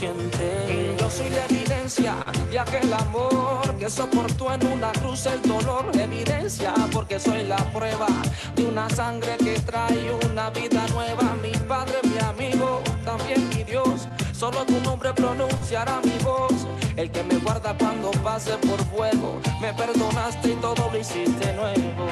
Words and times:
Yo 0.00 1.10
soy 1.10 1.28
la 1.30 1.44
evidencia 1.46 2.14
de 2.52 2.56
aquel 2.56 2.92
amor 2.92 3.74
que 3.80 3.90
soportó 3.90 4.52
en 4.52 4.64
una 4.68 4.92
cruz 4.92 5.26
el 5.26 5.42
dolor. 5.42 5.86
Evidencia 5.92 6.72
porque 6.92 7.18
soy 7.18 7.42
la 7.42 7.56
prueba 7.72 8.06
de 8.54 8.64
una 8.66 8.88
sangre 8.90 9.36
que 9.38 9.58
trae 9.58 10.12
una 10.30 10.50
vida 10.50 10.86
nueva. 10.92 11.34
Mi 11.42 11.50
padre, 11.50 11.94
mi 12.04 12.16
amigo, 12.18 12.80
también 13.04 13.48
mi 13.48 13.64
Dios. 13.64 14.06
Solo 14.32 14.64
tu 14.66 14.78
nombre 14.82 15.12
pronunciará 15.14 16.00
mi 16.04 16.16
voz. 16.22 16.68
El 16.94 17.10
que 17.10 17.24
me 17.24 17.38
guarda 17.38 17.76
cuando 17.76 18.12
pase 18.22 18.56
por 18.58 18.78
fuego. 18.84 19.40
Me 19.60 19.74
perdonaste 19.74 20.50
y 20.50 20.54
todo 20.60 20.90
lo 20.92 20.96
hiciste 20.96 21.52
nuevo. 21.54 22.06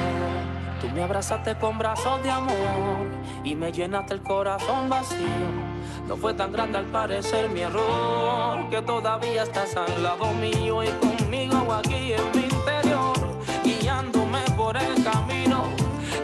Tú 0.80 0.88
me 0.88 1.04
abrazaste 1.04 1.56
con 1.56 1.78
brazos 1.78 2.20
de 2.24 2.30
amor 2.32 3.06
y 3.44 3.54
me 3.54 3.70
llenaste 3.70 4.14
el 4.14 4.22
corazón 4.24 4.88
vacío. 4.88 5.75
No 6.06 6.16
fue 6.16 6.34
tan 6.34 6.52
grande 6.52 6.78
al 6.78 6.86
parecer 6.86 7.48
mi 7.50 7.62
error, 7.62 8.70
que 8.70 8.80
todavía 8.82 9.42
estás 9.42 9.76
al 9.76 10.02
lado 10.02 10.32
mío 10.34 10.84
y 10.84 10.88
conmigo 10.88 11.72
aquí 11.72 12.12
en 12.12 12.22
mi 12.32 12.44
interior, 12.44 13.16
guiándome 13.64 14.40
por 14.56 14.76
el 14.76 15.02
camino. 15.02 15.64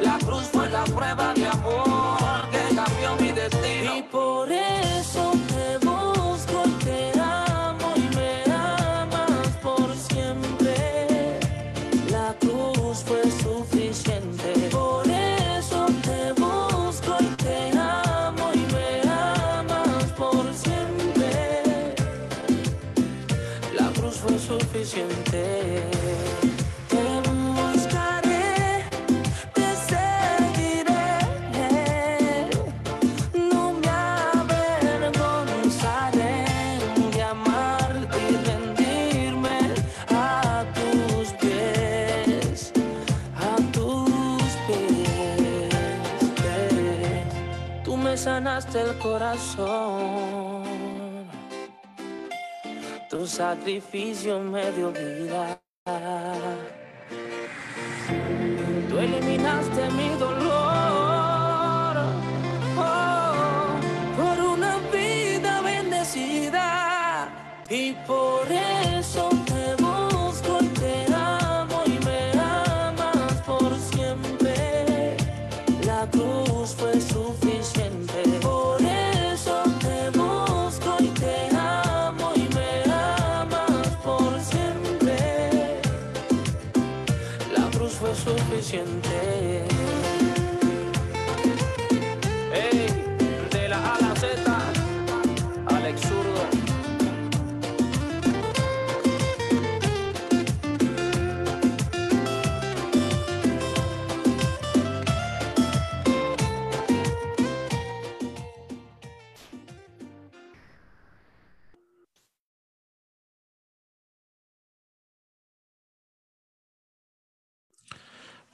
La 0.01 0.19
cruz 0.19 0.45
fue 0.53 0.69
la 0.69 0.85
prueba 0.85 1.35
de 1.35 1.49
amor 1.49 2.49
que 2.53 2.75
cambió 2.77 3.17
mi 3.21 3.33
destino. 3.33 3.97
Y 3.97 4.03
por 4.03 4.53
eso 4.53 4.82
corazón, 49.03 50.63
tu 53.11 53.27
sacrificio 53.27 54.39
me 54.39 54.71
dio 54.73 54.93
vida. 54.93 55.61
Tú 58.89 58.99
eliminaste 58.99 59.91
mi 59.91 60.09
dolor 60.19 61.97
oh, 62.79 63.81
por 64.17 64.39
una 64.55 64.79
vida 64.93 65.61
bendecida 65.63 67.29
y 67.69 67.93
por 68.07 68.51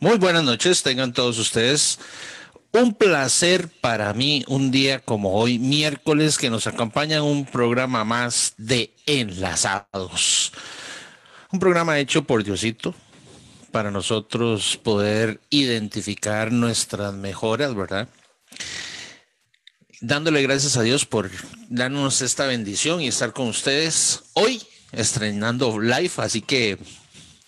Muy 0.00 0.16
buenas 0.16 0.44
noches, 0.44 0.84
tengan 0.84 1.12
todos 1.12 1.40
ustedes. 1.40 1.98
Un 2.70 2.94
placer 2.94 3.68
para 3.80 4.14
mí 4.14 4.44
un 4.46 4.70
día 4.70 5.00
como 5.00 5.34
hoy, 5.34 5.58
miércoles, 5.58 6.38
que 6.38 6.50
nos 6.50 6.68
acompaña 6.68 7.24
un 7.24 7.44
programa 7.44 8.04
más 8.04 8.54
de 8.58 8.94
Enlazados. 9.06 10.52
Un 11.50 11.58
programa 11.58 11.98
hecho 11.98 12.22
por 12.22 12.44
Diosito 12.44 12.94
para 13.72 13.90
nosotros 13.90 14.78
poder 14.80 15.40
identificar 15.50 16.52
nuestras 16.52 17.12
mejoras, 17.12 17.74
¿verdad? 17.74 18.08
Dándole 20.00 20.42
gracias 20.42 20.76
a 20.76 20.82
Dios 20.82 21.06
por 21.06 21.28
darnos 21.68 22.22
esta 22.22 22.46
bendición 22.46 23.00
y 23.00 23.08
estar 23.08 23.32
con 23.32 23.48
ustedes 23.48 24.22
hoy 24.34 24.62
estrenando 24.92 25.80
live, 25.80 26.12
así 26.18 26.40
que 26.40 26.78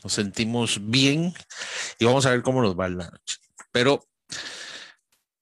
nos 0.02 0.12
sentimos 0.12 0.78
bien 0.82 1.34
y 1.98 2.04
vamos 2.04 2.26
a 2.26 2.30
ver 2.30 2.42
cómo 2.42 2.62
nos 2.62 2.78
va 2.78 2.88
la 2.88 3.10
noche. 3.10 3.36
Pero 3.72 4.04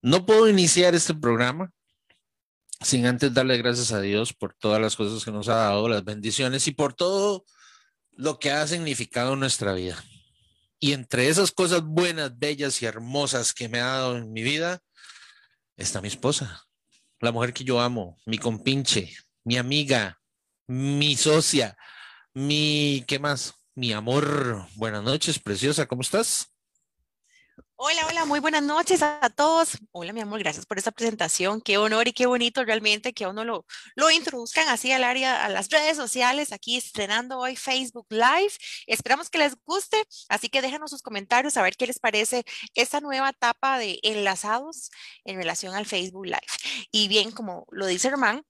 no 0.02 0.24
puedo 0.26 0.48
iniciar 0.48 0.94
este 0.94 1.14
programa 1.14 1.72
sin 2.80 3.06
antes 3.06 3.34
darle 3.34 3.56
gracias 3.58 3.92
a 3.92 4.00
Dios 4.00 4.32
por 4.32 4.54
todas 4.54 4.80
las 4.80 4.96
cosas 4.96 5.24
que 5.24 5.30
nos 5.30 5.48
ha 5.48 5.56
dado, 5.56 5.88
las 5.88 6.04
bendiciones 6.04 6.66
y 6.68 6.72
por 6.72 6.94
todo 6.94 7.44
lo 8.12 8.38
que 8.38 8.50
ha 8.50 8.66
significado 8.66 9.36
nuestra 9.36 9.72
vida. 9.72 10.02
Y 10.80 10.92
entre 10.92 11.28
esas 11.28 11.50
cosas 11.50 11.82
buenas, 11.82 12.38
bellas 12.38 12.80
y 12.82 12.86
hermosas 12.86 13.52
que 13.52 13.68
me 13.68 13.80
ha 13.80 13.86
dado 13.86 14.16
en 14.16 14.32
mi 14.32 14.42
vida, 14.42 14.80
está 15.76 16.00
mi 16.00 16.08
esposa, 16.08 16.64
la 17.20 17.32
mujer 17.32 17.52
que 17.52 17.64
yo 17.64 17.80
amo, 17.80 18.16
mi 18.26 18.38
compinche, 18.38 19.12
mi 19.42 19.56
amiga, 19.56 20.20
mi 20.68 21.16
socia, 21.16 21.76
mi, 22.32 23.04
¿qué 23.08 23.18
más? 23.18 23.54
Mi 23.78 23.92
amor. 23.92 24.66
Buenas 24.74 25.04
noches, 25.04 25.38
preciosa, 25.38 25.86
¿cómo 25.86 26.02
estás? 26.02 26.52
Hola, 27.76 28.08
hola, 28.08 28.24
muy 28.24 28.40
buenas 28.40 28.64
noches 28.64 29.02
a 29.02 29.30
todos. 29.30 29.78
Hola, 29.92 30.12
mi 30.12 30.20
amor, 30.20 30.40
gracias 30.40 30.66
por 30.66 30.78
esta 30.78 30.90
presentación. 30.90 31.60
Qué 31.60 31.78
honor 31.78 32.08
y 32.08 32.12
qué 32.12 32.26
bonito 32.26 32.64
realmente 32.64 33.12
que 33.12 33.22
a 33.22 33.28
uno 33.28 33.44
lo, 33.44 33.66
lo 33.94 34.10
introduzcan 34.10 34.66
así 34.66 34.90
al 34.90 35.04
área, 35.04 35.44
a 35.44 35.48
las 35.48 35.68
redes 35.68 35.96
sociales, 35.96 36.50
aquí 36.50 36.76
estrenando 36.76 37.38
hoy 37.38 37.54
Facebook 37.54 38.08
Live. 38.10 38.50
Esperamos 38.88 39.30
que 39.30 39.38
les 39.38 39.54
guste, 39.64 40.02
así 40.28 40.48
que 40.48 40.60
déjanos 40.60 40.90
sus 40.90 41.00
comentarios 41.00 41.56
a 41.56 41.62
ver 41.62 41.76
qué 41.76 41.86
les 41.86 42.00
parece 42.00 42.42
esta 42.74 43.00
nueva 43.00 43.28
etapa 43.28 43.78
de 43.78 44.00
enlazados 44.02 44.90
en 45.24 45.36
relación 45.36 45.76
al 45.76 45.86
Facebook 45.86 46.26
Live. 46.26 46.88
Y 46.90 47.06
bien, 47.06 47.30
como 47.30 47.64
lo 47.70 47.86
dice 47.86 48.08
Herman, 48.08 48.42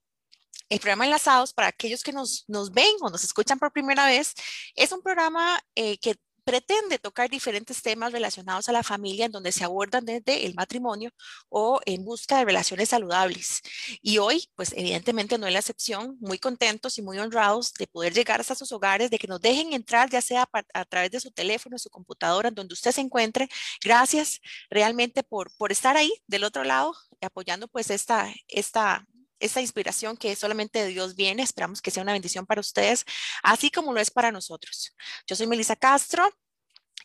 el 0.69 0.79
programa 0.79 1.05
Enlazados, 1.05 1.53
para 1.53 1.69
aquellos 1.69 2.03
que 2.03 2.13
nos, 2.13 2.45
ven 2.71 2.95
o 3.01 3.09
nos 3.09 3.23
escuchan 3.23 3.59
por 3.59 3.71
primera 3.71 4.05
vez, 4.05 4.33
es 4.75 4.91
un 4.91 5.01
programa 5.01 5.59
eh, 5.75 5.97
que 5.97 6.15
pretende 6.49 6.97
tocar 6.97 7.29
diferentes 7.29 7.79
temas 7.83 8.11
relacionados 8.11 8.67
a 8.69 8.71
la 8.71 8.81
familia 8.81 9.25
en 9.25 9.31
donde 9.31 9.51
se 9.51 9.63
abordan 9.63 10.03
desde 10.03 10.47
el 10.47 10.55
matrimonio 10.55 11.11
o 11.49 11.79
en 11.85 12.03
busca 12.03 12.39
de 12.39 12.45
relaciones 12.45 12.89
saludables. 12.89 13.61
Y 14.01 14.17
hoy, 14.17 14.49
pues 14.55 14.73
evidentemente 14.75 15.37
no 15.37 15.45
es 15.45 15.53
la 15.53 15.59
excepción, 15.59 16.17
muy 16.19 16.39
contentos 16.39 16.97
y 16.97 17.03
muy 17.03 17.19
honrados 17.19 17.73
de 17.73 17.85
poder 17.85 18.13
llegar 18.13 18.41
hasta 18.41 18.55
sus 18.55 18.71
hogares, 18.71 19.11
de 19.11 19.19
que 19.19 19.27
nos 19.27 19.39
dejen 19.41 19.73
entrar 19.73 20.09
ya 20.09 20.21
sea 20.21 20.49
a, 20.73 20.85
través 20.85 21.11
de 21.11 21.19
su 21.19 21.29
teléfono, 21.29 21.77
su 21.77 21.91
computadora, 21.91 22.49
donde 22.49 22.73
usted 22.73 22.93
se 22.93 23.01
encuentre. 23.01 23.47
Gracias 23.83 24.41
realmente 24.71 25.21
por, 25.21 25.55
por 25.55 25.71
estar 25.71 25.97
ahí 25.97 26.11
del 26.25 26.43
otro 26.45 26.63
lado, 26.63 26.95
apoyando 27.21 27.67
pues 27.67 27.91
esta, 27.91 28.33
esta, 28.47 29.05
esta 29.39 29.61
inspiración 29.61 30.17
que 30.17 30.35
solamente 30.35 30.83
de 30.83 30.89
Dios 30.89 31.15
viene. 31.15 31.43
Esperamos 31.43 31.81
que 31.81 31.91
sea 31.91 32.03
una 32.03 32.13
bendición 32.13 32.45
para 32.45 32.61
ustedes, 32.61 33.05
así 33.43 33.69
como 33.71 33.93
lo 33.93 33.99
es 33.99 34.11
para 34.11 34.31
nosotros. 34.31 34.95
Yo 35.27 35.35
soy 35.35 35.47
Melissa 35.47 35.75
Castro 35.75 36.29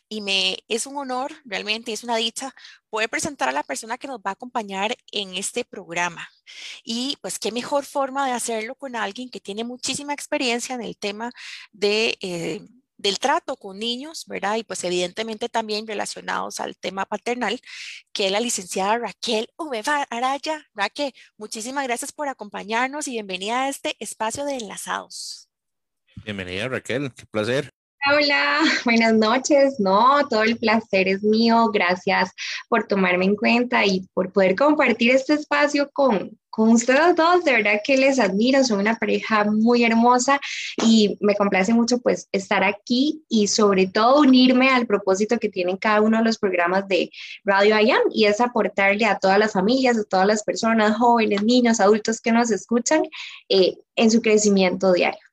y 0.08 0.20
me 0.20 0.58
es 0.68 0.86
un 0.86 0.96
honor, 0.96 1.32
realmente 1.44 1.92
es 1.92 2.04
una 2.04 2.16
dicha 2.16 2.54
poder 2.90 3.08
presentar 3.08 3.48
a 3.48 3.52
la 3.52 3.62
persona 3.62 3.98
que 3.98 4.06
nos 4.06 4.18
va 4.18 4.30
a 4.30 4.32
acompañar 4.32 4.96
en 5.10 5.34
este 5.34 5.64
programa. 5.64 6.28
Y 6.84 7.16
pues 7.20 7.38
qué 7.38 7.52
mejor 7.52 7.84
forma 7.84 8.26
de 8.26 8.32
hacerlo 8.32 8.74
con 8.74 8.96
alguien 8.96 9.30
que 9.30 9.40
tiene 9.40 9.64
muchísima 9.64 10.12
experiencia 10.12 10.74
en 10.74 10.82
el 10.82 10.96
tema 10.96 11.30
de... 11.72 12.16
Eh, 12.20 12.60
del 12.96 13.18
trato 13.18 13.56
con 13.56 13.78
niños, 13.78 14.24
¿verdad? 14.26 14.56
Y 14.56 14.64
pues 14.64 14.84
evidentemente 14.84 15.48
también 15.48 15.86
relacionados 15.86 16.60
al 16.60 16.76
tema 16.76 17.04
paternal, 17.04 17.60
que 18.12 18.26
es 18.26 18.32
la 18.32 18.40
licenciada 18.40 18.98
Raquel 18.98 19.48
Uveva 19.56 20.02
Araya. 20.10 20.66
Raquel, 20.74 21.12
muchísimas 21.36 21.84
gracias 21.84 22.12
por 22.12 22.28
acompañarnos 22.28 23.08
y 23.08 23.12
bienvenida 23.12 23.64
a 23.64 23.68
este 23.68 23.96
espacio 23.98 24.44
de 24.44 24.56
enlazados. 24.56 25.48
Bienvenida 26.24 26.68
Raquel, 26.68 27.12
qué 27.14 27.26
placer. 27.26 27.70
Hola, 28.06 28.60
buenas 28.84 29.14
noches. 29.14 29.80
No, 29.80 30.28
todo 30.28 30.42
el 30.42 30.58
placer 30.58 31.08
es 31.08 31.22
mío. 31.22 31.70
Gracias 31.72 32.32
por 32.68 32.86
tomarme 32.86 33.24
en 33.24 33.34
cuenta 33.34 33.86
y 33.86 34.06
por 34.12 34.30
poder 34.30 34.54
compartir 34.56 35.12
este 35.12 35.32
espacio 35.32 35.88
con, 35.90 36.38
con 36.50 36.68
ustedes 36.68 37.16
dos. 37.16 37.44
De 37.44 37.52
verdad 37.52 37.80
que 37.82 37.96
les 37.96 38.18
admiro, 38.18 38.62
son 38.62 38.80
una 38.80 38.96
pareja 38.96 39.44
muy 39.44 39.84
hermosa 39.84 40.38
y 40.84 41.16
me 41.20 41.34
complace 41.34 41.72
mucho 41.72 41.96
pues 41.98 42.28
estar 42.30 42.62
aquí 42.62 43.24
y 43.30 43.46
sobre 43.46 43.86
todo 43.86 44.20
unirme 44.20 44.68
al 44.68 44.86
propósito 44.86 45.38
que 45.38 45.48
tienen 45.48 45.78
cada 45.78 46.02
uno 46.02 46.18
de 46.18 46.24
los 46.24 46.36
programas 46.36 46.86
de 46.86 47.10
Radio 47.42 47.80
IAM 47.80 48.02
y 48.12 48.26
es 48.26 48.38
aportarle 48.38 49.06
a 49.06 49.18
todas 49.18 49.38
las 49.38 49.52
familias, 49.54 49.96
a 49.96 50.04
todas 50.04 50.26
las 50.26 50.42
personas, 50.42 50.98
jóvenes, 50.98 51.42
niños, 51.42 51.80
adultos 51.80 52.20
que 52.20 52.32
nos 52.32 52.50
escuchan 52.50 53.02
eh, 53.48 53.76
en 53.96 54.10
su 54.10 54.20
crecimiento 54.20 54.92
diario. 54.92 55.23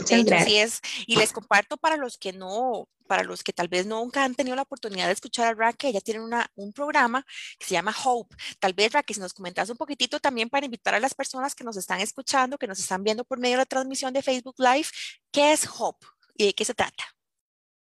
Así 0.00 0.56
es. 0.56 0.80
Y 1.06 1.16
les 1.16 1.32
comparto 1.32 1.76
para 1.76 1.96
los 1.96 2.18
que 2.18 2.32
no, 2.32 2.88
para 3.06 3.24
los 3.24 3.42
que 3.42 3.52
tal 3.52 3.68
vez 3.68 3.86
nunca 3.86 4.24
han 4.24 4.34
tenido 4.34 4.56
la 4.56 4.62
oportunidad 4.62 5.06
de 5.06 5.12
escuchar 5.12 5.46
a 5.46 5.54
Raquel, 5.54 5.90
ella 5.90 6.00
tiene 6.00 6.20
una, 6.20 6.50
un 6.54 6.72
programa 6.72 7.24
que 7.58 7.66
se 7.66 7.74
llama 7.74 7.94
Hope. 8.04 8.36
Tal 8.58 8.72
vez, 8.74 8.92
Raquel, 8.92 9.14
si 9.14 9.20
nos 9.20 9.34
comentas 9.34 9.70
un 9.70 9.76
poquitito 9.76 10.20
también 10.20 10.48
para 10.48 10.66
invitar 10.66 10.94
a 10.94 11.00
las 11.00 11.14
personas 11.14 11.54
que 11.54 11.64
nos 11.64 11.76
están 11.76 12.00
escuchando, 12.00 12.58
que 12.58 12.66
nos 12.66 12.78
están 12.78 13.02
viendo 13.02 13.24
por 13.24 13.38
medio 13.38 13.54
de 13.54 13.62
la 13.62 13.66
transmisión 13.66 14.12
de 14.12 14.22
Facebook 14.22 14.56
Live, 14.58 14.88
¿qué 15.32 15.52
es 15.52 15.68
Hope 15.78 16.06
y 16.36 16.46
de 16.46 16.54
qué 16.54 16.64
se 16.64 16.74
trata? 16.74 17.04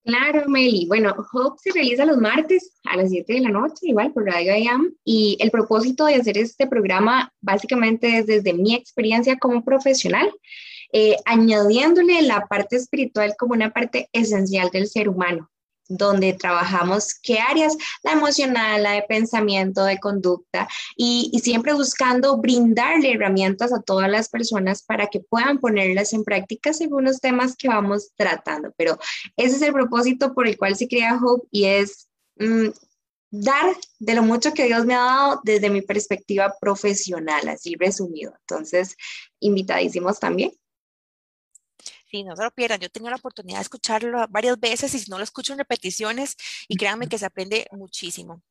Claro, 0.05 0.47
Meli. 0.47 0.85
Bueno, 0.85 1.15
Hope 1.33 1.57
se 1.63 1.71
realiza 1.71 2.05
los 2.05 2.17
martes 2.17 2.75
a 2.83 2.95
las 2.95 3.09
7 3.09 3.33
de 3.33 3.39
la 3.39 3.49
noche, 3.49 3.87
igual 3.87 4.13
por 4.13 4.23
Radio 4.23 4.55
IAM, 4.55 4.93
y 5.03 5.35
el 5.39 5.49
propósito 5.49 6.05
de 6.05 6.15
hacer 6.15 6.37
este 6.37 6.67
programa 6.67 7.33
básicamente 7.41 8.19
es 8.19 8.27
desde 8.27 8.53
mi 8.53 8.75
experiencia 8.75 9.37
como 9.39 9.65
profesional 9.65 10.31
eh, 10.91 11.15
añadiéndole 11.25 12.21
la 12.21 12.45
parte 12.47 12.75
espiritual 12.75 13.35
como 13.37 13.53
una 13.53 13.71
parte 13.71 14.09
esencial 14.13 14.69
del 14.71 14.87
ser 14.87 15.09
humano 15.09 15.49
donde 15.87 16.33
trabajamos 16.33 17.13
qué 17.21 17.39
áreas, 17.39 17.75
la 18.03 18.13
emocional, 18.13 18.83
la 18.83 18.93
de 18.93 19.03
pensamiento, 19.03 19.85
de 19.85 19.99
conducta, 19.99 20.67
y, 20.95 21.29
y, 21.31 21.39
siempre 21.39 21.73
buscando 21.73 22.37
brindarle 22.37 23.13
herramientas 23.13 23.71
a 23.73 23.81
todas 23.81 24.09
las 24.09 24.29
personas 24.29 24.83
para 24.83 25.07
que 25.07 25.19
puedan 25.19 25.59
ponerlas 25.59 26.13
en 26.13 26.23
práctica 26.23 26.73
según 26.73 27.05
los 27.05 27.19
temas 27.19 27.55
que 27.55 27.67
vamos 27.67 28.11
tratando. 28.15 28.73
Pero 28.77 28.97
ese 29.37 29.57
es 29.57 29.61
el 29.61 29.73
propósito 29.73 30.33
por 30.33 30.47
el 30.47 30.57
cual 30.57 30.75
se 30.75 30.87
crea 30.87 31.19
Hope 31.21 31.47
y 31.51 31.65
es 31.65 32.07
mm, 32.37 32.69
dar 33.29 33.75
de 33.99 34.13
lo 34.15 34.23
mucho 34.23 34.53
que 34.53 34.65
Dios 34.65 34.85
me 34.85 34.95
ha 34.95 34.99
dado 34.99 35.41
desde 35.43 35.69
mi 35.69 35.81
perspectiva 35.81 36.55
profesional, 36.59 37.47
así 37.47 37.75
resumido. 37.75 38.33
Entonces, 38.41 38.95
invitadísimos 39.39 40.19
también 40.19 40.51
no 42.23 42.35
se 42.35 42.43
lo 42.43 42.51
pierdan. 42.51 42.79
Yo 42.79 42.89
tengo 42.89 43.09
la 43.09 43.15
oportunidad 43.17 43.57
de 43.59 43.63
escucharlo 43.63 44.25
varias 44.29 44.59
veces 44.59 44.93
y 44.93 44.99
si 44.99 45.09
no 45.09 45.17
lo 45.17 45.23
escucho 45.23 45.53
en 45.53 45.59
repeticiones 45.59 46.35
y 46.67 46.77
créanme 46.77 47.07
que 47.07 47.17
se 47.17 47.25
aprende 47.25 47.67
muchísimo. 47.71 48.41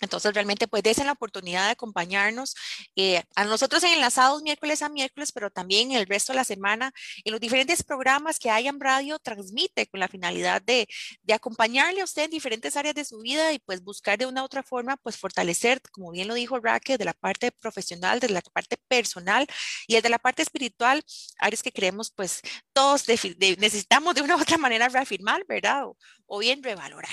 Entonces, 0.00 0.32
realmente, 0.34 0.66
pues, 0.66 0.82
desen 0.82 1.06
la 1.06 1.12
oportunidad 1.12 1.66
de 1.66 1.72
acompañarnos 1.72 2.54
eh, 2.96 3.22
a 3.34 3.44
nosotros 3.44 3.82
en 3.84 3.92
enlazados 3.92 4.42
miércoles 4.42 4.82
a 4.82 4.88
miércoles, 4.88 5.32
pero 5.32 5.50
también 5.50 5.92
el 5.92 6.06
resto 6.06 6.32
de 6.32 6.36
la 6.36 6.44
semana 6.44 6.92
en 7.24 7.32
los 7.32 7.40
diferentes 7.40 7.82
programas 7.82 8.38
que 8.38 8.50
hay 8.50 8.68
en 8.68 8.80
radio, 8.80 9.18
transmite 9.18 9.86
con 9.86 10.00
la 10.00 10.08
finalidad 10.08 10.62
de, 10.62 10.88
de, 11.22 11.34
acompañarle 11.34 12.00
a 12.00 12.04
usted 12.04 12.24
en 12.24 12.30
diferentes 12.30 12.76
áreas 12.76 12.94
de 12.94 13.04
su 13.04 13.18
vida 13.20 13.52
y 13.52 13.58
pues 13.58 13.82
buscar 13.82 14.18
de 14.18 14.26
una 14.26 14.42
u 14.42 14.44
otra 14.44 14.62
forma, 14.62 14.96
pues 14.96 15.16
fortalecer, 15.16 15.80
como 15.92 16.10
bien 16.10 16.28
lo 16.28 16.34
dijo 16.34 16.58
Raquel, 16.58 16.98
de 16.98 17.04
la 17.04 17.14
parte 17.14 17.52
profesional, 17.52 18.20
de 18.20 18.28
la 18.30 18.40
parte 18.40 18.76
personal 18.88 19.46
y 19.86 19.94
desde 19.94 20.08
la 20.08 20.18
parte 20.18 20.42
espiritual, 20.42 21.02
áreas 21.38 21.62
que 21.62 21.72
creemos, 21.72 22.10
pues, 22.10 22.40
todos 22.72 23.06
necesitamos 23.08 24.14
de 24.14 24.22
una 24.22 24.36
u 24.36 24.40
otra 24.40 24.58
manera 24.58 24.88
reafirmar, 24.88 25.44
¿verdad? 25.46 25.86
O, 25.86 25.96
o 26.26 26.38
bien 26.38 26.62
revalorar. 26.62 27.10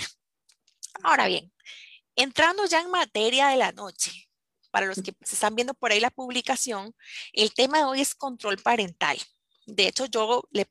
Ahora 1.03 1.27
bien, 1.27 1.51
Entrando 2.17 2.65
ya 2.65 2.81
en 2.81 2.89
materia 2.89 3.47
de 3.49 3.57
la 3.57 3.71
noche, 3.71 4.11
para 4.71 4.87
los 4.87 5.03
que 5.03 5.13
se 5.23 5.35
están 5.35 5.55
viendo 5.55 5.75
por 5.75 5.91
ahí 5.91 5.99
la 5.99 6.09
publicación, 6.09 6.95
el 7.31 7.53
tema 7.53 7.77
de 7.77 7.83
hoy 7.85 8.01
es 8.01 8.15
control 8.15 8.57
parental. 8.57 9.17
De 9.67 9.87
hecho, 9.87 10.05
yo 10.05 10.47
le, 10.51 10.65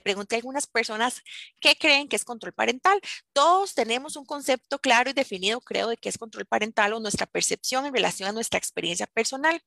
pregunté 0.00 0.36
a 0.36 0.38
algunas 0.38 0.66
personas 0.66 1.20
qué 1.60 1.76
creen 1.76 2.08
que 2.08 2.16
es 2.16 2.24
control 2.24 2.54
parental. 2.54 2.98
Todos 3.34 3.74
tenemos 3.74 4.16
un 4.16 4.24
concepto 4.24 4.78
claro 4.78 5.10
y 5.10 5.12
definido, 5.12 5.60
creo, 5.60 5.88
de 5.88 5.98
qué 5.98 6.08
es 6.08 6.16
control 6.16 6.46
parental 6.46 6.94
o 6.94 7.00
nuestra 7.00 7.26
percepción 7.26 7.84
en 7.84 7.92
relación 7.92 8.30
a 8.30 8.32
nuestra 8.32 8.56
experiencia 8.58 9.06
personal. 9.06 9.62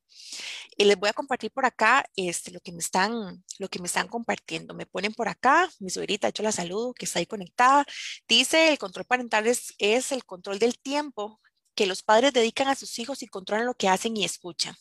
Y 0.77 0.85
les 0.85 0.97
voy 0.97 1.09
a 1.09 1.13
compartir 1.13 1.51
por 1.51 1.65
acá 1.65 2.05
este, 2.15 2.51
lo, 2.51 2.59
que 2.59 2.71
me 2.71 2.79
están, 2.79 3.43
compartiendo. 4.09 4.73
Me 4.73 4.87
ponen 4.87 5.13
por 5.13 5.27
acá, 5.29 5.69
mi 5.79 5.91
suegrita, 5.91 6.27
hecho 6.27 6.41
la 6.41 6.51
saludo, 6.51 6.93
que 6.95 7.05
está 7.05 7.19
ahí 7.19 7.27
conectada. 7.27 7.85
Dice, 8.27 8.69
el 8.69 8.79
control 8.79 9.05
parental 9.05 9.45
es 9.47 10.11
el 10.11 10.25
control 10.25 10.57
del 10.57 10.79
tiempo 10.79 11.39
que 11.75 11.85
los 11.85 12.01
padres 12.01 12.33
dedican 12.33 12.67
a 12.67 12.75
sus 12.75 12.97
hijos 12.97 13.21
y 13.21 13.27
controlan 13.27 13.67
lo 13.67 13.75
que 13.75 13.89
hacen 13.89 14.17
y 14.17 14.25
escuchan. 14.25 14.75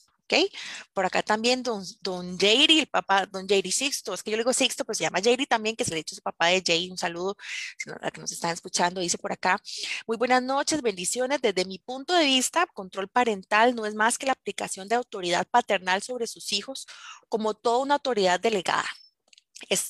Por 0.92 1.06
acá 1.06 1.22
también 1.22 1.62
don, 1.62 1.84
don 2.00 2.38
Jairi, 2.38 2.80
el 2.80 2.86
papá, 2.86 3.26
don 3.26 3.46
Jairi 3.46 3.70
Sixto, 3.72 4.14
es 4.14 4.22
que 4.22 4.30
yo 4.30 4.36
le 4.36 4.42
digo 4.42 4.52
Sixto, 4.52 4.84
pero 4.84 4.94
se 4.94 5.04
llama 5.04 5.20
Jairi 5.22 5.46
también, 5.46 5.76
que 5.76 5.84
se 5.84 5.90
le 5.90 5.96
ha 5.96 5.98
dicho 5.98 6.14
su 6.14 6.22
papá 6.22 6.48
de 6.48 6.62
Jay, 6.64 6.90
un 6.90 6.98
saludo 6.98 7.36
a 8.02 8.10
que 8.10 8.20
nos 8.20 8.32
están 8.32 8.52
escuchando, 8.52 9.00
dice 9.00 9.18
por 9.18 9.32
acá, 9.32 9.60
muy 10.06 10.16
buenas 10.16 10.42
noches, 10.42 10.82
bendiciones, 10.82 11.40
desde 11.42 11.64
mi 11.64 11.78
punto 11.78 12.14
de 12.14 12.24
vista, 12.24 12.66
control 12.66 13.08
parental 13.08 13.74
no 13.74 13.86
es 13.86 13.94
más 13.94 14.18
que 14.18 14.26
la 14.26 14.32
aplicación 14.32 14.88
de 14.88 14.96
autoridad 14.96 15.46
paternal 15.46 16.02
sobre 16.02 16.26
sus 16.26 16.52
hijos 16.52 16.86
como 17.28 17.54
toda 17.54 17.78
una 17.78 17.94
autoridad 17.94 18.40
delegada. 18.40 18.88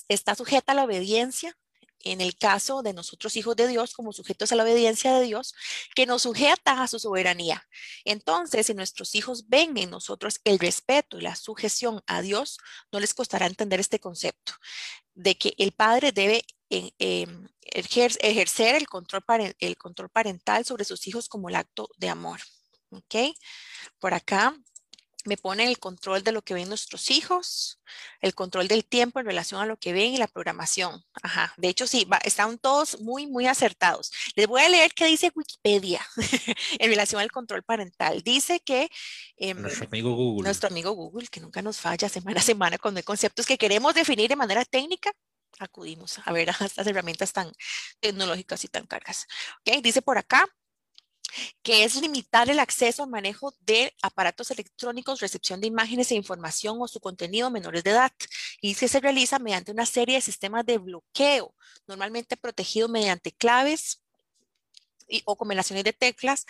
está 0.08 0.35
sujeta 0.35 0.73
a 0.73 0.75
la 0.75 0.85
obediencia, 0.85 1.56
en 2.05 2.21
el 2.21 2.37
caso 2.37 2.83
de 2.83 2.93
nosotros 2.93 3.37
hijos 3.37 3.56
de 3.56 3.67
Dios 3.67 3.95
como 3.95 4.12
sujetos 4.12 4.53
a 4.53 4.56
la 4.56 4.62
obediencia 4.62 5.15
de 5.15 5.25
Dios, 5.25 5.55
que 5.95 6.06
nos 6.06 6.23
sujeta 6.23 6.83
a 6.83 6.89
su 6.89 6.99
soberanía. 6.99 7.67
Entonces, 8.05 8.67
si 8.67 8.75
nuestros 8.75 9.15
hijos 9.15 9.49
ven 9.49 9.77
en 9.77 9.91
nosotros 9.91 10.41
el 10.45 10.59
respeto 10.59 11.19
y 11.19 11.23
la 11.23 11.37
sujeción 11.37 12.03
a 12.06 12.23
Dios, 12.23 12.59
no 12.93 13.01
les 13.01 13.15
costará 13.15 13.47
entender 13.47 13.81
este 13.81 13.99
concepto 13.99 14.53
de 15.15 15.37
que 15.37 15.55
el 15.58 15.73
padre 15.73 16.13
debe 16.13 16.44
em, 16.69 17.49
ejercer 17.63 18.75
el 18.75 18.87
control, 18.89 19.25
el 19.58 19.77
control 19.77 20.11
parental 20.11 20.65
sobre 20.65 20.84
sus 20.84 21.06
hijos 21.06 21.29
como 21.29 21.49
el 21.49 21.56
acto 21.56 21.89
de 21.96 22.08
amor. 22.08 22.41
¿Ok? 22.91 23.37
Por 23.99 24.15
acá 24.15 24.56
me 25.25 25.37
pone 25.37 25.67
el 25.67 25.79
control 25.79 26.23
de 26.23 26.33
lo 26.33 26.43
que 26.43 26.55
ven 26.55 26.69
nuestros 26.69 27.11
hijos, 27.11 27.81
el 28.21 28.35
control 28.35 28.69
del 28.69 28.85
tiempo 28.85 29.21
en 29.21 29.27
relación 29.27 29.61
a 29.61 29.67
lo 29.67 29.77
que 29.79 29.93
ven 29.93 30.13
y 30.13 30.19
la 30.19 30.27
programación. 30.27 31.03
Ajá, 31.23 31.55
de 31.57 31.69
hecho 31.69 31.87
sí, 31.87 32.07
están 32.25 32.59
todos 32.59 33.01
muy, 33.01 33.27
muy 33.27 33.47
acertados. 33.47 34.13
Les 34.37 34.47
voy 34.47 34.63
a 34.63 34.69
leer 34.69 34.93
qué 34.93 35.07
dice 35.07 35.33
Wikipedia 35.35 36.07
en 36.79 36.91
relación 36.91 37.21
al 37.21 37.31
control 37.31 37.63
parental. 37.63 38.23
Dice 38.23 38.61
que 38.61 38.91
em, 39.37 39.61
nuestro 39.61 39.87
amigo 39.87 40.15
Google. 40.15 40.45
Nuestro 40.45 40.69
amigo 40.69 40.93
Google, 40.93 41.29
que 41.29 41.41
nunca 41.41 41.63
nos 41.63 41.79
falla 41.79 42.09
semana 42.09 42.41
a 42.41 42.43
semana 42.43 42.79
cuando 42.79 42.99
hay 42.99 43.05
conceptos 43.05 43.47
que 43.47 43.59
queremos 43.59 43.95
definir 43.95 44.29
de 44.29 44.37
manera 44.37 44.65
técnica, 44.65 45.13
acudimos 45.59 46.19
a 46.25 46.33
ver 46.33 46.51
a 46.51 46.57
estas 46.65 46.87
herramientas 46.87 47.33
tan 47.33 47.53
tecnológicas 48.01 48.65
y 48.65 48.69
tan 48.69 48.87
caras. 48.87 49.27
Okay, 49.61 49.81
dice 49.81 50.03
por 50.03 50.19
acá, 50.19 50.47
que 51.62 51.84
es 51.84 51.96
limitar 51.96 52.48
el 52.50 52.58
acceso 52.58 53.03
al 53.03 53.10
manejo 53.10 53.55
de 53.60 53.94
aparatos 54.03 54.50
electrónicos, 54.50 55.20
recepción 55.20 55.60
de 55.60 55.67
imágenes 55.67 56.10
e 56.10 56.14
información 56.14 56.79
o 56.81 56.88
su 56.88 57.00
contenido 57.00 57.46
a 57.46 57.50
menores 57.50 57.84
de 57.84 57.91
edad 57.91 58.12
y 58.60 58.74
que 58.74 58.88
se 58.88 59.00
realiza 59.00 59.38
mediante 59.38 59.72
una 59.72 59.86
serie 59.86 60.17
de 60.17 60.20
sistemas 60.20 60.64
de 60.67 60.79
bloqueo, 60.79 61.55
normalmente 61.86 62.36
protegido 62.36 62.88
mediante 62.88 63.32
claves 63.32 64.03
o 65.24 65.36
combinaciones 65.36 65.84
de 65.84 65.93
teclas 65.93 66.46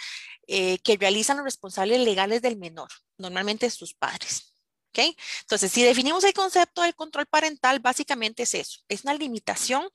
eh, 0.47 0.79
que 0.79 0.97
realizan 0.97 1.37
los 1.37 1.45
responsables 1.45 2.01
legales 2.01 2.41
del 2.43 2.57
menor, 2.57 2.89
normalmente 3.19 3.69
sus 3.71 3.95
padres. 3.95 4.54
Entonces, 5.03 5.73
si 5.73 5.83
definimos 5.83 6.25
el 6.25 6.33
concepto 6.33 6.83
del 6.83 6.95
control 6.95 7.27
parental, 7.27 7.81
básicamente 7.81 8.45
es 8.45 8.55
eso, 8.55 8.81
es 8.89 9.05
una 9.05 9.15
limitación 9.15 9.89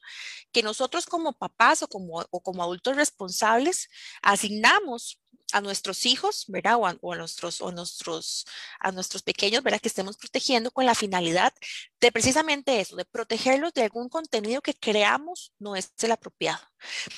que 0.52 0.64
nosotros 0.64 1.06
como 1.06 1.34
papás 1.34 1.84
o 1.84 1.88
como, 1.88 2.26
o 2.30 2.42
como 2.42 2.64
adultos 2.64 2.96
responsables 2.96 3.90
asignamos 4.22 5.20
a 5.52 5.62
nuestros 5.62 6.06
hijos, 6.06 6.46
¿verdad? 6.48 6.78
O 7.02 7.12
a, 7.12 7.16
nuestros, 7.16 7.62
o 7.62 7.72
nuestros, 7.72 8.46
a 8.80 8.92
nuestros 8.92 9.24
pequeños, 9.24 9.64
¿verdad? 9.64 9.80
Que 9.80 9.88
estemos 9.88 10.18
protegiendo 10.18 10.72
con 10.72 10.86
la 10.86 10.96
finalidad 10.96 11.54
de 12.00 12.12
precisamente 12.12 12.80
eso, 12.80 12.96
de 12.96 13.06
protegerlos 13.06 13.74
de 13.74 13.84
algún 13.84 14.10
contenido 14.10 14.62
que 14.62 14.74
creamos 14.74 15.54
no 15.60 15.76
es 15.76 15.92
el 16.02 16.12
apropiado. 16.12 16.62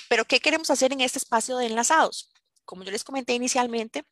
Pero, 0.08 0.24
¿qué 0.24 0.40
queremos 0.40 0.70
hacer 0.70 0.92
en 0.92 1.00
este 1.00 1.18
espacio 1.18 1.56
de 1.58 1.66
enlazados? 1.66 2.32
Como 2.64 2.84
yo 2.84 2.90
les 2.90 3.04
comenté 3.04 3.34
inicialmente, 3.34 4.04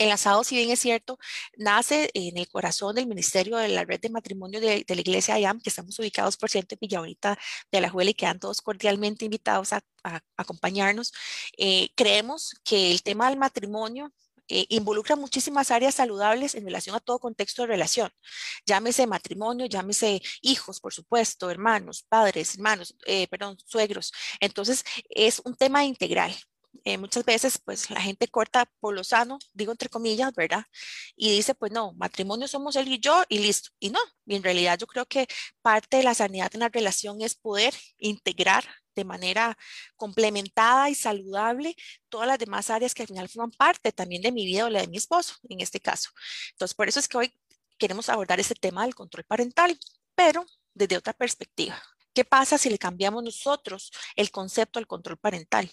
enlazado, 0.00 0.42
si 0.44 0.56
bien 0.56 0.70
es 0.70 0.80
cierto, 0.80 1.18
nace 1.56 2.10
en 2.14 2.38
el 2.38 2.48
corazón 2.48 2.96
del 2.96 3.06
Ministerio 3.06 3.56
de 3.58 3.68
la 3.68 3.84
Red 3.84 4.00
de 4.00 4.10
Matrimonio 4.10 4.60
de, 4.60 4.84
la 4.88 5.00
Iglesia 5.00 5.38
IAM, 5.38 5.60
que 5.60 5.70
estamos 5.70 5.98
ubicados 5.98 6.36
por 6.36 6.50
cierto 6.50 6.74
en 6.74 6.80
Villaurita 6.80 7.38
de 7.70 7.80
la 7.80 7.90
Juela 7.90 8.10
y 8.10 8.14
quedan 8.14 8.40
todos 8.40 8.62
cordialmente 8.62 9.24
invitados 9.26 9.72
a, 9.72 9.82
acompañarnos. 10.36 11.12
Eh, 11.58 11.90
creemos 11.94 12.54
que 12.64 12.90
el 12.90 13.02
tema 13.02 13.28
del 13.28 13.38
matrimonio 13.38 14.12
eh, 14.48 14.66
involucra 14.70 15.14
muchísimas 15.14 15.70
áreas 15.70 15.94
saludables 15.94 16.54
en 16.54 16.64
relación 16.64 16.96
a 16.96 17.00
todo 17.00 17.20
contexto 17.20 17.62
de 17.62 17.68
relación. 17.68 18.10
Llámese 18.66 19.06
matrimonio, 19.06 19.66
llámese 19.66 20.20
hijos, 20.42 20.80
por 20.80 20.92
supuesto, 20.92 21.50
hermanos, 21.50 22.04
padres, 22.08 22.54
hermanos, 22.56 22.96
eh, 23.06 23.28
perdón, 23.28 23.58
suegros. 23.66 24.12
Entonces, 24.40 24.84
es 25.08 25.40
un 25.44 25.54
tema 25.54 25.84
integral. 25.84 26.34
Eh, 26.84 26.98
muchas 26.98 27.24
veces 27.24 27.58
pues 27.58 27.90
la 27.90 28.00
gente 28.00 28.28
corta 28.28 28.70
por 28.80 28.94
lo 28.94 29.04
sano, 29.04 29.38
digo 29.52 29.72
entre 29.72 29.88
comillas, 29.88 30.32
¿verdad? 30.34 30.64
Y 31.16 31.30
dice, 31.30 31.54
pues 31.54 31.72
no, 31.72 31.92
matrimonio 31.94 32.48
somos 32.48 32.76
él 32.76 32.88
y 32.88 33.00
yo 33.00 33.22
y 33.28 33.38
listo. 33.38 33.70
Y 33.78 33.90
no, 33.90 33.98
y 34.26 34.36
en 34.36 34.42
realidad 34.42 34.78
yo 34.78 34.86
creo 34.86 35.06
que 35.06 35.26
parte 35.62 35.98
de 35.98 36.04
la 36.04 36.14
sanidad 36.14 36.50
en 36.54 36.60
la 36.60 36.68
relación 36.68 37.20
es 37.22 37.34
poder 37.34 37.74
integrar 37.98 38.64
de 38.94 39.04
manera 39.04 39.56
complementada 39.96 40.90
y 40.90 40.94
saludable 40.94 41.76
todas 42.08 42.26
las 42.26 42.38
demás 42.38 42.70
áreas 42.70 42.94
que 42.94 43.02
al 43.02 43.08
final 43.08 43.28
forman 43.28 43.50
parte 43.52 43.92
también 43.92 44.22
de 44.22 44.32
mi 44.32 44.44
vida 44.46 44.64
o 44.64 44.70
la 44.70 44.80
de 44.80 44.88
mi 44.88 44.96
esposo, 44.96 45.34
en 45.48 45.60
este 45.60 45.80
caso. 45.80 46.10
Entonces, 46.52 46.74
por 46.74 46.88
eso 46.88 47.00
es 47.00 47.08
que 47.08 47.18
hoy 47.18 47.34
queremos 47.78 48.08
abordar 48.08 48.40
este 48.40 48.54
tema 48.54 48.82
del 48.82 48.94
control 48.94 49.24
parental, 49.24 49.78
pero 50.14 50.44
desde 50.74 50.96
otra 50.96 51.12
perspectiva. 51.12 51.80
¿Qué 52.12 52.24
pasa 52.24 52.58
si 52.58 52.70
le 52.70 52.78
cambiamos 52.78 53.22
nosotros 53.22 53.92
el 54.16 54.30
concepto 54.30 54.78
al 54.78 54.86
control 54.86 55.16
parental? 55.18 55.70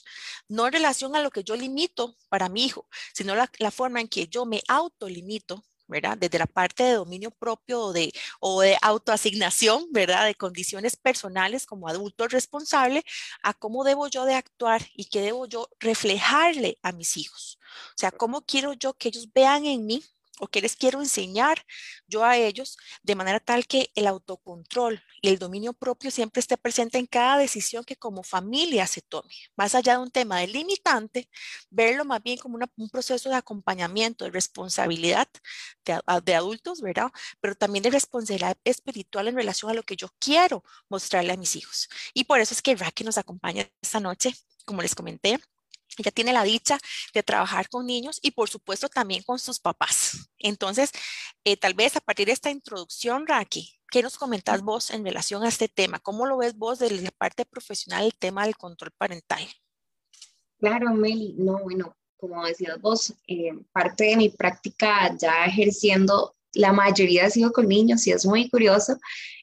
No 0.48 0.68
en 0.68 0.74
relación 0.74 1.16
a 1.16 1.22
lo 1.22 1.32
que 1.32 1.44
yo 1.44 1.56
limito 1.56 2.16
para 2.30 2.50
mi 2.50 2.66
hijo, 2.66 2.88
sino 3.14 3.36
la, 3.36 3.72
forma 3.72 4.02
en 4.02 4.08
que 4.08 4.28
yo 4.28 4.46
me 4.46 4.62
autolimito 4.68 5.64
¿verdad? 5.90 6.18
Desde 6.18 6.38
la 6.38 6.48
parte 6.48 6.84
de 6.84 6.94
dominio 6.96 7.32
propio 7.32 7.82
o 7.82 7.94
de, 7.94 8.12
o 8.42 8.60
de 8.60 8.78
autoasignación, 8.82 9.86
¿verdad? 9.92 10.26
De 10.26 10.36
condiciones 10.36 10.98
personales 10.98 11.66
como 11.66 11.88
adulto 11.88 12.28
responsable 12.28 13.06
a 13.42 13.54
cómo 13.54 13.86
debo 13.86 14.08
yo 14.10 14.26
de 14.26 14.36
actuar 14.36 14.82
y 14.96 15.06
qué 15.06 15.22
debo 15.22 15.46
yo 15.46 15.70
reflejarle 15.80 16.78
a 16.84 16.92
mis 16.92 17.16
hijos. 17.16 17.58
O 17.92 17.98
sea, 17.98 18.12
cómo 18.12 18.42
quiero 18.42 18.74
yo 18.74 18.96
que 18.96 19.08
ellos 19.08 19.32
vean 19.34 19.66
en 19.66 19.86
mí 19.86 20.04
o 20.40 20.48
qué 20.48 20.62
les 20.62 20.76
quiero 20.76 21.02
enseñar 21.02 21.66
yo 22.08 22.24
a 22.24 22.38
ellos 22.38 22.78
de 23.04 23.16
manera 23.16 23.40
tal 23.40 23.66
que 23.68 23.92
el 23.96 24.08
autocontrol 24.08 25.02
y 25.22 25.30
el 25.30 25.40
dominio 25.40 25.74
propio 25.74 26.12
siempre 26.12 26.40
esté 26.40 26.58
presente 26.58 26.98
en 26.98 27.06
cada 27.06 27.38
decisión 27.38 27.84
que 27.84 27.96
como 27.96 28.24
familia 28.24 28.88
se 28.88 29.02
tome. 29.02 29.34
Más 29.56 29.76
allá 29.76 29.94
de 29.94 30.00
un 30.00 30.12
tema 30.12 30.40
de 30.40 30.48
limitante, 30.48 31.30
verlo 31.70 32.06
más 32.06 32.22
bien 32.22 32.38
como 32.38 32.58
un 32.78 32.90
proceso 32.90 33.30
de 33.30 33.36
acompañamiento, 33.36 34.26
de 34.26 34.32
responsabilidad 34.32 35.28
de, 35.86 36.00
de, 36.24 36.36
adultos, 36.36 36.82
¿verdad? 36.82 37.12
Pero 37.42 37.56
también 37.56 37.84
de 37.84 37.90
responsabilidad 37.90 38.58
espiritual 38.64 39.28
en 39.28 39.36
relación 39.36 39.72
a 39.72 39.74
lo 39.74 39.84
que 39.84 39.96
yo 39.96 40.10
quiero 40.20 40.64
mostrarle 40.90 41.34
a 41.34 41.38
mis 41.38 41.56
hijos. 41.56 41.90
Y 42.14 42.26
por 42.26 42.40
eso 42.40 42.54
es 42.54 42.62
que 42.62 42.76
Raquel 42.76 43.06
nos 43.06 43.18
acompaña 43.18 43.70
esta 43.82 44.00
noche, 44.00 44.34
como 44.66 44.82
les 44.82 44.96
comenté 44.96 45.40
ella 46.04 46.12
tiene 46.12 46.34
la 46.34 46.44
dicha 46.44 46.78
de 47.14 47.24
trabajar 47.24 47.70
con 47.70 47.86
niños 47.86 48.20
y 48.22 48.32
por 48.32 48.50
supuesto 48.50 48.90
también 48.90 49.24
con 49.24 49.40
sus 49.40 49.60
papás. 49.60 50.30
Entonces, 50.38 50.92
eh, 51.44 51.58
tal 51.58 51.74
vez 51.74 51.96
a 51.96 52.02
partir 52.02 52.28
de 52.28 52.34
esta 52.34 52.50
introducción, 52.50 53.28
Raki, 53.28 53.80
¿qué 53.92 54.02
nos 54.04 54.18
comentas 54.18 54.62
vos 54.62 54.92
en 54.92 55.04
relación 55.04 55.44
a 55.44 55.50
este 55.50 55.68
tema? 55.68 56.00
¿Cómo 56.00 56.26
lo 56.26 56.38
ves 56.38 56.56
vos 56.56 56.80
desde 56.80 57.02
la 57.02 57.12
parte 57.12 57.46
profesional 57.46 58.06
el 58.06 58.18
tema 58.18 58.46
del 58.46 58.56
control 58.56 58.92
parental? 58.98 59.46
Claro, 60.60 60.94
Meli, 60.94 61.36
no, 61.38 61.60
bueno, 61.60 61.96
como 62.18 62.46
decías 62.46 62.82
vos, 62.82 63.14
eh, 63.28 63.54
parte 63.72 64.06
de 64.06 64.18
mi 64.18 64.30
práctica 64.30 65.16
ya 65.18 65.46
ejerciendo 65.46 66.37
la 66.54 66.74
mayoría 66.74 67.26
ha 67.26 67.30
sido 67.30 67.52
con 67.52 67.68
niños 67.68 68.06
y 68.08 68.12
es 68.12 68.26
muy 68.26 68.50
curioso. 68.50 68.98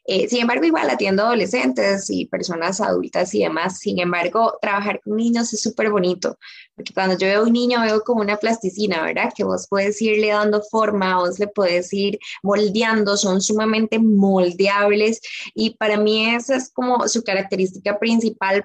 Eh, 0.07 0.29
sin 0.29 0.43
embargo, 0.43 0.65
igual 0.67 0.91
atiendo 0.91 1.23
adolescentes 1.23 2.11
y 2.11 2.27
personas 2.27 2.81
adultas 2.81 3.35
y 3.35 3.41
demás. 3.43 3.79
Sin 3.79 3.99
embargo, 3.99 4.59
trabajar 4.61 5.01
con 5.03 5.17
niños 5.17 5.53
es 5.55 5.63
súper 5.63 5.91
bonito, 5.91 6.37
porque 6.77 6.93
cuando 6.93 7.17
yo 7.17 7.27
veo 7.27 7.45
un 7.45 7.53
niño 7.53 7.81
veo 7.81 8.03
como 8.03 8.21
una 8.21 8.37
plasticina, 8.37 9.03
¿verdad? 9.03 9.33
Que 9.35 9.45
vos 9.45 9.67
puedes 9.69 10.01
irle 10.03 10.29
dando 10.29 10.63
forma, 10.63 11.19
vos 11.19 11.39
le 11.39 11.49
puedes 11.49 11.93
ir 11.93 12.19
moldeando, 12.43 13.17
son 13.17 13.41
sumamente 13.41 13.99
moldeables 13.99 15.21
y 15.55 15.71
para 15.77 15.97
mí 15.97 16.35
esa 16.35 16.57
es 16.57 16.71
como 16.71 17.09
su 17.09 17.23
característica 17.23 17.99
principal 17.99 18.65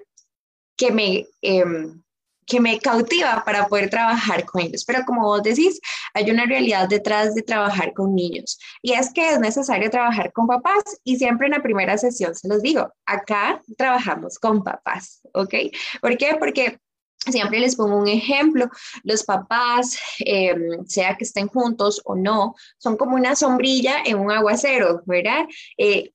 que 0.75 0.91
me... 0.91 1.27
Em, 1.41 2.01
que 2.50 2.60
me 2.60 2.79
cautiva 2.79 3.44
para 3.46 3.68
poder 3.68 3.89
trabajar 3.89 4.46
con 4.46 4.62
ellos. 4.62 4.84
Pero 4.86 5.06
como 5.06 5.22
vos 5.22 5.44
decís, 5.44 5.79
hay 6.13 6.29
una 6.32 6.46
realidad 6.46 6.89
detrás 6.89 7.36
de 7.36 7.44
trabajar 7.44 7.94
con 7.94 8.15
niños 8.15 8.60
y 8.82 8.94
es 8.94 9.13
que 9.13 9.29
es 9.29 9.39
necesario 9.39 9.89
trabajar 9.89 10.34
con 10.34 10.48
papás 10.48 10.84
y 11.03 11.18
siempre 11.18 11.48
en 11.48 11.53
la 11.53 11.63
primera 11.63 11.98
sesión 11.98 12.36
se 12.36 12.48
los 12.48 12.62
digo, 12.62 12.91
acá 13.06 13.62
trabajamos 13.77 14.39
con 14.39 14.63
papás, 14.63 15.22
¿ok? 15.34 15.53
¿Por 16.01 16.18
qué? 16.18 16.36
Porque 16.38 16.79
Siempre 17.27 17.60
les 17.60 17.75
pongo 17.75 17.98
un 17.98 18.08
ejemplo, 18.08 18.70
los 19.03 19.24
papás, 19.24 20.00
em, 20.20 20.86
sea 20.86 21.18
que 21.18 21.25
estén 21.25 21.48
juntos 21.48 22.01
o 22.06 22.15
no, 22.15 22.56
son 22.77 22.96
como 22.96 23.15
una 23.15 23.36
sombrilla 23.36 23.98
en 24.06 24.20
un 24.20 24.32
aguacero, 24.32 25.03
¿verdad? 25.06 25.46
Eh, 25.77 26.13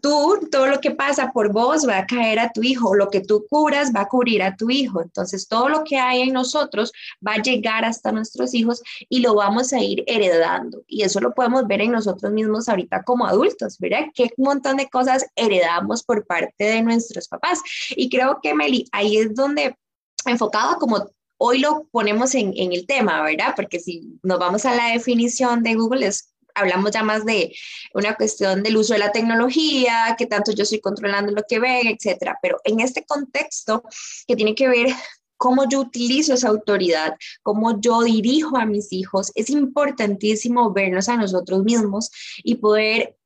tú, 0.00 0.48
todo 0.50 0.66
lo 0.66 0.80
que 0.80 0.90
pasa 0.90 1.30
por 1.32 1.52
vos 1.52 1.86
va 1.86 1.98
a 1.98 2.06
caer 2.06 2.38
a 2.38 2.50
tu 2.50 2.62
hijo, 2.62 2.94
lo 2.94 3.10
que 3.10 3.20
tú 3.20 3.46
curas 3.48 3.92
va 3.94 4.02
a 4.02 4.08
cubrir 4.08 4.42
a 4.42 4.56
tu 4.56 4.70
hijo. 4.70 5.02
Entonces, 5.02 5.46
todo 5.46 5.68
lo 5.68 5.84
que 5.84 5.98
hay 5.98 6.22
en 6.22 6.32
nosotros 6.32 6.92
va 7.26 7.34
a 7.34 7.42
llegar 7.42 7.84
hasta 7.84 8.12
nuestros 8.12 8.54
hijos 8.54 8.82
y 9.08 9.20
lo 9.20 9.34
vamos 9.34 9.72
a 9.72 9.80
ir 9.80 10.02
heredando. 10.06 10.82
Y 10.86 11.02
eso 11.02 11.20
lo 11.20 11.34
podemos 11.34 11.66
ver 11.66 11.82
en 11.82 11.92
nosotros 11.92 12.32
mismos 12.32 12.68
ahorita 12.68 13.02
como 13.04 13.26
adultos, 13.26 13.78
¿verdad? 13.78 14.06
Qué 14.14 14.30
montón 14.38 14.78
de 14.78 14.88
cosas 14.88 15.26
heredamos 15.36 16.02
por 16.02 16.26
parte 16.26 16.64
de 16.64 16.82
nuestros 16.82 17.28
papás. 17.28 17.60
Y 17.90 18.08
creo 18.08 18.38
que, 18.42 18.54
Meli, 18.54 18.86
ahí 18.92 19.18
es 19.18 19.34
donde 19.34 19.76
enfocado 20.26 20.78
como 20.78 21.10
hoy 21.36 21.58
lo 21.58 21.86
ponemos 21.90 22.34
en, 22.34 22.54
en 22.56 22.72
el 22.72 22.86
tema, 22.86 23.22
¿verdad? 23.22 23.52
Porque 23.54 23.78
si 23.78 24.18
nos 24.22 24.38
vamos 24.38 24.64
a 24.64 24.74
la 24.74 24.92
definición 24.92 25.62
de 25.62 25.74
Google 25.74 26.06
es 26.06 26.33
hablamos 26.54 26.90
ya 26.92 27.02
más 27.02 27.24
de 27.24 27.54
una 27.92 28.14
cuestión 28.14 28.62
del 28.62 28.76
uso 28.76 28.94
de 28.94 29.00
la 29.00 29.12
tecnología, 29.12 30.14
que 30.16 30.26
tanto 30.26 30.52
yo 30.52 30.62
estoy 30.62 30.80
controlando 30.80 31.32
lo 31.32 31.42
que 31.48 31.58
ven, 31.58 31.88
etcétera. 31.88 32.38
Pero 32.40 32.60
en 32.64 32.80
este 32.80 33.04
contexto 33.04 33.82
que 34.26 34.36
tiene 34.36 34.54
que 34.54 34.68
ver 34.68 34.88
cómo 35.36 35.68
yo 35.68 35.80
utilizo 35.80 36.34
esa 36.34 36.48
autoridad, 36.48 37.16
cómo 37.42 37.80
yo 37.80 38.02
dirijo 38.02 38.56
a 38.56 38.66
mis 38.66 38.92
hijos, 38.92 39.32
es 39.34 39.50
importantísimo 39.50 40.72
vernos 40.72 41.08
a 41.08 41.16
nosotros 41.16 41.64
mismos 41.64 42.10
y 42.42 42.56
poder 42.56 43.16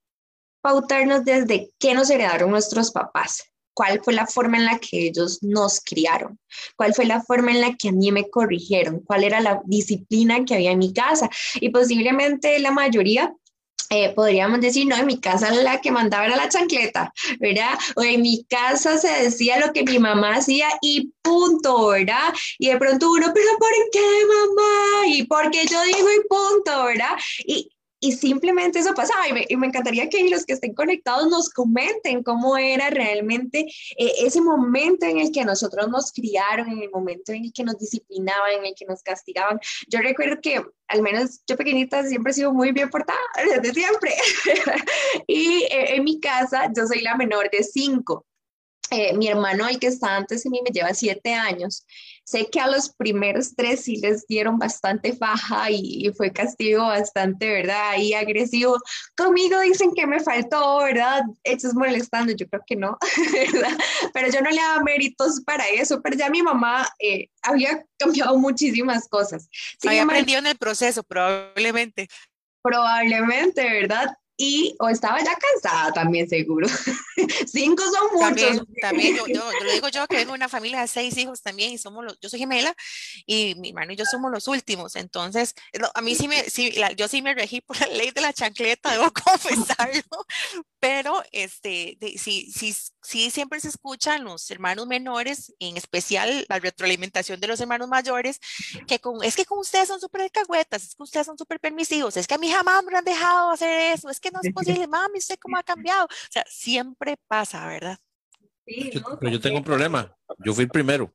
pautarnos 0.61 1.25
desde 1.25 1.70
qué 1.78 1.94
nos 1.94 2.11
heredaron 2.11 2.50
nuestros 2.50 2.90
papás, 2.90 3.44
cuál 3.78 4.00
fue 4.02 4.12
la 4.12 4.26
forma 4.26 4.56
en 4.56 4.64
la 4.64 4.80
que 4.80 5.06
ellos 5.06 5.38
nos 5.40 5.78
criaron, 5.78 6.37
cuál 6.75 6.94
fue 6.94 7.04
la 7.04 7.23
forma 7.23 7.52
en 7.52 7.61
la 7.61 7.76
que 7.76 7.90
a 7.90 7.92
mí 7.92 8.11
me 8.11 8.28
corrigieron, 8.28 8.99
cuál 9.06 9.23
era 9.23 9.40
la 9.40 9.62
disciplina 9.66 10.44
que 10.44 10.54
había 10.54 10.73
en 10.73 10.80
mi 10.80 10.92
casa. 10.92 11.30
Y 11.61 11.68
posiblemente 11.68 12.58
la 12.58 12.73
mayoría 12.73 13.32
eh, 13.90 14.12
podríamos 14.16 14.61
decir, 14.61 14.85
no, 14.88 14.97
en 14.97 15.06
mi 15.06 15.20
casa 15.20 15.52
la 15.52 15.80
que 15.80 15.92
mandaba 15.92 16.26
era 16.26 16.35
la 16.35 16.49
chancleta, 16.49 17.12
¿verdad? 17.38 17.78
O 17.94 18.02
en 18.02 18.20
mi 18.20 18.44
casa 18.47 18.99
se 18.99 19.23
decía 19.23 19.61
lo 19.64 19.73
que 19.73 19.85
mi 19.85 20.00
mamá 20.00 20.35
hacía 20.35 20.66
y 20.82 21.12
punto, 21.23 21.87
¿verdad? 21.87 22.35
Y 22.58 22.70
de 22.70 22.78
pronto 22.78 23.12
uno, 23.12 23.28
pero 23.32 23.50
¿por 23.61 23.90
qué 23.92 24.00
mamá? 24.26 25.06
Y 25.06 25.23
porque 25.23 25.66
yo 25.70 25.80
digo 25.85 26.08
y 26.11 26.28
punto, 26.28 26.85
¿verdad? 26.85 27.16
Y 27.47 27.70
y 28.00 28.12
simplemente 28.12 28.78
eso 28.78 28.95
pasaba 28.95 29.28
y 29.28 29.57
me, 29.57 29.67
encantaría 29.67 30.09
que 30.09 30.28
los 30.28 30.45
que 30.45 30.55
estén 30.55 30.75
conectados 30.75 31.28
nos 31.28 31.50
comenten 31.50 32.23
cómo 32.23 32.57
era 32.57 32.90
realmente 32.90 33.67
eh, 33.97 34.12
ese 34.21 34.40
momento 34.40 35.07
en 35.07 35.19
el 35.19 35.33
que 35.33 35.45
nosotros 35.45 35.88
nos 35.88 36.12
criaron, 36.12 36.69
en 36.69 36.83
el 36.83 36.90
momento 36.90 37.33
en 37.33 37.45
el 37.47 37.52
que 37.52 37.64
nos 37.64 37.78
disciplinaban, 37.78 38.52
en 38.59 38.67
el 38.67 38.75
que 38.76 38.85
nos 38.87 39.02
castigaban. 39.02 39.59
Yo 39.88 40.00
recuerdo 40.00 40.40
que 40.40 40.62
al 40.88 41.02
menos 41.02 41.43
yo 41.47 41.57
pequeñita 41.57 42.05
siempre 42.05 42.31
he 42.31 42.35
sido 42.35 42.52
muy 42.52 42.73
bien 42.73 42.88
portada, 42.88 43.19
desde 43.62 43.75
siempre. 43.75 44.14
y 45.26 45.64
eh, 45.64 45.97
en 45.97 46.05
mi 46.05 46.21
casa 46.21 46.71
yo 46.75 46.87
soy 46.87 47.00
la 47.00 47.17
menor 47.17 47.50
de 47.50 47.62
cinco. 47.62 48.27
Eh, 48.90 49.14
mi 49.14 49.28
hermano, 49.28 49.68
el 49.68 49.78
que 49.78 49.88
está 49.88 50.16
antes 50.16 50.45
de 50.45 50.50
mí, 50.50 50.61
me 50.64 50.71
lleva 50.71 50.95
siete 50.95 51.35
años. 51.35 51.85
Sé 52.25 52.49
que 52.50 52.61
a 52.61 52.66
los 52.66 52.90
primeros 52.90 53.54
tres 53.54 53.85
sí 53.85 53.97
les 53.97 54.26
dieron 54.26 54.59
bastante 54.59 55.14
faja 55.14 55.71
y, 55.71 56.11
fue 56.16 56.33
castigo 56.33 56.83
bastante, 56.83 57.50
¿verdad? 57.50 57.97
Y 57.99 58.14
agresivo. 58.14 58.78
Conmigo 59.16 59.61
dicen 59.61 59.92
que 59.95 60.07
me 60.07 60.21
faltó, 60.21 60.78
¿verdad? 60.78 61.23
es 61.45 61.75
molestando, 61.75 62.33
yo 62.33 62.47
creo 62.49 62.62
que 62.66 62.76
no, 62.76 62.99
¿verdad? 63.52 63.76
Pero 64.12 64.30
yo 64.30 64.40
no 64.40 64.50
le 64.50 64.57
daba 64.57 64.83
méritos 64.83 65.40
para 65.45 65.66
eso, 65.68 66.00
pero 66.02 66.16
ya 66.16 66.30
mi 66.30 66.42
mamá 66.42 66.88
eh, 66.99 67.28
había 67.42 67.85
cambiado 67.99 68.38
muchísimas 68.38 69.09
cosas. 69.09 69.49
había 69.87 70.02
aprendido 70.02 70.38
en 70.38 70.47
el 70.49 70.57
proceso, 70.57 71.02
probablemente. 71.02 72.09
Probablemente, 72.62 73.62
¿verdad? 73.62 74.14
Y 74.40 74.76
o 74.78 74.88
estaba 74.88 75.18
ya 75.18 75.35
cansada 75.35 75.92
también 75.92 76.28
seguro. 76.28 76.68
Cinco 77.47 77.83
son 77.83 78.14
muchos. 78.14 78.64
También, 78.80 79.16
yo, 79.16 79.26
yo, 79.26 79.42
lo 79.64 79.73
digo 79.73 79.88
yo 79.88 80.07
que 80.07 80.16
vengo 80.16 80.30
de 80.30 80.37
una 80.37 80.49
familia 80.49 80.80
de 80.80 80.87
seis 80.87 81.16
hijos 81.16 81.42
también 81.42 81.73
y 81.73 81.78
somos 81.78 82.04
los, 82.04 82.18
yo 82.21 82.28
soy 82.28 82.38
gemela 82.38 82.73
y 83.26 83.57
mi 83.57 83.71
hermano 83.71 83.92
y 83.92 83.97
yo 83.97 84.04
somos 84.04 84.30
los 84.30 84.47
últimos. 84.47 84.95
Entonces, 84.95 85.54
a 85.92 86.00
mí 86.00 86.14
sí 86.14 86.28
me, 86.28 86.45
sí, 86.45 86.73
yo 86.97 87.09
sí 87.09 87.21
me 87.21 87.35
regí 87.35 87.61
por 87.61 87.80
la 87.80 87.88
ley 87.88 88.12
de 88.12 88.21
la 88.21 88.33
chancleta, 88.33 88.92
debo 88.92 89.12
confesarlo, 89.25 90.02
pero 90.80 91.23
este, 91.32 91.99
sí, 92.16 92.50
sí, 92.52 92.75
sí 93.02 93.30
siempre 93.30 93.61
se 93.61 93.68
escuchan 93.68 94.25
los 94.25 94.50
hermanos 94.50 94.87
menores, 94.87 95.54
en 95.58 95.76
especial 95.76 96.47
la 96.49 96.58
retroalimentación 96.58 97.40
de 97.40 97.49
los 97.49 97.61
hermanos 97.61 97.88
mayores, 97.88 98.40
que 98.87 98.99
con, 98.99 99.23
es 99.25 99.35
que 99.35 99.44
con 99.44 99.58
ustedes 99.58 99.88
son 99.88 100.00
súper 100.00 100.30
cagüetas, 100.30 100.85
es 100.85 100.94
que 100.94 101.02
ustedes 101.02 101.26
son 101.26 101.38
súper 101.38 101.58
permisivos, 101.58 102.16
es 102.16 102.26
que 102.26 102.35
a 102.35 102.38
mí 102.38 102.50
jamás 102.50 102.85
me 102.85 102.97
han 102.97 103.04
dejado 103.04 103.50
hacer 103.50 103.94
eso, 103.94 104.08
es 104.08 104.20
que 104.20 104.30
no 104.30 104.40
es 104.42 104.52
posible, 104.52 104.87
mami, 104.87 105.18
usted 105.18 105.38
cómo 105.38 105.56
ha 105.56 105.62
cambiado. 105.62 106.04
O 106.06 106.32
sea, 106.32 106.44
siempre 106.49 107.16
pasa, 107.26 107.66
¿verdad? 107.66 107.99
Sí, 108.66 108.90
pero 109.20 109.32
yo 109.32 109.40
tengo 109.40 109.58
un 109.58 109.64
problema, 109.64 110.16
yo 110.38 110.54
fui 110.54 110.64
el 110.64 110.70
primero. 110.70 111.12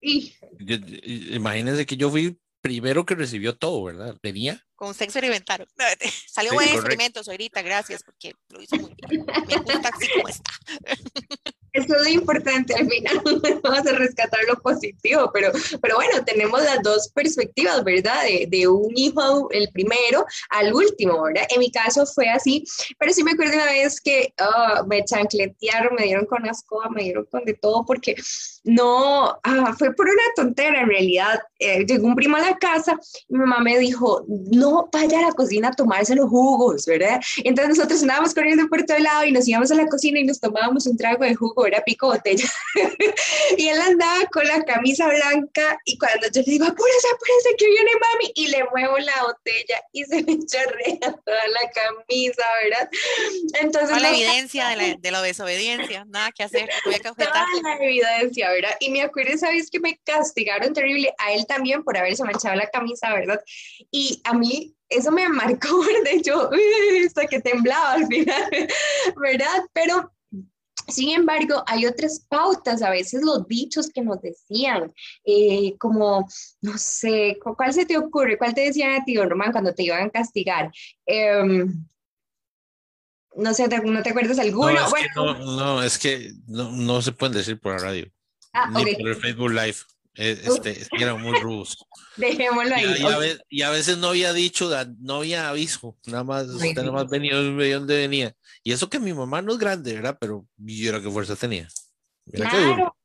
Imagínense 0.00 1.86
que 1.86 1.96
yo 1.96 2.10
fui 2.10 2.38
primero 2.60 3.06
que 3.06 3.14
recibió 3.14 3.56
todo, 3.56 3.84
¿verdad? 3.84 4.16
Venía. 4.22 4.62
Con 4.74 4.94
sexo 4.94 5.18
alimentario. 5.18 5.66
Salió 6.28 6.52
buen 6.52 6.68
experimento, 6.68 7.20
ahorita, 7.26 7.62
gracias, 7.62 8.02
porque 8.02 8.34
lo 8.48 8.60
hizo 8.60 8.76
muy 8.76 8.94
bien. 8.94 9.24
Me 9.26 9.56
gusta 9.56 9.88
así 9.88 10.08
como 10.14 10.28
está. 10.28 10.50
Eso 11.76 11.94
es 11.94 12.02
lo 12.02 12.08
importante 12.08 12.74
al 12.74 12.88
final, 12.88 13.20
vamos 13.62 13.86
a 13.86 13.92
rescatar 13.92 14.40
lo 14.48 14.56
positivo, 14.62 15.30
pero, 15.32 15.52
pero 15.82 15.96
bueno, 15.96 16.24
tenemos 16.24 16.62
las 16.62 16.82
dos 16.82 17.10
perspectivas, 17.14 17.84
¿verdad? 17.84 18.24
De, 18.24 18.46
de, 18.48 18.66
un 18.66 18.96
hijo, 18.96 19.50
el 19.50 19.68
primero, 19.72 20.24
al 20.48 20.72
último, 20.72 21.22
¿verdad? 21.22 21.46
En 21.50 21.60
mi 21.60 21.70
caso 21.70 22.06
fue 22.06 22.30
así, 22.30 22.64
pero 22.98 23.12
sí 23.12 23.22
me 23.22 23.32
acuerdo 23.32 23.54
una 23.54 23.66
vez 23.66 24.00
que 24.00 24.32
oh, 24.40 24.86
me 24.86 25.04
chancletearon, 25.04 25.94
me 25.96 26.04
dieron 26.04 26.24
con 26.24 26.46
escoba, 26.46 26.88
me 26.88 27.02
dieron 27.02 27.26
con 27.26 27.44
de 27.44 27.52
todo, 27.52 27.84
porque 27.84 28.14
no, 28.66 29.38
ah, 29.44 29.74
fue 29.78 29.94
por 29.94 30.06
una 30.06 30.22
tontera 30.34 30.80
en 30.80 30.88
realidad. 30.88 31.40
Eh, 31.60 31.86
llegó 31.86 32.08
un 32.08 32.16
primo 32.16 32.36
a 32.36 32.40
la 32.40 32.56
casa 32.58 32.98
y 33.28 33.34
mi 33.34 33.38
mamá 33.38 33.60
me 33.60 33.78
dijo, 33.78 34.24
no 34.26 34.88
vaya 34.92 35.20
a 35.20 35.22
la 35.22 35.32
cocina 35.32 35.68
a 35.68 35.72
tomarse 35.72 36.16
los 36.16 36.28
jugos, 36.28 36.84
¿verdad? 36.84 37.20
Entonces 37.44 37.76
nosotros 37.76 38.02
andábamos 38.02 38.34
corriendo 38.34 38.68
por 38.68 38.82
todo 38.82 38.98
lado 38.98 39.24
y 39.24 39.30
nos 39.30 39.46
íbamos 39.46 39.70
a 39.70 39.76
la 39.76 39.86
cocina 39.86 40.18
y 40.18 40.24
nos 40.24 40.40
tomábamos 40.40 40.84
un 40.88 40.96
trago 40.96 41.22
de 41.22 41.36
jugo 41.36 41.64
era 41.64 41.80
pico 41.82 42.08
botella. 42.08 42.44
y 43.56 43.68
él 43.68 43.80
andaba 43.80 44.26
con 44.32 44.44
la 44.48 44.60
camisa 44.64 45.06
blanca 45.06 45.78
y 45.84 45.96
cuando 45.96 46.26
yo 46.26 46.42
le 46.42 46.52
digo, 46.52 46.64
apúrese, 46.64 47.08
apúrese, 47.14 47.56
que 47.56 47.66
viene 47.68 47.90
mami, 48.00 48.32
y 48.34 48.48
le 48.48 48.64
muevo 48.72 48.98
la 48.98 49.22
botella 49.22 49.80
y 49.92 50.04
se 50.04 50.24
me 50.24 50.38
chorrea 50.44 51.12
toda 51.24 51.48
la 51.48 51.70
camisa, 51.70 52.42
¿verdad? 52.64 52.90
Entonces... 53.60 54.02
la 54.02 54.10
evidencia 54.10 54.68
de 54.70 54.76
la, 54.76 54.94
de 54.96 55.10
la, 55.12 55.22
desobediencia, 55.22 56.04
nada 56.04 56.32
que 56.32 56.42
hacer, 56.42 56.68
voy 56.84 56.94
a 56.94 56.98
Toda 57.16 57.46
la 57.62 57.84
evidencia, 57.84 58.50
¿verdad? 58.50 58.55
Y 58.80 58.90
me 58.90 59.02
acuerdo 59.02 59.32
esa 59.32 59.50
vez 59.50 59.70
que 59.70 59.80
me 59.80 59.98
castigaron 60.04 60.72
terrible, 60.72 61.12
a 61.18 61.32
él 61.32 61.46
también 61.46 61.82
por 61.82 61.96
haberse 61.96 62.24
manchado 62.24 62.56
la 62.56 62.68
camisa, 62.68 63.12
¿verdad? 63.12 63.40
Y 63.90 64.20
a 64.24 64.34
mí 64.34 64.74
eso 64.88 65.10
me 65.10 65.28
marcó, 65.28 65.82
de 66.04 66.12
hecho, 66.12 66.50
hasta 67.06 67.26
que 67.26 67.40
temblaba 67.40 67.92
al 67.92 68.06
final, 68.06 68.50
¿verdad? 69.16 69.64
Pero 69.72 70.12
sin 70.88 71.10
embargo, 71.10 71.64
hay 71.66 71.86
otras 71.86 72.24
pautas, 72.28 72.80
a 72.82 72.90
veces 72.90 73.22
los 73.22 73.46
dichos 73.48 73.90
que 73.90 74.02
nos 74.02 74.20
decían, 74.20 74.92
eh, 75.24 75.74
como, 75.78 76.28
no 76.60 76.78
sé, 76.78 77.38
¿cuál 77.42 77.72
se 77.72 77.86
te 77.86 77.98
ocurre? 77.98 78.38
¿Cuál 78.38 78.54
te 78.54 78.62
decían 78.62 78.92
a 78.92 79.04
ti, 79.04 79.16
Román, 79.16 79.50
cuando 79.50 79.74
te 79.74 79.82
iban 79.82 80.06
a 80.06 80.10
castigar? 80.10 80.70
Em, 81.04 81.84
no 83.36 83.52
sé, 83.52 83.68
¿no 83.68 84.02
te 84.02 84.10
acuerdas 84.10 84.38
alguno? 84.38 84.72
No, 84.72 84.86
es 84.86 84.94
que 84.94 85.06
no, 85.16 85.56
no, 85.56 85.82
es 85.82 85.98
que 85.98 86.32
no, 86.46 87.02
se 87.02 87.12
pueden 87.12 87.36
decir 87.36 87.60
por 87.60 87.72
la 87.72 87.78
radio, 87.78 88.10
ah, 88.56 88.70
ni 88.84 88.94
por 88.94 89.08
el 89.08 89.16
Facebook 89.16 89.50
Live. 89.50 89.76
Eh, 90.18 90.40
este, 90.44 90.86
eran 90.98 91.20
muy 91.20 91.38
rudos. 91.40 91.76
Dejémoslo 92.16 92.74
ahí. 92.74 93.38
Y, 93.50 93.62
a 93.62 93.70
veces, 93.70 93.98
no 93.98 94.08
había 94.08 94.32
dicho, 94.32 94.70
no 95.00 95.16
había 95.16 95.50
aviso, 95.50 95.96
nada 96.06 96.24
más, 96.24 96.46
usted 96.48 96.74
nada 96.74 96.92
más 96.92 97.08
venía 97.08 97.36
de 97.36 97.74
dónde 97.74 97.98
venía. 97.98 98.34
Y 98.62 98.72
eso 98.72 98.88
que 98.88 98.98
mi 98.98 99.12
mamá 99.12 99.42
no 99.42 99.52
es 99.52 99.58
grande, 99.58 99.92
¿verdad? 99.92 100.16
Pero 100.18 100.46
yo 100.56 100.88
era 100.88 101.02
qué 101.02 101.10
fuerza 101.10 101.36
tenía. 101.36 101.68
claro, 102.32 102.96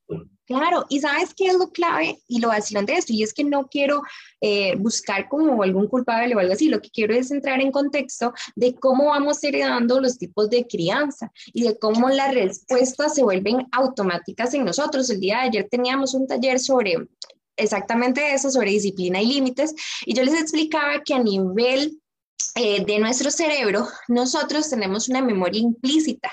claro. 0.46 0.84
Y 0.88 1.00
sabes 1.00 1.34
qué 1.34 1.46
es 1.46 1.54
lo 1.54 1.70
clave 1.70 2.18
y 2.28 2.40
lo 2.40 2.48
vacilante 2.48 2.92
de 2.92 2.98
esto, 2.98 3.12
y 3.12 3.22
es 3.22 3.32
que 3.32 3.44
no 3.44 3.66
quiero 3.66 4.02
eh, 4.40 4.74
buscar 4.76 5.28
como 5.28 5.62
algún 5.62 5.88
culpable 5.88 6.34
o 6.34 6.38
algo 6.38 6.52
así, 6.52 6.68
lo 6.68 6.80
que 6.80 6.90
quiero 6.90 7.14
es 7.14 7.30
entrar 7.30 7.60
en 7.60 7.72
contexto 7.72 8.32
de 8.54 8.74
cómo 8.74 9.06
vamos 9.06 9.42
heredando 9.44 10.00
los 10.00 10.18
tipos 10.18 10.50
de 10.50 10.66
crianza 10.66 11.30
y 11.52 11.64
de 11.64 11.78
cómo 11.78 12.08
las 12.08 12.34
respuestas 12.34 13.14
se 13.14 13.22
vuelven 13.22 13.66
automáticas 13.72 14.54
en 14.54 14.64
nosotros. 14.64 15.10
El 15.10 15.20
día 15.20 15.38
de 15.38 15.42
ayer 15.42 15.68
teníamos 15.70 16.14
un 16.14 16.26
taller 16.26 16.58
sobre 16.58 16.96
exactamente 17.56 18.32
eso, 18.32 18.50
sobre 18.50 18.70
disciplina 18.70 19.20
y 19.20 19.26
límites, 19.26 19.74
y 20.06 20.14
yo 20.14 20.24
les 20.24 20.40
explicaba 20.40 21.02
que 21.04 21.14
a 21.14 21.18
nivel 21.18 21.98
eh, 22.54 22.84
de 22.84 22.98
nuestro 22.98 23.30
cerebro, 23.30 23.88
nosotros 24.08 24.68
tenemos 24.68 25.08
una 25.08 25.22
memoria 25.22 25.60
implícita. 25.60 26.30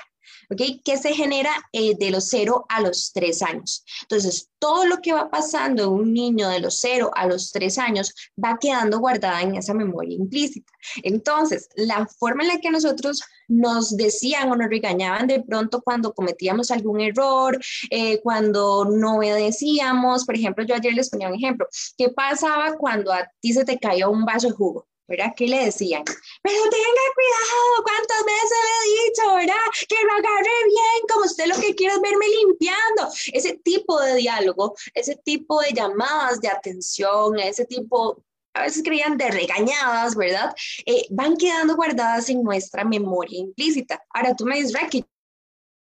¿Ok? 0.50 0.82
Que 0.84 0.96
se 0.96 1.14
genera 1.14 1.50
eh, 1.72 1.96
de 1.98 2.10
los 2.10 2.28
0 2.28 2.66
a 2.68 2.80
los 2.80 3.12
3 3.12 3.42
años. 3.42 3.84
Entonces, 4.02 4.50
todo 4.58 4.84
lo 4.84 4.98
que 4.98 5.12
va 5.12 5.30
pasando 5.30 5.84
en 5.84 5.90
un 5.90 6.12
niño 6.12 6.48
de 6.48 6.60
los 6.60 6.78
0 6.80 7.10
a 7.14 7.26
los 7.26 7.52
3 7.52 7.78
años 7.78 8.14
va 8.42 8.58
quedando 8.60 8.98
guardada 8.98 9.42
en 9.42 9.56
esa 9.56 9.74
memoria 9.74 10.16
implícita. 10.16 10.70
Entonces, 11.02 11.68
la 11.76 12.06
forma 12.06 12.42
en 12.42 12.48
la 12.48 12.58
que 12.58 12.70
nosotros 12.70 13.22
nos 13.48 13.96
decían 13.96 14.50
o 14.50 14.56
nos 14.56 14.68
regañaban 14.68 15.26
de 15.26 15.42
pronto 15.42 15.82
cuando 15.82 16.12
cometíamos 16.12 16.70
algún 16.70 17.00
error, 17.00 17.58
eh, 17.90 18.20
cuando 18.22 18.84
no 18.84 19.16
obedecíamos, 19.16 20.24
por 20.24 20.36
ejemplo, 20.36 20.64
yo 20.64 20.74
ayer 20.74 20.94
les 20.94 21.10
ponía 21.10 21.28
un 21.28 21.34
ejemplo, 21.34 21.66
¿qué 21.96 22.10
pasaba 22.10 22.76
cuando 22.76 23.12
a 23.12 23.28
ti 23.40 23.52
se 23.52 23.64
te 23.64 23.78
caía 23.78 24.08
un 24.08 24.24
vaso 24.24 24.48
de 24.48 24.54
jugo? 24.54 24.89
¿Verdad? 25.10 25.34
¿Qué 25.36 25.48
le 25.48 25.64
decían? 25.64 26.04
Pero 26.04 26.62
tenga 26.62 27.06
cuidado, 27.14 27.82
¿cuántas 27.82 28.24
veces 28.24 28.58
le 28.64 28.76
he 28.78 29.04
dicho, 29.04 29.34
verdad? 29.34 29.66
Que 29.88 29.96
lo 30.04 30.12
agarre 30.12 30.64
bien, 30.66 31.06
como 31.12 31.24
usted 31.24 31.46
lo 31.46 31.56
que 31.56 31.74
quiere 31.74 31.94
es 31.94 32.00
verme 32.00 32.26
limpiando. 32.28 33.08
Ese 33.32 33.58
tipo 33.58 34.00
de 34.00 34.14
diálogo, 34.14 34.76
ese 34.94 35.16
tipo 35.16 35.60
de 35.60 35.72
llamadas 35.72 36.40
de 36.40 36.48
atención, 36.48 37.40
ese 37.40 37.64
tipo, 37.64 38.22
a 38.54 38.62
veces 38.62 38.84
creían 38.84 39.18
de 39.18 39.30
regañadas, 39.32 40.14
¿verdad? 40.14 40.54
Eh, 40.86 41.06
van 41.10 41.36
quedando 41.36 41.74
guardadas 41.74 42.30
en 42.30 42.44
nuestra 42.44 42.84
memoria 42.84 43.40
implícita. 43.40 44.00
Ahora 44.10 44.36
tú 44.36 44.46
me 44.46 44.56
dices, 44.56 44.80
Ricky, 44.80 45.04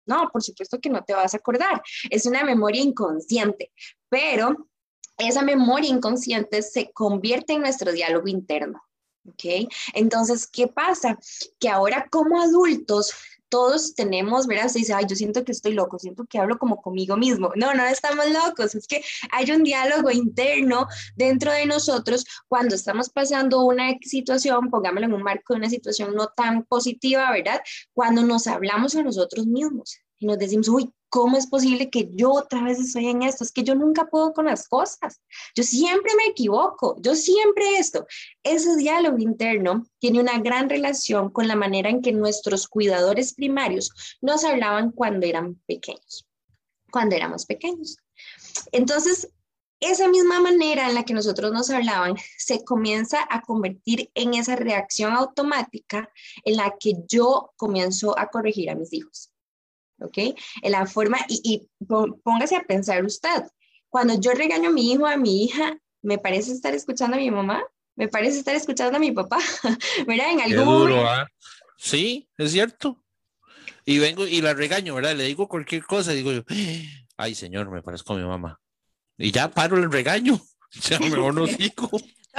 no, 0.05 0.29
por 0.32 0.41
supuesto 0.41 0.79
que 0.79 0.89
no 0.89 1.03
te 1.03 1.13
vas 1.13 1.34
a 1.34 1.38
acordar. 1.38 1.84
Es 2.10 2.25
una 2.25 2.45
memoria 2.45 2.82
inconsciente, 2.82 3.73
pero 4.08 4.69
esa 5.17 5.41
memoria 5.41 5.89
inconsciente 5.89 6.62
se 6.62 6.93
convierte 6.93 7.53
en 7.53 7.62
nuestro 7.62 7.91
diálogo 7.91 8.29
interno. 8.29 8.82
¿Ok? 9.29 9.69
Entonces, 9.93 10.47
¿qué 10.47 10.67
pasa? 10.67 11.17
Que 11.59 11.69
ahora 11.69 12.07
como 12.09 12.41
adultos 12.41 13.13
todos 13.49 13.95
tenemos, 13.95 14.47
¿verdad? 14.47 14.67
Se 14.67 14.79
dice, 14.79 14.93
ay, 14.93 15.05
yo 15.09 15.15
siento 15.15 15.43
que 15.43 15.51
estoy 15.51 15.73
loco, 15.73 15.99
siento 15.99 16.25
que 16.29 16.37
hablo 16.37 16.57
como 16.57 16.81
conmigo 16.81 17.17
mismo. 17.17 17.51
No, 17.55 17.73
no 17.73 17.83
estamos 17.85 18.25
locos, 18.29 18.75
es 18.75 18.87
que 18.87 19.03
hay 19.31 19.51
un 19.51 19.63
diálogo 19.63 20.11
interno 20.11 20.87
dentro 21.15 21.51
de 21.51 21.65
nosotros 21.65 22.25
cuando 22.47 22.75
estamos 22.75 23.09
pasando 23.09 23.65
una 23.65 23.95
situación, 24.01 24.69
pongámoslo 24.69 25.07
en 25.07 25.13
un 25.13 25.23
marco 25.23 25.53
de 25.53 25.59
una 25.59 25.69
situación 25.69 26.13
no 26.15 26.27
tan 26.27 26.63
positiva, 26.63 27.31
¿verdad? 27.31 27.61
Cuando 27.93 28.23
nos 28.23 28.47
hablamos 28.47 28.95
a 28.95 29.03
nosotros 29.03 29.47
mismos 29.47 29.97
y 30.19 30.27
nos 30.27 30.37
decimos, 30.37 30.69
uy, 30.69 30.93
¿cómo 31.09 31.37
es 31.37 31.47
posible 31.47 31.89
que 31.89 32.09
yo 32.13 32.31
otra 32.31 32.63
vez 32.63 32.79
estoy 32.79 33.07
en 33.07 33.23
esto? 33.23 33.43
Es 33.43 33.51
que 33.51 33.63
yo 33.63 33.75
nunca 33.75 34.05
puedo 34.05 34.33
con 34.33 34.45
las 34.45 34.67
cosas. 34.67 35.21
Yo 35.55 35.63
siempre 35.63 36.13
me 36.15 36.31
equivoco, 36.31 36.95
yo 37.01 37.15
siempre 37.15 37.77
esto. 37.77 38.05
Ese 38.43 38.75
diálogo 38.75 39.17
interno 39.17 39.85
tiene 39.99 40.19
una 40.19 40.39
gran 40.39 40.69
relación 40.69 41.29
con 41.29 41.47
la 41.47 41.55
manera 41.55 41.89
en 41.89 42.01
que 42.01 42.11
nuestros 42.11 42.67
cuidadores 42.67 43.33
primarios 43.33 43.91
nos 44.21 44.43
hablaban 44.43 44.91
cuando 44.91 45.25
eran 45.25 45.55
pequeños, 45.67 46.27
cuando 46.91 47.15
éramos 47.15 47.45
pequeños. 47.45 47.97
Entonces, 48.71 49.29
esa 49.79 50.09
misma 50.09 50.41
manera 50.41 50.89
en 50.89 50.95
la 50.95 51.05
que 51.05 51.13
nosotros 51.13 51.53
nos 51.53 51.69
hablaban 51.69 52.15
se 52.37 52.63
comienza 52.65 53.25
a 53.29 53.41
convertir 53.41 54.11
en 54.13 54.33
esa 54.33 54.57
reacción 54.57 55.13
automática 55.13 56.09
en 56.43 56.57
la 56.57 56.75
que 56.77 56.95
yo 57.07 57.53
comienzo 57.55 58.17
a 58.19 58.27
corregir 58.27 58.69
a 58.69 58.75
mis 58.75 58.91
hijos. 58.93 59.28
¿Ok? 60.01 60.35
En 60.62 60.71
la 60.71 60.85
forma, 60.85 61.17
y, 61.27 61.67
póngase 62.23 62.55
a 62.55 62.63
pensar 62.63 63.03
usted, 63.03 63.43
cuando 63.89 64.19
yo 64.19 64.31
regaño 64.31 64.69
a 64.69 64.73
mi 64.73 64.91
hijo, 64.91 65.05
a 65.05 65.17
mi 65.17 65.43
hija, 65.43 65.77
¿me 66.01 66.17
parece 66.17 66.51
estar 66.51 66.73
escuchando 66.73 67.17
a 67.17 67.19
mi 67.19 67.31
mamá? 67.31 67.63
¿Me 67.95 68.07
parece 68.07 68.39
estar 68.39 68.55
escuchando 68.55 68.97
a 68.97 68.99
mi 68.99 69.12
papá? 69.12 69.39
¿Verdad? 70.07 70.31
En 70.31 70.41
algún 70.41 70.65
momento. 70.65 71.07
¿ah? 71.07 71.27
Sí, 71.77 72.29
es 72.38 72.51
cierto. 72.51 73.03
Y 73.85 73.97
vengo 73.99 74.27
y 74.27 74.41
la 74.41 74.53
regaño, 74.53 74.95
¿verdad? 74.95 75.15
Le 75.15 75.23
digo 75.23 75.47
cualquier 75.47 75.83
cosa 75.83 76.12
digo 76.12 76.31
yo, 76.31 76.43
ay 77.17 77.33
señor, 77.33 77.71
me 77.71 77.81
parezco 77.81 78.13
a 78.13 78.17
mi 78.17 78.23
mamá. 78.23 78.59
Y 79.17 79.31
ya 79.31 79.49
paro 79.49 79.77
el 79.77 79.91
regaño. 79.91 80.39
Ya 80.88 80.99
mejor 80.99 81.33
no 81.33 81.47
digo. 81.47 81.89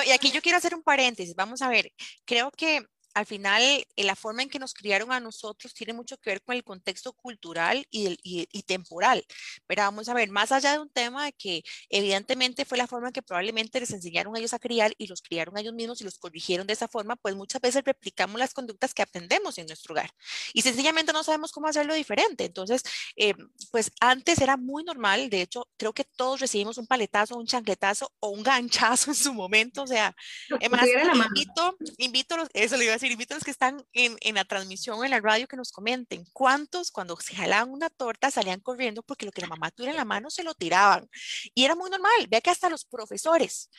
y 0.06 0.10
aquí 0.12 0.30
yo 0.30 0.40
quiero 0.40 0.58
hacer 0.58 0.72
un 0.72 0.84
paréntesis. 0.84 1.34
Vamos 1.34 1.62
a 1.62 1.68
ver, 1.68 1.90
creo 2.24 2.52
que 2.56 2.86
al 3.14 3.26
final 3.26 3.62
eh, 3.62 3.86
la 3.96 4.16
forma 4.16 4.42
en 4.42 4.48
que 4.48 4.58
nos 4.58 4.74
criaron 4.74 5.12
a 5.12 5.20
nosotros 5.20 5.74
tiene 5.74 5.92
mucho 5.92 6.16
que 6.18 6.30
ver 6.30 6.42
con 6.42 6.54
el 6.54 6.64
contexto 6.64 7.12
cultural 7.12 7.86
y, 7.90 8.18
y, 8.22 8.62
temporal. 8.62 9.24
Pero 9.66 9.82
vamos 9.82 10.08
a 10.08 10.14
ver, 10.14 10.30
más 10.30 10.52
allá 10.52 10.72
de 10.72 10.78
un 10.78 10.90
tema 10.90 11.24
de 11.24 11.32
que 11.32 11.62
evidentemente 11.88 12.64
fue 12.64 12.78
la 12.78 12.86
forma 12.86 13.08
en 13.08 13.12
que 13.12 13.22
probablemente 13.22 13.80
les 13.80 13.90
enseñaron 13.90 14.34
a 14.34 14.38
ellos 14.38 14.54
a 14.54 14.58
criar 14.58 14.92
y 14.98 15.06
los 15.06 15.22
criaron 15.22 15.56
a 15.56 15.60
ellos 15.60 15.74
mismos 15.74 16.00
y 16.00 16.04
los 16.04 16.18
corrigieron 16.18 16.66
de 16.66 16.72
esa 16.72 16.88
forma, 16.88 17.16
pues 17.16 17.34
muchas 17.34 17.60
veces 17.60 17.82
replicamos 17.84 18.38
las 18.38 18.54
conductas 18.54 18.94
que 18.94 19.02
aprendemos 19.02 19.58
en 19.58 19.66
nuestro 19.66 19.92
hogar 19.94 20.10
y 20.52 20.62
sencillamente 20.62 21.12
no 21.12 21.24
sabemos 21.24 21.52
cómo 21.52 21.68
hacerlo 21.68 21.94
diferente. 21.94 22.44
Entonces, 22.44 22.82
eh, 23.16 23.34
pues 23.70 23.90
antes 24.00 24.40
era 24.40 24.56
muy 24.56 24.84
normal, 24.84 25.30
de 25.30 25.42
hecho, 25.42 25.68
creo 25.76 25.92
que 25.92 26.04
todos 26.04 26.40
recibimos 26.40 26.78
un 26.78 26.86
paletazo, 26.86 27.36
un 27.36 27.46
chancletazo 27.46 28.12
o 28.20 28.28
un 28.28 28.42
ganchazo 28.42 29.10
en 29.10 29.16
su 29.16 29.34
momento. 29.34 29.82
O 29.82 29.86
sea, 29.86 30.14
además, 30.50 30.86
invito, 31.26 31.76
invito, 31.98 32.36
eso 32.52 32.76
le 32.76 32.84
iba 32.84 32.94
a 32.94 32.99
decir, 33.00 33.16
que 33.44 33.50
están 33.50 33.84
en, 33.92 34.16
en 34.20 34.34
la 34.34 34.44
transmisión 34.44 35.04
en 35.04 35.10
la 35.10 35.20
radio 35.20 35.46
que 35.46 35.56
nos 35.56 35.72
comenten 35.72 36.24
cuántos 36.32 36.90
cuando 36.90 37.16
se 37.16 37.34
jalaban 37.34 37.70
una 37.70 37.90
torta 37.90 38.30
salían 38.30 38.60
corriendo 38.60 39.02
porque 39.02 39.26
lo 39.26 39.32
que 39.32 39.40
la 39.40 39.48
mamá 39.48 39.70
tuviera 39.70 39.92
en 39.92 39.96
la 39.96 40.04
mano 40.04 40.30
se 40.30 40.44
lo 40.44 40.54
tiraban. 40.54 41.08
Y 41.54 41.64
era 41.64 41.74
muy 41.74 41.90
normal. 41.90 42.26
Vea 42.28 42.40
que 42.40 42.50
hasta 42.50 42.68
los 42.68 42.84
profesores. 42.84 43.70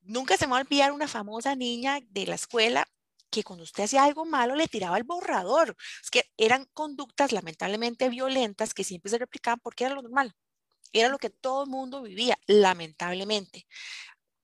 Nunca 0.00 0.36
se 0.36 0.46
me 0.46 0.52
va 0.52 0.58
a 0.58 0.62
olvidar 0.62 0.92
una 0.92 1.08
famosa 1.08 1.54
niña 1.56 2.00
de 2.08 2.26
la 2.26 2.34
escuela 2.34 2.86
que 3.30 3.44
cuando 3.44 3.64
usted 3.64 3.84
hacía 3.84 4.04
algo 4.04 4.24
malo 4.24 4.54
le 4.54 4.68
tiraba 4.68 4.96
el 4.96 5.04
borrador. 5.04 5.76
Es 6.02 6.10
que 6.10 6.24
eran 6.36 6.66
conductas 6.72 7.32
lamentablemente 7.32 8.08
violentas 8.08 8.74
que 8.74 8.84
siempre 8.84 9.10
se 9.10 9.18
replicaban 9.18 9.60
porque 9.60 9.84
era 9.84 9.94
lo 9.94 10.02
normal. 10.02 10.34
Era 10.92 11.08
lo 11.08 11.18
que 11.18 11.30
todo 11.30 11.64
el 11.64 11.70
mundo 11.70 12.02
vivía, 12.02 12.38
lamentablemente. 12.46 13.66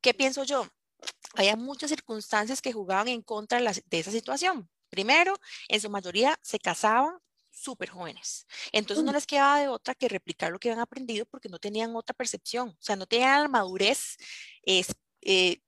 ¿Qué 0.01 0.12
pienso 0.12 0.44
yo? 0.44 0.68
Había 1.34 1.56
muchas 1.56 1.90
circunstancias 1.90 2.62
que 2.62 2.72
jugaban 2.72 3.08
en 3.08 3.22
contra 3.22 3.60
de 3.60 3.98
esa 3.98 4.10
situación. 4.10 4.68
Primero, 4.88 5.34
en 5.68 5.80
su 5.80 5.90
mayoría 5.90 6.38
se 6.42 6.58
casaban 6.58 7.18
súper 7.50 7.90
jóvenes. 7.90 8.46
Entonces 8.72 9.04
no 9.04 9.12
les 9.12 9.26
quedaba 9.26 9.60
de 9.60 9.68
otra 9.68 9.94
que 9.94 10.08
replicar 10.08 10.52
lo 10.52 10.58
que 10.58 10.68
habían 10.68 10.82
aprendido 10.82 11.24
porque 11.26 11.48
no 11.48 11.58
tenían 11.58 11.94
otra 11.96 12.14
percepción. 12.14 12.68
O 12.70 12.82
sea, 12.82 12.96
no 12.96 13.06
tenían 13.06 13.42
la 13.42 13.48
madurez 13.48 14.16
eh, 14.64 15.60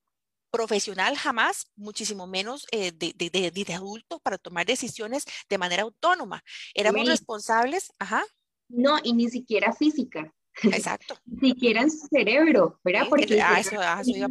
profesional 0.50 1.16
jamás, 1.16 1.70
muchísimo 1.76 2.26
menos 2.26 2.66
eh, 2.72 2.92
de, 2.92 3.12
de, 3.14 3.50
de, 3.50 3.74
adulto 3.74 4.20
para 4.20 4.38
tomar 4.38 4.66
decisiones 4.66 5.24
de 5.48 5.58
manera 5.58 5.82
autónoma. 5.82 6.42
Éramos 6.74 7.06
responsables, 7.06 7.92
ajá. 7.98 8.24
No, 8.68 8.98
y 9.02 9.12
ni 9.12 9.28
siquiera 9.28 9.72
física. 9.72 10.32
Exacto. 10.62 11.18
ni 11.26 11.50
siquiera 11.50 11.82
en 11.82 11.90
su 11.90 12.06
cerebro, 12.06 12.80
¿verdad? 12.82 13.06
Porque 13.08 13.40
ah, 13.40 13.60
eso, 13.60 13.76
ah, 13.78 14.00
eso 14.00 14.10
iba 14.10 14.28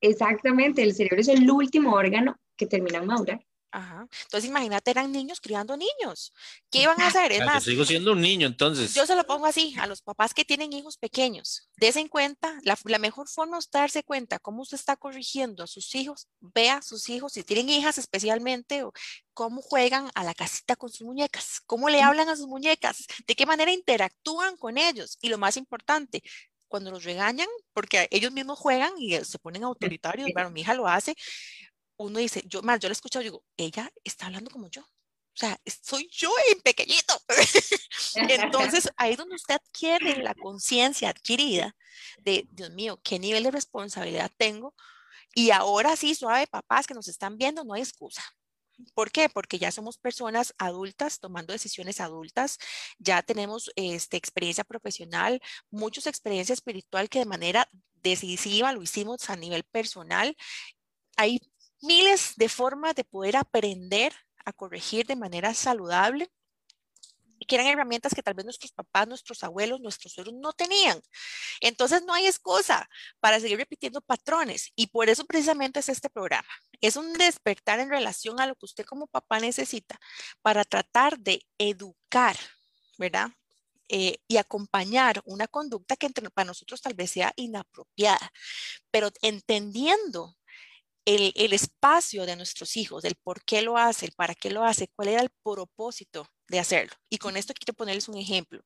Exactamente, 0.00 0.82
el 0.82 0.94
cerebro 0.94 1.20
es 1.20 1.28
el 1.28 1.50
último 1.50 1.92
órgano 1.92 2.36
que 2.56 2.66
termina 2.66 2.98
en 2.98 3.06
madurar. 3.06 3.40
Ajá. 3.72 4.08
Entonces, 4.24 4.50
imagínate, 4.50 4.90
eran 4.90 5.12
niños 5.12 5.40
criando 5.40 5.76
niños. 5.76 6.32
¿Qué 6.70 6.82
iban 6.82 7.00
a 7.00 7.06
hacer? 7.06 7.30
Es 7.30 7.44
más, 7.44 7.64
yo 7.64 7.70
sigo 7.70 7.84
siendo 7.84 8.12
un 8.12 8.20
niño, 8.20 8.48
entonces. 8.48 8.94
Yo 8.94 9.06
se 9.06 9.14
lo 9.14 9.24
pongo 9.24 9.46
así, 9.46 9.76
a 9.78 9.86
los 9.86 10.02
papás 10.02 10.34
que 10.34 10.44
tienen 10.44 10.72
hijos 10.72 10.96
pequeños, 10.96 11.68
desen 11.76 12.08
cuenta, 12.08 12.58
la, 12.64 12.76
la, 12.84 12.98
mejor 12.98 13.28
forma 13.28 13.58
es 13.58 13.70
darse 13.70 14.02
cuenta 14.02 14.40
cómo 14.40 14.62
usted 14.62 14.76
está 14.76 14.96
corrigiendo 14.96 15.62
a 15.62 15.68
sus 15.68 15.94
hijos, 15.94 16.26
vea 16.40 16.78
a 16.78 16.82
sus 16.82 17.08
hijos, 17.08 17.32
si 17.32 17.44
tienen 17.44 17.68
hijas 17.68 17.96
especialmente, 17.98 18.82
o 18.82 18.92
cómo 19.34 19.62
juegan 19.62 20.10
a 20.14 20.24
la 20.24 20.34
casita 20.34 20.74
con 20.76 20.90
sus 20.90 21.06
muñecas, 21.06 21.60
cómo 21.66 21.88
le 21.88 22.02
hablan 22.02 22.28
a 22.28 22.36
sus 22.36 22.46
muñecas, 22.46 23.06
de 23.26 23.36
qué 23.36 23.46
manera 23.46 23.72
interactúan 23.72 24.56
con 24.56 24.78
ellos. 24.78 25.16
Y 25.22 25.28
lo 25.28 25.38
más 25.38 25.56
importante, 25.56 26.22
cuando 26.70 26.90
los 26.90 27.04
regañan, 27.04 27.48
porque 27.74 28.08
ellos 28.10 28.32
mismos 28.32 28.58
juegan 28.58 28.92
y 28.96 29.22
se 29.24 29.38
ponen 29.38 29.64
autoritarios, 29.64 30.30
bueno, 30.32 30.50
mi 30.50 30.60
hija 30.60 30.72
lo 30.72 30.86
hace, 30.86 31.16
uno 31.98 32.18
dice, 32.18 32.42
yo 32.46 32.62
más, 32.62 32.80
yo 32.80 32.88
la 32.88 32.92
he 32.92 32.94
escuchado, 32.94 33.24
digo, 33.24 33.44
ella 33.56 33.92
está 34.04 34.26
hablando 34.26 34.50
como 34.50 34.70
yo. 34.70 34.82
O 34.82 35.36
sea, 35.40 35.60
soy 35.82 36.08
yo 36.12 36.30
en 36.52 36.60
pequeñito. 36.60 37.20
Entonces, 38.14 38.88
ahí 38.96 39.12
es 39.12 39.18
donde 39.18 39.34
usted 39.34 39.56
adquiere 39.56 40.22
la 40.22 40.34
conciencia 40.34 41.10
adquirida 41.10 41.76
de, 42.18 42.46
Dios 42.52 42.70
mío, 42.70 43.00
qué 43.02 43.18
nivel 43.18 43.42
de 43.42 43.50
responsabilidad 43.50 44.30
tengo. 44.36 44.74
Y 45.34 45.50
ahora 45.50 45.96
sí, 45.96 46.14
suave, 46.14 46.46
papás 46.46 46.86
que 46.86 46.94
nos 46.94 47.08
están 47.08 47.36
viendo, 47.36 47.64
no 47.64 47.74
hay 47.74 47.82
excusa. 47.82 48.22
¿Por 48.94 49.10
qué? 49.10 49.28
Porque 49.28 49.58
ya 49.58 49.70
somos 49.72 49.98
personas 49.98 50.54
adultas 50.58 51.20
tomando 51.20 51.52
decisiones 51.52 52.00
adultas, 52.00 52.58
ya 52.98 53.22
tenemos 53.22 53.70
este, 53.76 54.16
experiencia 54.16 54.64
profesional, 54.64 55.40
mucha 55.70 56.08
experiencia 56.08 56.52
espiritual 56.52 57.08
que 57.08 57.20
de 57.20 57.26
manera 57.26 57.68
decisiva 57.94 58.72
lo 58.72 58.82
hicimos 58.82 59.30
a 59.30 59.36
nivel 59.36 59.64
personal. 59.64 60.36
Hay 61.16 61.40
miles 61.82 62.34
de 62.36 62.48
formas 62.48 62.94
de 62.94 63.04
poder 63.04 63.36
aprender 63.36 64.12
a 64.44 64.52
corregir 64.52 65.06
de 65.06 65.16
manera 65.16 65.54
saludable 65.54 66.30
y 67.40 67.46
que 67.46 67.56
herramientas 67.56 68.14
que 68.14 68.22
tal 68.22 68.34
vez 68.34 68.44
nuestros 68.44 68.70
papás, 68.70 69.08
nuestros 69.08 69.42
abuelos, 69.42 69.80
nuestros 69.80 70.12
suegros 70.12 70.34
no 70.34 70.52
tenían. 70.52 71.00
Entonces 71.60 72.02
no 72.04 72.12
hay 72.12 72.26
excusa 72.26 72.88
para 73.18 73.40
seguir 73.40 73.56
repitiendo 73.56 74.02
patrones 74.02 74.70
y 74.76 74.88
por 74.88 75.08
eso 75.08 75.24
precisamente 75.24 75.80
es 75.80 75.88
este 75.88 76.10
programa. 76.10 76.48
Es 76.82 76.96
un 76.96 77.14
despertar 77.14 77.80
en 77.80 77.88
relación 77.88 78.40
a 78.40 78.46
lo 78.46 78.54
que 78.54 78.66
usted 78.66 78.84
como 78.84 79.06
papá 79.06 79.40
necesita 79.40 79.98
para 80.42 80.64
tratar 80.64 81.18
de 81.18 81.42
educar, 81.58 82.36
¿verdad? 82.98 83.30
Eh, 83.88 84.18
y 84.28 84.36
acompañar 84.36 85.22
una 85.24 85.48
conducta 85.48 85.96
que 85.96 86.10
para 86.10 86.46
nosotros 86.46 86.80
tal 86.82 86.94
vez 86.94 87.10
sea 87.10 87.32
inapropiada, 87.36 88.30
pero 88.90 89.10
entendiendo 89.22 90.36
el, 91.04 91.52
espacio 91.52 92.26
de 92.26 92.36
nuestros 92.36 92.76
hijos, 92.76 93.04
el 93.04 93.16
por 93.16 93.42
qué 93.44 93.62
lo 93.62 93.76
hace, 93.78 94.06
el 94.06 94.12
para 94.12 94.34
qué 94.34 94.50
lo 94.50 94.62
hace, 94.64 94.88
cuál 94.94 95.08
era 95.08 95.22
el 95.22 95.30
propósito 95.42 96.28
de 96.50 96.58
hacerlo. 96.58 96.92
Y 97.08 97.18
con 97.18 97.36
esto 97.36 97.54
quiero 97.54 97.74
ponerles 97.74 98.08
un 98.08 98.16
ejemplo. 98.16 98.60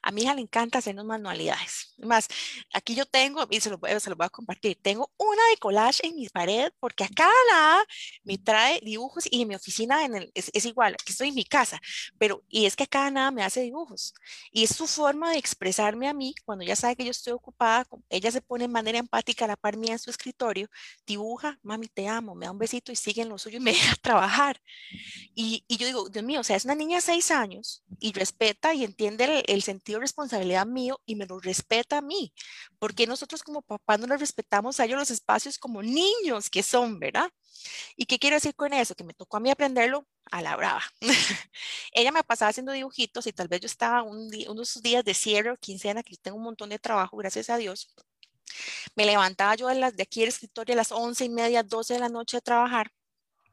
A 0.00 0.12
mi 0.12 0.22
hija 0.22 0.34
le 0.34 0.42
encanta 0.42 0.78
hacernos 0.78 1.04
manualidades. 1.04 1.92
Más, 1.98 2.28
aquí 2.72 2.94
yo 2.94 3.04
tengo, 3.04 3.46
y 3.50 3.60
se 3.60 3.68
lo, 3.68 3.80
se 3.98 4.10
lo 4.10 4.16
voy 4.16 4.26
a 4.26 4.30
compartir, 4.30 4.78
tengo 4.80 5.12
una 5.18 5.42
de 5.50 5.56
collage 5.56 6.06
en 6.06 6.14
mi 6.14 6.28
pared 6.28 6.70
porque 6.78 7.04
acá 7.04 7.28
la 7.50 7.84
me 8.22 8.38
trae 8.38 8.80
dibujos 8.80 9.24
y 9.28 9.42
en 9.42 9.48
mi 9.48 9.54
oficina 9.56 10.04
en 10.04 10.14
el, 10.14 10.30
es, 10.34 10.50
es, 10.54 10.64
igual, 10.66 10.94
aquí 10.94 11.10
estoy 11.12 11.28
en 11.28 11.34
mi 11.34 11.44
casa, 11.44 11.80
pero 12.16 12.44
y 12.48 12.66
es 12.66 12.76
que 12.76 12.84
acá 12.84 13.10
nada 13.10 13.32
me 13.32 13.42
hace 13.42 13.60
dibujos. 13.62 14.14
Y 14.52 14.62
es 14.62 14.70
su 14.70 14.86
forma 14.86 15.32
de 15.32 15.38
expresarme 15.38 16.08
a 16.08 16.14
mí 16.14 16.34
cuando 16.44 16.64
ella 16.64 16.76
sabe 16.76 16.94
que 16.94 17.04
yo 17.04 17.10
estoy 17.10 17.32
ocupada, 17.32 17.86
ella 18.08 18.30
se 18.30 18.40
pone 18.40 18.66
en 18.66 18.72
manera 18.72 18.98
empática 18.98 19.46
a 19.46 19.48
la 19.48 19.56
par 19.56 19.76
mía 19.76 19.92
en 19.92 19.98
su 19.98 20.10
escritorio, 20.10 20.68
dibuja, 21.06 21.58
mami, 21.62 21.88
te 21.88 22.06
amo, 22.06 22.36
me 22.36 22.46
da 22.46 22.52
un 22.52 22.58
besito 22.58 22.92
y 22.92 22.96
sigue 22.96 23.22
en 23.22 23.28
lo 23.30 23.38
suyo 23.38 23.58
y 23.58 23.60
me 23.60 23.72
deja 23.72 23.96
trabajar. 23.96 24.60
Y, 25.34 25.64
y 25.66 25.76
yo 25.76 25.86
digo, 25.86 26.08
Dios 26.08 26.24
mío, 26.24 26.40
o 26.40 26.44
sea, 26.44 26.56
es 26.56 26.64
una 26.64 26.74
niña 26.74 27.00
seis 27.16 27.30
años 27.30 27.82
y 27.98 28.12
respeta 28.12 28.74
y 28.74 28.84
entiende 28.84 29.42
el, 29.46 29.62
sentido 29.62 29.98
de 29.98 30.02
responsabilidad 30.02 30.66
mío 30.66 31.00
y 31.06 31.16
me 31.16 31.24
lo 31.24 31.40
respeta 31.40 31.98
a 31.98 32.02
mí. 32.02 32.32
porque 32.78 33.06
nosotros 33.06 33.42
como 33.42 33.62
papás 33.62 33.98
no 34.00 34.06
les 34.06 34.20
respetamos 34.20 34.78
a 34.78 34.84
ellos 34.84 34.98
los 34.98 35.10
espacios 35.10 35.58
como 35.58 35.82
niños 35.82 36.50
que 36.50 36.62
son, 36.62 36.98
verdad? 36.98 37.30
¿Y 37.96 38.04
qué 38.04 38.18
quiero 38.18 38.36
decir 38.36 38.54
con 38.54 38.72
eso? 38.74 38.94
Que 38.94 39.04
me 39.04 39.14
tocó 39.14 39.38
a 39.38 39.40
mí 39.40 39.50
aprenderlo 39.50 40.06
a 40.30 40.42
la 40.42 40.56
brava. 40.56 40.82
Ella 41.92 42.12
me 42.12 42.22
pasaba 42.22 42.50
haciendo 42.50 42.72
dibujitos 42.72 43.26
y 43.26 43.32
tal 43.32 43.48
vez 43.48 43.60
yo 43.62 43.66
estaba 43.66 44.02
un 44.02 44.30
unos 44.48 44.82
días 44.82 45.02
de 45.04 45.14
cierre 45.14 45.50
o 45.52 45.56
quincena, 45.56 46.02
que 46.02 46.16
tengo 46.16 46.36
un 46.36 46.44
montón 46.44 46.68
de 46.68 46.78
trabajo, 46.78 47.16
gracias 47.16 47.48
a 47.48 47.56
Dios. 47.56 47.94
Me 48.94 49.06
levantaba 49.06 49.54
yo 49.54 49.68
de, 49.68 49.76
las, 49.76 49.96
de 49.96 50.02
aquí 50.02 50.20
del 50.20 50.28
escritorio 50.28 50.74
a 50.74 50.76
las 50.76 50.92
once 50.92 51.24
y 51.24 51.30
media, 51.30 51.62
12 51.62 51.94
de 51.94 52.00
la 52.00 52.08
noche 52.10 52.36
a 52.36 52.40
trabajar. 52.40 52.90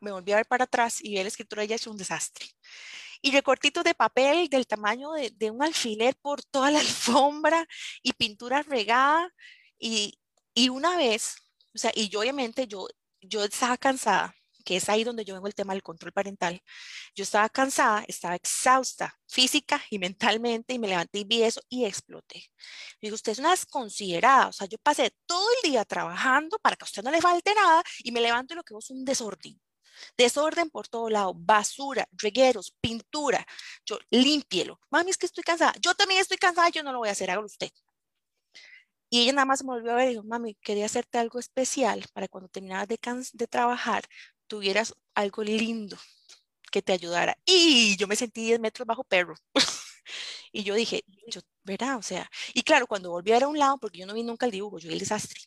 Me 0.01 0.11
volví 0.11 0.33
a 0.33 0.37
ver 0.37 0.47
para 0.47 0.65
atrás 0.65 0.99
y 1.01 1.11
vi 1.11 1.19
el 1.19 1.27
escritorio 1.27 1.63
ya 1.65 1.75
es 1.75 1.87
un 1.87 1.97
desastre 1.97 2.45
y 3.23 3.31
recortitos 3.31 3.83
de 3.85 3.95
papel 3.95 4.49
del 4.49 4.67
tamaño 4.67 5.13
de, 5.13 5.31
de, 5.31 5.49
un 5.49 5.63
alfiler 5.63 6.15
por 6.21 6.43
toda 6.43 6.69
la 6.71 6.79
alfombra 6.81 7.65
y 8.03 8.13
pintura 8.13 8.61
regada. 8.63 9.33
Y, 9.79 10.19
y, 10.53 10.69
una 10.69 10.97
vez, 10.97 11.35
o 11.73 11.77
sea, 11.79 11.91
y 11.95 12.09
yo 12.09 12.19
obviamente 12.19 12.67
yo, 12.67 12.87
yo 13.21 13.45
estaba 13.45 13.77
cansada, 13.77 14.35
que 14.65 14.75
es 14.77 14.89
ahí 14.89 15.05
donde 15.05 15.23
yo 15.25 15.33
vengo 15.35 15.47
el 15.47 15.55
tema 15.55 15.73
del 15.73 15.83
control 15.83 16.11
parental. 16.11 16.61
Yo 17.15 17.23
estaba 17.23 17.47
cansada, 17.49 18.03
estaba 18.07 18.35
exhausta 18.35 19.17
física 19.27 19.81
y 19.89 19.99
mentalmente 19.99 20.73
y 20.73 20.79
me 20.79 20.89
levanté 20.89 21.19
y 21.19 21.23
vi 21.23 21.43
eso 21.43 21.61
y 21.69 21.85
exploté. 21.85 22.45
Digo, 23.01 23.15
usted 23.15 23.31
es 23.31 23.39
una 23.39 23.51
desconsiderada, 23.51 24.47
o 24.49 24.53
sea, 24.53 24.67
yo 24.67 24.77
pasé 24.79 25.11
todo 25.25 25.47
el 25.63 25.71
día 25.71 25.85
trabajando 25.85 26.59
para 26.59 26.75
que 26.75 26.83
a 26.83 26.87
usted 26.87 27.03
no 27.03 27.11
le 27.11 27.21
falte 27.21 27.53
nada 27.55 27.83
y 27.99 28.11
me 28.11 28.21
levanto 28.21 28.53
y 28.53 28.57
lo 28.57 28.63
que 28.63 28.73
vos 28.73 28.85
es 28.85 28.91
un 28.91 29.05
desorden. 29.05 29.59
Desorden 30.17 30.69
por 30.69 30.87
todo 30.87 31.09
lado, 31.09 31.33
basura, 31.35 32.07
regueros, 32.13 32.73
pintura. 32.81 33.45
Yo, 33.85 33.97
límpielo. 34.09 34.79
Mami, 34.89 35.11
es 35.11 35.17
que 35.17 35.25
estoy 35.25 35.43
cansada. 35.43 35.73
Yo 35.81 35.93
también 35.95 36.21
estoy 36.21 36.37
cansada, 36.37 36.69
yo 36.69 36.83
no 36.83 36.91
lo 36.91 36.99
voy 36.99 37.09
a 37.09 37.11
hacer, 37.13 37.29
hágalo 37.31 37.47
usted. 37.47 37.69
Y 39.09 39.21
ella 39.21 39.33
nada 39.33 39.45
más 39.45 39.63
me 39.63 39.69
volvió 39.69 39.91
a 39.91 39.95
ver 39.95 40.07
y 40.07 40.09
dijo, 40.11 40.23
mami, 40.23 40.55
quería 40.55 40.87
hacerte 40.87 41.19
algo 41.19 41.39
especial 41.39 42.03
para 42.13 42.27
cuando 42.27 42.49
terminaras 42.49 42.87
de, 42.87 42.99
de 43.33 43.47
trabajar, 43.47 44.03
tuvieras 44.47 44.95
algo 45.13 45.43
lindo 45.43 45.97
que 46.71 46.81
te 46.81 46.93
ayudara. 46.93 47.37
Y 47.45 47.95
yo 47.97 48.07
me 48.07 48.15
sentí 48.15 48.43
10 48.45 48.59
metros 48.59 48.87
bajo 48.87 49.03
perro. 49.03 49.35
y 50.51 50.63
yo 50.63 50.75
dije, 50.75 51.03
yo, 51.27 51.41
¿verdad? 51.63 51.97
O 51.97 52.01
sea, 52.01 52.29
y 52.55 52.63
claro, 52.63 52.87
cuando 52.87 53.11
volví 53.11 53.31
a 53.31 53.35
ver 53.35 53.43
a 53.43 53.47
un 53.49 53.59
lado, 53.59 53.77
porque 53.77 53.99
yo 53.99 54.07
no 54.07 54.15
vi 54.15 54.23
nunca 54.23 54.47
el 54.47 54.51
dibujo, 54.51 54.79
yo 54.79 54.87
vi 54.87 54.93
el 54.95 54.99
desastre. 54.99 55.41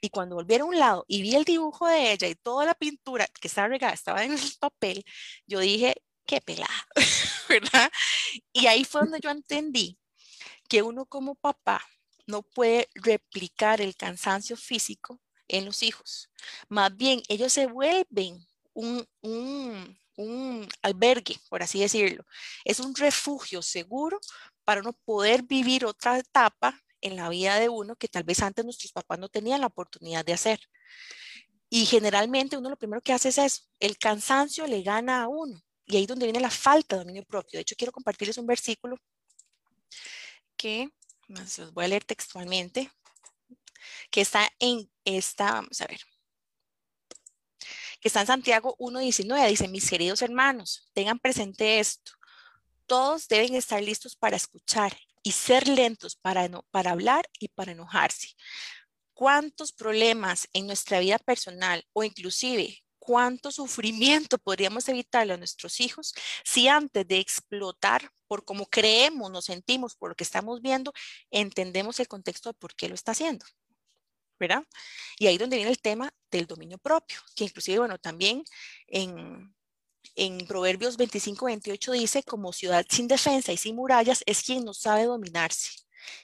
Y 0.00 0.10
cuando 0.10 0.36
volví 0.36 0.54
a 0.54 0.64
un 0.64 0.78
lado 0.78 1.04
y 1.08 1.22
vi 1.22 1.34
el 1.34 1.44
dibujo 1.44 1.86
de 1.88 2.12
ella 2.12 2.28
y 2.28 2.34
toda 2.36 2.64
la 2.64 2.74
pintura 2.74 3.26
que 3.40 3.48
estaba 3.48 3.68
regada, 3.68 3.92
estaba 3.92 4.24
en 4.24 4.32
el 4.32 4.52
papel, 4.60 5.04
yo 5.46 5.60
dije, 5.60 5.94
qué 6.26 6.40
pelada, 6.40 6.86
¿verdad? 7.48 7.90
Y 8.52 8.66
ahí 8.66 8.84
fue 8.84 9.00
donde 9.02 9.20
yo 9.20 9.30
entendí 9.30 9.98
que 10.68 10.82
uno 10.82 11.06
como 11.06 11.34
papá 11.34 11.84
no 12.26 12.42
puede 12.42 12.88
replicar 12.94 13.80
el 13.80 13.96
cansancio 13.96 14.56
físico 14.56 15.20
en 15.48 15.64
los 15.64 15.82
hijos. 15.82 16.30
Más 16.68 16.94
bien, 16.94 17.22
ellos 17.28 17.52
se 17.52 17.66
vuelven 17.66 18.46
un, 18.74 19.04
un, 19.22 19.98
un 20.16 20.68
albergue, 20.82 21.36
por 21.48 21.62
así 21.62 21.80
decirlo. 21.80 22.24
Es 22.64 22.80
un 22.80 22.94
refugio 22.94 23.62
seguro 23.62 24.20
para 24.64 24.82
uno 24.82 24.92
poder 24.92 25.42
vivir 25.42 25.86
otra 25.86 26.18
etapa 26.18 26.78
en 27.00 27.16
la 27.16 27.28
vida 27.28 27.58
de 27.58 27.68
uno 27.68 27.96
que 27.96 28.08
tal 28.08 28.24
vez 28.24 28.42
antes 28.42 28.64
nuestros 28.64 28.92
papás 28.92 29.18
no 29.18 29.28
tenían 29.28 29.60
la 29.60 29.68
oportunidad 29.68 30.24
de 30.24 30.32
hacer. 30.32 30.60
Y 31.70 31.86
generalmente 31.86 32.56
uno 32.56 32.70
lo 32.70 32.78
primero 32.78 33.02
que 33.02 33.12
hace 33.12 33.28
es 33.28 33.38
eso, 33.38 33.62
el 33.78 33.98
cansancio 33.98 34.66
le 34.66 34.82
gana 34.82 35.22
a 35.22 35.28
uno. 35.28 35.60
Y 35.86 35.96
ahí 35.96 36.02
es 36.02 36.08
donde 36.08 36.26
viene 36.26 36.40
la 36.40 36.50
falta 36.50 36.96
de 36.96 37.00
dominio 37.00 37.24
propio. 37.24 37.58
De 37.58 37.62
hecho, 37.62 37.76
quiero 37.76 37.92
compartirles 37.92 38.38
un 38.38 38.46
versículo 38.46 38.96
que, 40.56 40.90
los 41.28 41.72
voy 41.72 41.84
a 41.84 41.88
leer 41.88 42.04
textualmente, 42.04 42.90
que 44.10 44.20
está 44.20 44.48
en 44.58 44.90
esta, 45.04 45.52
vamos 45.52 45.80
a 45.80 45.86
ver, 45.86 46.00
que 48.00 48.08
está 48.08 48.20
en 48.20 48.26
Santiago 48.26 48.76
1.19. 48.78 49.48
Dice, 49.48 49.68
mis 49.68 49.88
queridos 49.88 50.22
hermanos, 50.22 50.90
tengan 50.92 51.18
presente 51.18 51.80
esto. 51.80 52.12
Todos 52.86 53.28
deben 53.28 53.54
estar 53.54 53.82
listos 53.82 54.16
para 54.16 54.36
escuchar 54.36 54.96
y 55.22 55.32
ser 55.32 55.68
lentos 55.68 56.16
para, 56.16 56.48
para 56.70 56.92
hablar 56.92 57.28
y 57.38 57.48
para 57.48 57.72
enojarse. 57.72 58.28
¿Cuántos 59.14 59.72
problemas 59.72 60.48
en 60.52 60.66
nuestra 60.66 61.00
vida 61.00 61.18
personal 61.18 61.84
o 61.92 62.04
inclusive 62.04 62.82
cuánto 62.98 63.50
sufrimiento 63.50 64.36
podríamos 64.38 64.88
evitarle 64.88 65.32
a 65.32 65.38
nuestros 65.38 65.80
hijos 65.80 66.12
si 66.44 66.68
antes 66.68 67.08
de 67.08 67.18
explotar 67.18 68.10
por 68.26 68.44
cómo 68.44 68.66
creemos, 68.66 69.30
nos 69.30 69.46
sentimos, 69.46 69.96
por 69.96 70.10
lo 70.10 70.14
que 70.14 70.24
estamos 70.24 70.60
viendo, 70.60 70.92
entendemos 71.30 71.98
el 72.00 72.06
contexto 72.06 72.50
de 72.50 72.54
por 72.54 72.74
qué 72.74 72.88
lo 72.88 72.94
está 72.94 73.12
haciendo? 73.12 73.46
¿verdad? 74.38 74.64
Y 75.18 75.26
ahí 75.26 75.38
donde 75.38 75.56
viene 75.56 75.70
el 75.70 75.80
tema 75.80 76.12
del 76.30 76.46
dominio 76.46 76.78
propio, 76.78 77.18
que 77.34 77.44
inclusive, 77.44 77.78
bueno, 77.78 77.98
también 77.98 78.44
en, 78.86 79.54
en 80.16 80.46
Proverbios 80.46 80.96
25, 80.96 81.46
28 81.46 81.92
dice, 81.92 82.22
como 82.22 82.52
ciudad 82.52 82.84
sin 82.88 83.08
defensa 83.08 83.52
y 83.52 83.56
sin 83.56 83.76
murallas 83.76 84.22
es 84.26 84.42
quien 84.42 84.64
no 84.64 84.74
sabe 84.74 85.04
dominarse. 85.04 85.70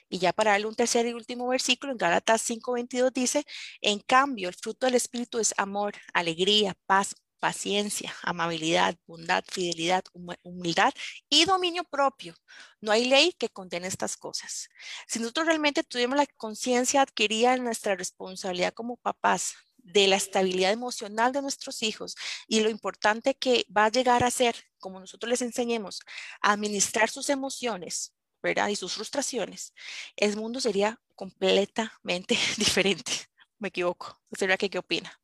Y 0.09 0.19
ya 0.19 0.33
para 0.33 0.51
darle 0.51 0.67
un 0.67 0.75
tercer 0.75 1.05
y 1.05 1.13
último 1.13 1.47
versículo, 1.47 1.91
en 1.91 1.97
Gálatas 1.97 2.41
5, 2.41 2.73
22 2.73 3.13
dice, 3.13 3.45
en 3.81 3.99
cambio, 3.99 4.49
el 4.49 4.55
fruto 4.55 4.85
del 4.85 4.95
Espíritu 4.95 5.39
es 5.39 5.53
amor, 5.57 5.93
alegría, 6.13 6.75
paz, 6.85 7.15
paciencia, 7.39 8.13
amabilidad, 8.23 8.97
bondad, 9.05 9.43
fidelidad, 9.47 10.03
humildad 10.43 10.93
y 11.29 11.45
dominio 11.45 11.83
propio. 11.83 12.33
No 12.81 12.91
hay 12.91 13.05
ley 13.05 13.33
que 13.33 13.49
condene 13.49 13.87
estas 13.87 14.17
cosas. 14.17 14.69
Si 15.07 15.19
nosotros 15.19 15.45
realmente 15.45 15.83
tuviéramos 15.83 16.17
la 16.17 16.25
conciencia 16.37 17.01
adquirida 17.01 17.53
en 17.53 17.63
nuestra 17.63 17.95
responsabilidad 17.95 18.73
como 18.73 18.97
papás 18.97 19.53
de 19.85 20.07
la 20.07 20.15
estabilidad 20.15 20.71
emocional 20.71 21.31
de 21.31 21.41
nuestros 21.41 21.83
hijos 21.83 22.15
y 22.47 22.61
lo 22.61 22.69
importante 22.69 23.35
que 23.35 23.65
va 23.75 23.85
a 23.85 23.91
llegar 23.91 24.23
a 24.23 24.31
ser, 24.31 24.55
como 24.79 24.99
nosotros 24.99 25.29
les 25.29 25.43
enseñemos, 25.43 26.01
a 26.41 26.53
administrar 26.53 27.09
sus 27.09 27.29
emociones, 27.29 28.13
¿verdad? 28.41 28.69
Y 28.69 28.75
sus 28.75 28.93
frustraciones, 28.93 29.73
el 30.15 30.35
mundo 30.35 30.59
sería 30.59 30.99
completamente 31.15 32.37
diferente. 32.57 33.11
Me 33.59 33.69
equivoco. 33.69 34.19
¿Será 34.37 34.57
que 34.57 34.69
qué 34.69 34.79
opina? 34.79 35.17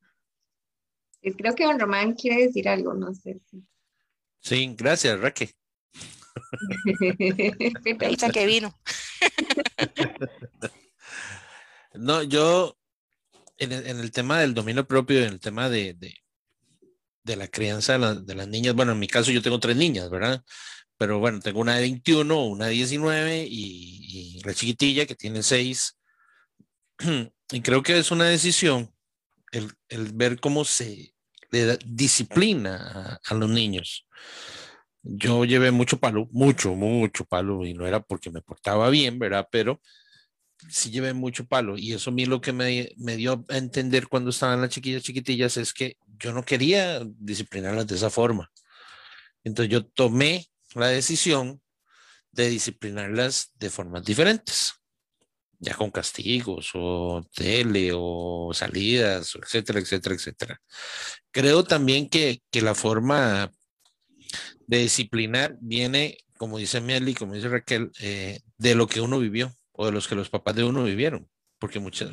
Creo 1.21 1.53
que 1.53 1.65
don 1.65 1.79
Román 1.79 2.13
quiere 2.13 2.47
decir 2.47 2.69
algo, 2.69 2.93
no 2.93 3.13
sé. 3.13 3.41
Sí, 4.39 4.73
gracias, 4.77 5.19
Raque. 5.19 5.53
Que 8.33 8.45
vino. 8.45 8.73
no, 11.93 12.23
yo 12.23 12.80
en 13.61 13.99
el, 13.99 14.11
tema 14.11 14.39
del 14.39 14.53
dominio 14.53 14.87
propio, 14.87 15.19
en 15.19 15.33
el 15.33 15.39
tema 15.39 15.69
de, 15.69 15.93
de, 17.23 17.35
la 17.35 17.47
crianza 17.47 17.97
de, 17.97 18.35
las 18.35 18.47
niñas, 18.47 18.75
bueno, 18.75 18.91
en 18.93 18.99
mi 18.99 19.07
caso 19.07 19.31
yo 19.31 19.41
tengo 19.41 19.59
tres 19.59 19.77
niñas, 19.77 20.09
¿verdad? 20.09 20.43
Pero 20.97 21.19
bueno, 21.19 21.39
tengo 21.39 21.61
una 21.61 21.75
de 21.75 21.81
21, 21.81 22.45
una 22.47 22.65
de 22.67 22.71
19 22.73 23.45
y, 23.49 24.37
y 24.37 24.43
la 24.43 24.53
chiquitilla 24.53 25.05
que 25.05 25.15
tiene 25.15 25.43
6. 25.43 25.97
Y 27.53 27.59
creo 27.61 27.83
que 27.83 27.97
es 27.97 28.11
una 28.11 28.23
decisión 28.23 28.89
el, 29.51 29.71
el 29.89 30.13
ver 30.13 30.39
cómo 30.39 30.65
se 30.65 31.13
le 31.51 31.65
da 31.65 31.77
disciplina 31.85 33.19
a, 33.23 33.33
los 33.33 33.49
niños. 33.49 34.07
Yo 35.03 35.45
llevé 35.45 35.71
mucho 35.71 35.99
palo, 35.99 36.27
mucho, 36.31 36.75
mucho 36.75 37.25
palo, 37.25 37.65
y 37.65 37.73
no 37.73 37.85
era 37.85 37.99
porque 38.01 38.31
me 38.31 38.41
portaba 38.41 38.89
bien, 38.89 39.19
¿verdad? 39.19 39.47
Pero 39.51 39.81
sí 40.69 40.91
llevé 40.91 41.13
mucho 41.13 41.45
palo, 41.45 41.77
y 41.77 41.93
eso 41.93 42.09
a 42.09 42.13
mí 42.13 42.25
lo 42.25 42.41
que 42.41 42.53
me, 42.53 42.91
me 42.97 43.15
dio 43.15 43.45
a 43.49 43.57
entender 43.57 44.07
cuando 44.07 44.29
estaban 44.29 44.61
las 44.61 44.69
chiquillas 44.69 45.03
chiquitillas 45.03 45.57
es 45.57 45.73
que 45.73 45.97
yo 46.19 46.33
no 46.33 46.43
quería 46.43 47.01
disciplinarlas 47.17 47.87
de 47.87 47.95
esa 47.95 48.09
forma. 48.09 48.51
Entonces 49.43 49.71
yo 49.71 49.85
tomé 49.85 50.47
la 50.75 50.87
decisión 50.87 51.61
de 52.31 52.49
disciplinarlas 52.49 53.51
de 53.55 53.69
formas 53.69 54.05
diferentes 54.05 54.73
ya 55.61 55.75
con 55.75 55.91
castigos 55.91 56.71
o 56.73 57.23
tele 57.35 57.91
o 57.93 58.51
salidas, 58.51 59.35
etcétera, 59.35 59.79
etcétera, 59.79 60.15
etcétera. 60.15 60.61
Creo 61.29 61.63
también 61.63 62.09
que, 62.09 62.41
que 62.49 62.61
la 62.61 62.73
forma 62.73 63.51
de 64.65 64.79
disciplinar 64.79 65.55
viene, 65.61 66.17
como 66.37 66.57
dice 66.57 66.81
Meli, 66.81 67.13
como 67.13 67.35
dice 67.35 67.47
Raquel, 67.47 67.91
eh, 67.99 68.39
de 68.57 68.75
lo 68.75 68.87
que 68.87 69.01
uno 69.01 69.19
vivió 69.19 69.55
o 69.81 69.87
de 69.87 69.91
los 69.91 70.07
que 70.07 70.13
los 70.13 70.29
papás 70.29 70.55
de 70.55 70.63
uno 70.63 70.83
vivieron, 70.83 71.27
porque 71.57 71.79
muchas, 71.79 72.11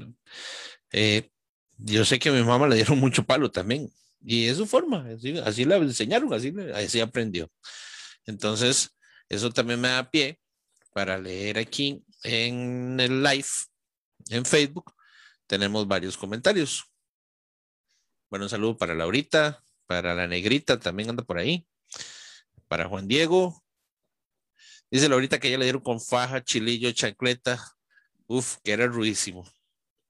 eh, 0.91 1.29
yo 1.77 2.03
sé 2.07 2.19
que 2.19 2.31
a 2.31 2.33
mi 2.33 2.43
mamá 2.43 2.67
le 2.67 2.77
dieron 2.77 2.99
mucho 2.99 3.25
palo 3.25 3.51
también, 3.51 3.93
y 4.23 4.47
es 4.47 4.57
su 4.57 4.67
forma, 4.67 5.07
así, 5.15 5.37
así 5.37 5.67
la 5.67 5.77
enseñaron, 5.77 6.33
así, 6.33 6.55
así 6.75 6.99
aprendió. 7.01 7.51
Entonces, 8.25 8.97
eso 9.29 9.51
también 9.51 9.83
me 9.83 9.89
da 9.89 10.11
pie 10.11 10.41
para 10.95 11.19
leer 11.19 11.59
aquí 11.59 12.03
en 12.23 12.99
el 13.01 13.23
live 13.23 13.49
en 14.31 14.47
Facebook. 14.47 14.95
Tenemos 15.47 15.87
varios 15.87 16.17
comentarios. 16.17 16.85
Bueno, 18.31 18.47
un 18.47 18.51
saludo 18.51 18.79
para 18.79 18.95
Laurita, 18.95 19.63
para 19.87 20.15
la 20.15 20.27
negrita, 20.27 20.81
también 20.81 21.11
anda 21.11 21.23
por 21.23 21.37
ahí. 21.37 21.67
Para 22.67 22.89
Juan 22.89 23.07
Diego. 23.07 23.63
Dice 24.91 25.09
Laurita 25.09 25.39
que 25.39 25.51
ya 25.51 25.59
le 25.59 25.65
dieron 25.65 25.83
con 25.83 26.01
faja, 26.01 26.43
chilillo, 26.43 26.91
chancleta. 26.93 27.63
Uf, 28.27 28.57
que 28.63 28.73
era 28.73 28.87
ruísimo. 28.87 29.45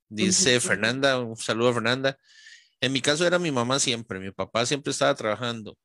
Dice 0.09 0.61
Fernanda, 0.61 1.21
un 1.21 1.37
saludo 1.37 1.71
a 1.71 1.75
Fernanda. 1.75 2.19
En 2.81 2.93
mi 2.93 3.01
caso 3.01 3.27
era 3.27 3.39
mi 3.39 3.51
mamá 3.51 3.79
siempre, 3.81 4.21
mi 4.21 4.31
papá 4.31 4.65
siempre 4.67 4.93
estaba 4.93 5.15
trabajando. 5.15 5.77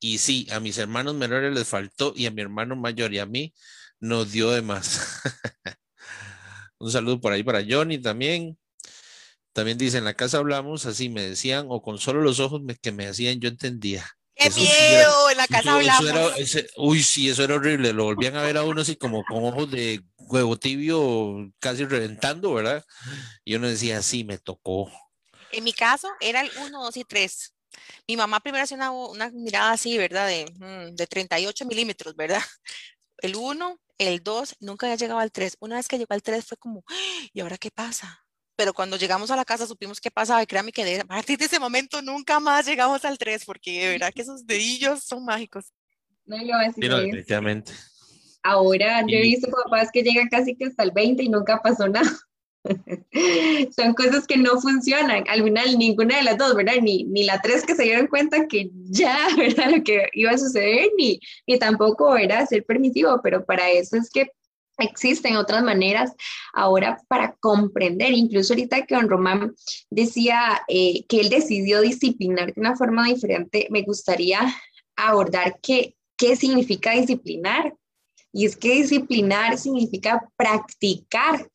Y 0.00 0.18
sí, 0.18 0.46
a 0.50 0.60
mis 0.60 0.78
hermanos 0.78 1.14
menores 1.14 1.54
les 1.54 1.68
faltó 1.68 2.12
y 2.16 2.26
a 2.26 2.30
mi 2.30 2.42
hermano 2.42 2.76
mayor 2.76 3.12
y 3.12 3.18
a 3.18 3.26
mí 3.26 3.54
nos 4.00 4.32
dio 4.32 4.50
de 4.50 4.62
más. 4.62 5.22
Un 6.78 6.90
saludo 6.90 7.20
por 7.20 7.32
ahí 7.32 7.42
para 7.42 7.64
Johnny 7.68 7.98
también. 7.98 8.58
También 9.52 9.78
dice, 9.78 9.98
en 9.98 10.04
la 10.04 10.14
casa 10.14 10.38
hablamos 10.38 10.86
así, 10.86 11.08
me 11.08 11.22
decían, 11.22 11.66
o 11.68 11.82
con 11.82 11.98
solo 11.98 12.20
los 12.20 12.40
ojos 12.40 12.60
que 12.82 12.92
me 12.92 13.06
hacían, 13.06 13.40
yo 13.40 13.48
entendía. 13.48 14.06
¡Qué 14.36 14.50
miedo! 14.50 15.30
en 15.30 15.36
la 15.38 15.46
casa 15.46 15.74
hablamos. 15.74 16.04
uy, 16.76 17.02
sí, 17.02 17.30
eso 17.30 17.42
era 17.42 17.54
horrible. 17.54 17.92
Lo 17.92 18.04
volvían 18.04 18.36
a 18.36 18.42
ver 18.42 18.58
a 18.58 18.64
uno 18.64 18.82
así 18.82 18.96
como 18.96 19.24
con 19.24 19.44
ojos 19.44 19.70
de 19.70 20.02
huevo 20.18 20.58
tibio, 20.58 21.50
casi 21.58 21.84
reventando, 21.84 22.52
¿verdad? 22.52 22.84
Y 23.44 23.54
uno 23.54 23.68
decía, 23.68 24.02
sí, 24.02 24.24
me 24.24 24.38
tocó. 24.38 24.90
En 25.52 25.64
mi 25.64 25.72
caso 25.72 26.08
era 26.20 26.42
el 26.42 26.50
1, 26.60 26.84
2 26.84 26.96
y 26.98 27.04
3. 27.04 27.54
Mi 28.08 28.16
mamá 28.16 28.40
primero 28.40 28.64
hacía 28.64 28.76
una, 28.76 28.90
una 28.90 29.30
mirada 29.30 29.72
así, 29.72 29.96
¿verdad? 29.96 30.28
De, 30.28 30.44
mm, 30.56 30.94
de 30.94 31.06
38 31.06 31.64
milímetros, 31.64 32.14
¿verdad? 32.14 32.42
El 33.18 33.36
1, 33.36 33.80
el 33.96 34.22
2 34.22 34.56
nunca 34.60 34.86
había 34.86 34.96
llegado 34.96 35.20
al 35.20 35.32
3. 35.32 35.56
Una 35.60 35.76
vez 35.76 35.88
que 35.88 35.96
llegó 35.96 36.12
al 36.12 36.22
3 36.22 36.44
fue 36.44 36.58
como, 36.58 36.84
¿y 37.32 37.40
ahora 37.40 37.56
qué 37.56 37.70
pasa? 37.70 38.25
Pero 38.56 38.72
cuando 38.72 38.96
llegamos 38.96 39.30
a 39.30 39.36
la 39.36 39.44
casa 39.44 39.66
supimos 39.66 40.00
qué 40.00 40.10
pasaba 40.10 40.42
y 40.42 40.46
créanme 40.46 40.72
que 40.72 41.00
a 41.00 41.04
partir 41.04 41.38
de 41.38 41.44
ese 41.44 41.60
momento 41.60 42.00
nunca 42.00 42.40
más 42.40 42.66
llegamos 42.66 43.04
al 43.04 43.18
3 43.18 43.44
porque 43.44 43.80
de 43.80 43.88
verdad 43.90 44.12
que 44.14 44.22
esos 44.22 44.46
dedillos 44.46 45.04
son 45.04 45.24
mágicos. 45.24 45.72
No, 46.24 46.38
lo 46.38 46.44
voy 46.44 46.64
a 46.64 46.68
decir. 46.68 46.90
definitivamente. 46.90 47.72
Ahora 48.42 49.02
yo 49.02 49.16
he 49.16 49.22
visto 49.22 49.50
papás 49.50 49.90
que 49.92 50.02
llegan 50.02 50.28
casi 50.28 50.56
que 50.56 50.66
hasta 50.66 50.82
el 50.84 50.92
20 50.92 51.22
y 51.22 51.28
nunca 51.28 51.60
pasó 51.62 51.88
nada. 51.88 52.10
Son 53.76 53.94
cosas 53.94 54.26
que 54.26 54.36
no 54.36 54.60
funcionan. 54.60 55.24
Al 55.28 55.42
final, 55.42 55.78
ninguna 55.78 56.16
de 56.16 56.22
las 56.22 56.38
dos, 56.38 56.54
¿verdad? 56.54 56.74
Ni, 56.82 57.04
ni 57.04 57.24
la 57.24 57.40
tres 57.40 57.64
que 57.64 57.74
se 57.74 57.84
dieron 57.84 58.06
cuenta 58.06 58.46
que 58.46 58.70
ya, 58.90 59.28
¿verdad? 59.36 59.70
Lo 59.70 59.82
que 59.82 60.08
iba 60.12 60.30
a 60.30 60.38
suceder, 60.38 60.90
ni, 60.96 61.20
ni 61.46 61.58
tampoco 61.58 62.16
era 62.16 62.46
ser 62.46 62.64
permisivo, 62.64 63.20
pero 63.22 63.44
para 63.44 63.70
eso 63.70 63.96
es 63.96 64.10
que 64.10 64.30
existen 64.78 65.36
otras 65.36 65.62
maneras 65.62 66.12
ahora 66.52 67.00
para 67.08 67.34
comprender, 67.40 68.12
incluso 68.12 68.52
ahorita 68.52 68.86
que 68.86 68.94
don 68.94 69.08
Román 69.08 69.54
decía 69.90 70.62
eh, 70.68 71.04
que 71.08 71.20
él 71.20 71.30
decidió 71.30 71.80
disciplinar 71.80 72.52
de 72.52 72.60
una 72.60 72.76
forma 72.76 73.06
diferente, 73.06 73.68
me 73.70 73.82
gustaría 73.82 74.40
abordar 74.96 75.58
qué, 75.62 75.96
qué 76.16 76.36
significa 76.36 76.92
disciplinar. 76.92 77.74
Y 78.32 78.44
es 78.44 78.56
que 78.56 78.74
disciplinar 78.74 79.56
significa 79.56 80.28
practicar, 80.36 81.48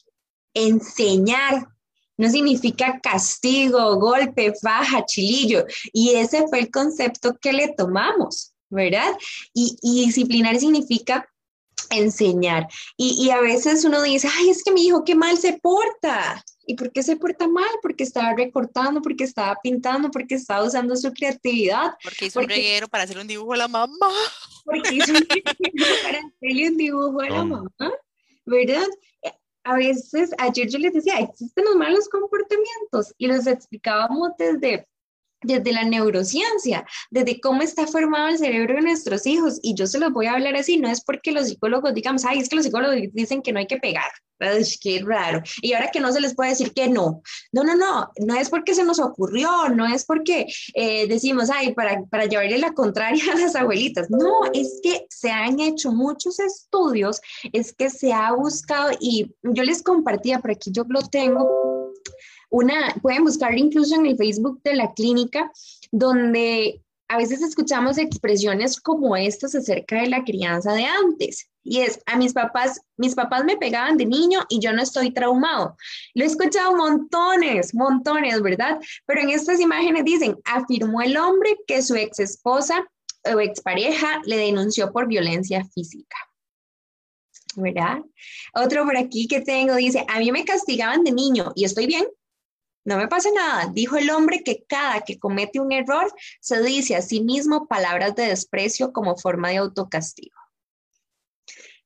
enseñar, 0.53 1.67
no 2.17 2.29
significa 2.29 2.99
castigo, 3.01 3.97
golpe, 3.97 4.53
faja, 4.61 5.05
chilillo. 5.05 5.65
Y 5.93 6.11
ese 6.15 6.47
fue 6.47 6.59
el 6.59 6.71
concepto 6.71 7.37
que 7.39 7.53
le 7.53 7.73
tomamos, 7.75 8.53
¿verdad? 8.69 9.17
Y, 9.53 9.77
y 9.81 10.05
disciplinar 10.05 10.57
significa 10.57 11.30
enseñar. 11.91 12.67
Y, 12.97 13.29
a 13.29 13.41
veces 13.41 13.85
uno 13.85 14.01
dice, 14.01 14.27
ay, 14.39 14.49
es 14.49 14.63
que 14.63 14.71
mi 14.71 14.85
hijo 14.85 15.03
qué 15.03 15.15
mal 15.15 15.37
se 15.37 15.53
porta. 15.53 16.43
¿Y 16.65 16.75
por 16.75 16.91
qué 16.91 17.03
se 17.03 17.15
porta 17.15 17.47
mal? 17.47 17.69
Porque 17.81 18.03
estaba 18.03 18.33
recortando, 18.35 19.01
porque 19.01 19.23
estaba 19.23 19.57
pintando, 19.61 20.11
porque 20.11 20.35
estaba 20.35 20.63
usando 20.65 20.95
su 20.95 21.11
creatividad. 21.11 21.93
Porque 22.03 22.25
hizo 22.25 22.39
un 22.39 22.47
reguero 22.47 22.87
para 22.87 23.03
hacer 23.03 23.17
un 23.17 23.27
dibujo 23.27 23.53
a 23.53 23.57
la 23.57 23.67
mamá. 23.67 24.11
Porque 24.63 24.95
hizo 24.95 25.11
un 25.11 25.27
para 26.03 26.19
hacerle 26.19 26.69
un 26.69 26.77
dibujo 26.77 27.21
a 27.21 27.29
la 27.29 27.43
mamá, 27.43 27.91
¿verdad? 28.45 28.87
A 29.63 29.75
veces, 29.75 30.31
ayer 30.39 30.69
yo 30.69 30.79
les 30.79 30.93
decía, 30.93 31.19
existen 31.19 31.65
los 31.65 31.75
malos 31.75 32.09
comportamientos 32.09 33.13
y 33.17 33.27
los 33.27 33.45
explicábamos 33.45 34.31
desde 34.37 34.87
desde 35.43 35.73
la 35.73 35.83
neurociencia, 35.83 36.85
desde 37.09 37.39
cómo 37.39 37.61
está 37.61 37.87
formado 37.87 38.27
el 38.29 38.37
cerebro 38.37 38.75
de 38.75 38.81
nuestros 38.81 39.25
hijos. 39.25 39.59
Y 39.61 39.75
yo 39.75 39.87
se 39.87 39.99
los 39.99 40.11
voy 40.11 40.27
a 40.27 40.33
hablar 40.33 40.55
así, 40.55 40.77
no 40.77 40.89
es 40.89 41.01
porque 41.03 41.31
los 41.31 41.47
psicólogos 41.47 41.93
digamos, 41.93 42.25
ay, 42.25 42.39
es 42.39 42.49
que 42.49 42.55
los 42.55 42.65
psicólogos 42.65 42.95
dicen 43.13 43.41
que 43.41 43.51
no 43.51 43.59
hay 43.59 43.67
que 43.67 43.77
pegar. 43.77 44.11
Es 44.41 44.79
que 44.79 45.03
raro. 45.05 45.41
Y 45.61 45.73
ahora 45.73 45.91
que 45.91 45.99
no 45.99 46.11
se 46.11 46.19
les 46.19 46.33
puede 46.33 46.49
decir 46.49 46.73
que 46.73 46.89
no. 46.89 47.21
No, 47.51 47.63
no, 47.63 47.75
no, 47.75 48.09
no 48.17 48.35
es 48.35 48.49
porque 48.49 48.73
se 48.73 48.83
nos 48.83 48.99
ocurrió, 48.99 49.69
no 49.69 49.85
es 49.85 50.03
porque 50.03 50.47
eh, 50.73 51.07
decimos, 51.07 51.49
ay, 51.51 51.73
para, 51.73 52.01
para 52.05 52.25
llevarle 52.25 52.57
la 52.57 52.73
contraria 52.73 53.23
a 53.33 53.37
las 53.37 53.55
abuelitas. 53.55 54.09
No, 54.09 54.41
es 54.53 54.79
que 54.81 55.05
se 55.09 55.29
han 55.29 55.59
hecho 55.59 55.91
muchos 55.91 56.39
estudios, 56.39 57.21
es 57.53 57.71
que 57.71 57.89
se 57.89 58.13
ha 58.13 58.31
buscado 58.31 58.91
y 58.99 59.31
yo 59.43 59.63
les 59.63 59.83
compartía, 59.83 60.39
por 60.39 60.51
aquí 60.51 60.71
yo 60.71 60.85
lo 60.89 61.01
tengo, 61.03 61.70
una, 62.51 62.93
pueden 63.01 63.23
buscar 63.23 63.57
incluso 63.57 63.95
en 63.95 64.05
el 64.05 64.17
Facebook 64.17 64.61
de 64.63 64.75
la 64.75 64.93
clínica, 64.93 65.51
donde 65.91 66.81
a 67.07 67.17
veces 67.17 67.41
escuchamos 67.41 67.97
expresiones 67.97 68.79
como 68.79 69.17
estas 69.17 69.55
acerca 69.55 70.01
de 70.01 70.07
la 70.07 70.23
crianza 70.23 70.73
de 70.73 70.85
antes. 70.85 71.49
Y 71.63 71.79
es, 71.79 71.99
a 72.05 72.17
mis 72.17 72.33
papás, 72.33 72.79
mis 72.97 73.15
papás 73.15 73.43
me 73.43 73.57
pegaban 73.57 73.97
de 73.97 74.05
niño 74.05 74.41
y 74.49 74.59
yo 74.59 74.71
no 74.71 74.81
estoy 74.81 75.11
traumado. 75.11 75.75
Lo 76.13 76.23
he 76.23 76.27
escuchado 76.27 76.75
montones, 76.75 77.73
montones, 77.73 78.41
¿verdad? 78.41 78.79
Pero 79.05 79.21
en 79.21 79.29
estas 79.29 79.59
imágenes 79.59 80.05
dicen, 80.05 80.37
afirmó 80.45 81.01
el 81.01 81.17
hombre 81.17 81.57
que 81.67 81.81
su 81.81 81.95
ex 81.95 82.19
esposa 82.19 82.85
o 83.25 83.39
expareja 83.39 84.21
le 84.25 84.37
denunció 84.37 84.91
por 84.91 85.07
violencia 85.07 85.65
física. 85.73 86.17
¿Verdad? 87.55 87.99
Otro 88.53 88.85
por 88.85 88.95
aquí 88.95 89.27
que 89.27 89.41
tengo 89.41 89.75
dice, 89.75 90.05
a 90.07 90.19
mí 90.19 90.31
me 90.31 90.45
castigaban 90.45 91.03
de 91.03 91.11
niño 91.11 91.51
y 91.55 91.65
estoy 91.65 91.87
bien, 91.87 92.05
no 92.83 92.97
me 92.97 93.07
pasa 93.07 93.29
nada, 93.33 93.69
dijo 93.71 93.95
el 93.97 94.09
hombre 94.09 94.43
que 94.43 94.63
cada 94.67 95.01
que 95.01 95.19
comete 95.19 95.59
un 95.59 95.71
error 95.71 96.11
se 96.39 96.61
dice 96.63 96.95
a 96.95 97.01
sí 97.01 97.21
mismo 97.21 97.67
palabras 97.67 98.15
de 98.15 98.27
desprecio 98.27 98.91
como 98.91 99.17
forma 99.17 99.49
de 99.49 99.57
autocastigo. 99.57 100.35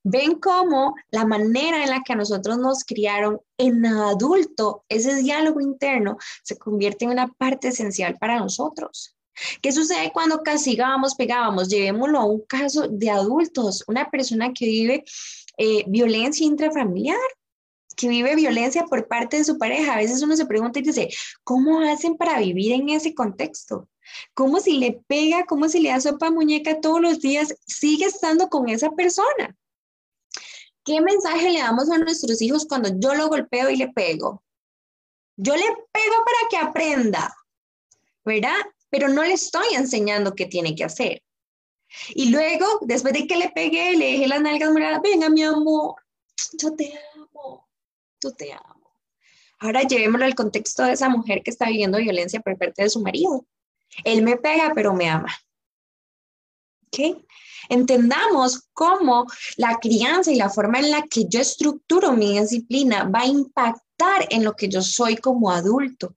Ven 0.04 0.36
cómo 0.36 0.96
la 1.10 1.26
manera 1.26 1.84
en 1.84 1.90
la 1.90 2.02
que 2.04 2.14
a 2.14 2.16
nosotros 2.16 2.60
nos 2.60 2.84
criaron 2.84 3.42
en 3.58 3.86
adulto, 3.86 4.86
ese 4.88 5.16
diálogo 5.16 5.60
interno 5.60 6.18
se 6.44 6.58
convierte 6.58 7.06
en 7.06 7.12
una 7.12 7.28
parte 7.28 7.70
esencial 7.70 8.16
para 8.20 8.40
nosotros. 8.40 9.16
¿Qué 9.62 9.72
sucede 9.72 10.12
cuando 10.14 10.44
castigamos, 10.44 11.16
pegábamos? 11.16 11.68
Llevémoslo 11.68 12.20
a 12.20 12.26
un 12.26 12.42
caso 12.42 12.88
de 12.88 13.10
adultos, 13.10 13.84
una 13.88 14.10
persona 14.10 14.54
que 14.54 14.66
vive 14.66 15.04
eh, 15.58 15.84
violencia 15.88 16.46
intrafamiliar 16.46 17.18
que 17.96 18.08
vive 18.08 18.36
violencia 18.36 18.86
por 18.86 19.08
parte 19.08 19.38
de 19.38 19.44
su 19.44 19.58
pareja. 19.58 19.94
A 19.94 19.98
veces 19.98 20.22
uno 20.22 20.36
se 20.36 20.46
pregunta 20.46 20.80
y 20.80 20.84
dice, 20.84 21.10
¿cómo 21.44 21.80
hacen 21.82 22.18
para 22.18 22.40
vivir 22.40 22.74
en 22.74 22.90
ese 22.90 23.14
contexto? 23.14 23.90
¿Cómo 24.34 24.60
si 24.60 24.78
le 24.78 25.02
pega, 25.08 25.46
cómo 25.46 25.68
si 25.70 25.80
le 25.80 25.90
da 25.90 26.00
sopa 26.00 26.30
muñeca 26.32 26.80
todos 26.80 27.02
los 27.02 27.20
días, 27.20 27.56
sigue 27.66 28.06
estando 28.06 28.50
con 28.50 28.70
esa 28.70 28.92
persona? 28.92 29.56
¿Qué 30.84 31.02
mensaje 31.02 31.50
le 31.50 31.60
damos 31.60 31.90
a 31.90 31.98
nuestros 31.98 32.42
hijos 32.42 32.66
cuando 32.68 32.90
yo 33.00 33.16
lo 33.16 33.28
golpeo 33.28 33.70
y 33.70 33.78
le 33.78 33.88
pego? 33.90 34.44
Yo 35.36 35.56
le 35.56 35.66
pego 35.66 36.16
para 36.24 36.50
que 36.50 36.58
aprenda, 36.58 37.36
¿verdad? 38.24 38.56
Pero 38.90 39.10
no 39.10 39.24
le 39.24 39.34
estoy 39.34 39.66
enseñando 39.74 40.36
qué 40.36 40.46
tiene 40.46 40.76
que 40.76 40.84
hacer. 40.84 41.24
Y 42.10 42.30
luego, 42.30 42.66
después 42.82 43.14
de 43.14 43.28
que 43.28 43.36
le 43.36 43.50
pegué, 43.50 43.96
le 43.96 44.12
dejé 44.12 44.28
las 44.28 44.42
nalgas 44.42 44.72
moradas, 44.72 45.02
venga 45.02 45.30
mi 45.30 45.44
amor, 45.44 45.96
yo 46.60 46.76
te 46.76 46.94
te 48.32 48.54
amo. 48.54 48.76
Ahora 49.60 49.84
llevémoslo 49.84 50.26
al 50.26 50.36
contexto 50.36 50.84
de 50.84 50.94
esa 50.94 51.10
mujer 51.10 51.42
que 51.44 51.52
está 51.52 51.68
viviendo 51.68 51.98
violencia 51.98 52.40
por 52.42 52.58
parte 52.58 52.84
de 52.84 52.90
su 52.90 53.02
marido. 53.02 53.46
Él 54.04 54.22
me 54.22 54.38
pega, 54.38 54.72
pero 54.76 54.94
me 54.94 55.10
ama. 55.10 55.34
¿Ok? 56.88 57.24
Entendamos 57.70 58.68
cómo 58.74 59.26
la 59.58 59.78
crianza 59.80 60.32
y 60.32 60.36
la 60.36 60.50
forma 60.50 60.80
en 60.80 60.92
la 60.92 61.04
que 61.04 61.26
yo 61.28 61.40
estructuro 61.40 62.14
mi 62.14 62.40
disciplina 62.40 63.06
va 63.06 63.22
a 63.22 63.28
impactar 63.28 64.28
en 64.30 64.44
lo 64.44 64.56
que 64.56 64.68
yo 64.68 64.82
soy 64.82 65.16
como 65.18 65.52
adulto. 65.52 66.16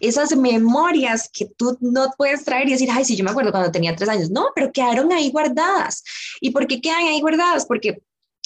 Esas 0.00 0.34
memorias 0.36 1.28
que 1.32 1.46
tú 1.46 1.76
no 1.80 2.12
puedes 2.16 2.44
traer 2.44 2.68
y 2.68 2.72
decir, 2.72 2.88
ay, 2.90 3.04
sí, 3.04 3.16
yo 3.16 3.24
me 3.24 3.30
acuerdo 3.30 3.52
cuando 3.52 3.70
tenía 3.70 3.94
tres 3.94 4.08
años. 4.08 4.30
No, 4.30 4.48
pero 4.54 4.72
quedaron 4.72 5.12
ahí 5.12 5.30
guardadas. 5.30 6.02
¿Y 6.40 6.50
por 6.50 6.66
qué 6.66 6.80
quedan 6.80 7.04
ahí 7.06 7.20
guardadas? 7.20 7.66
Porque 7.66 8.02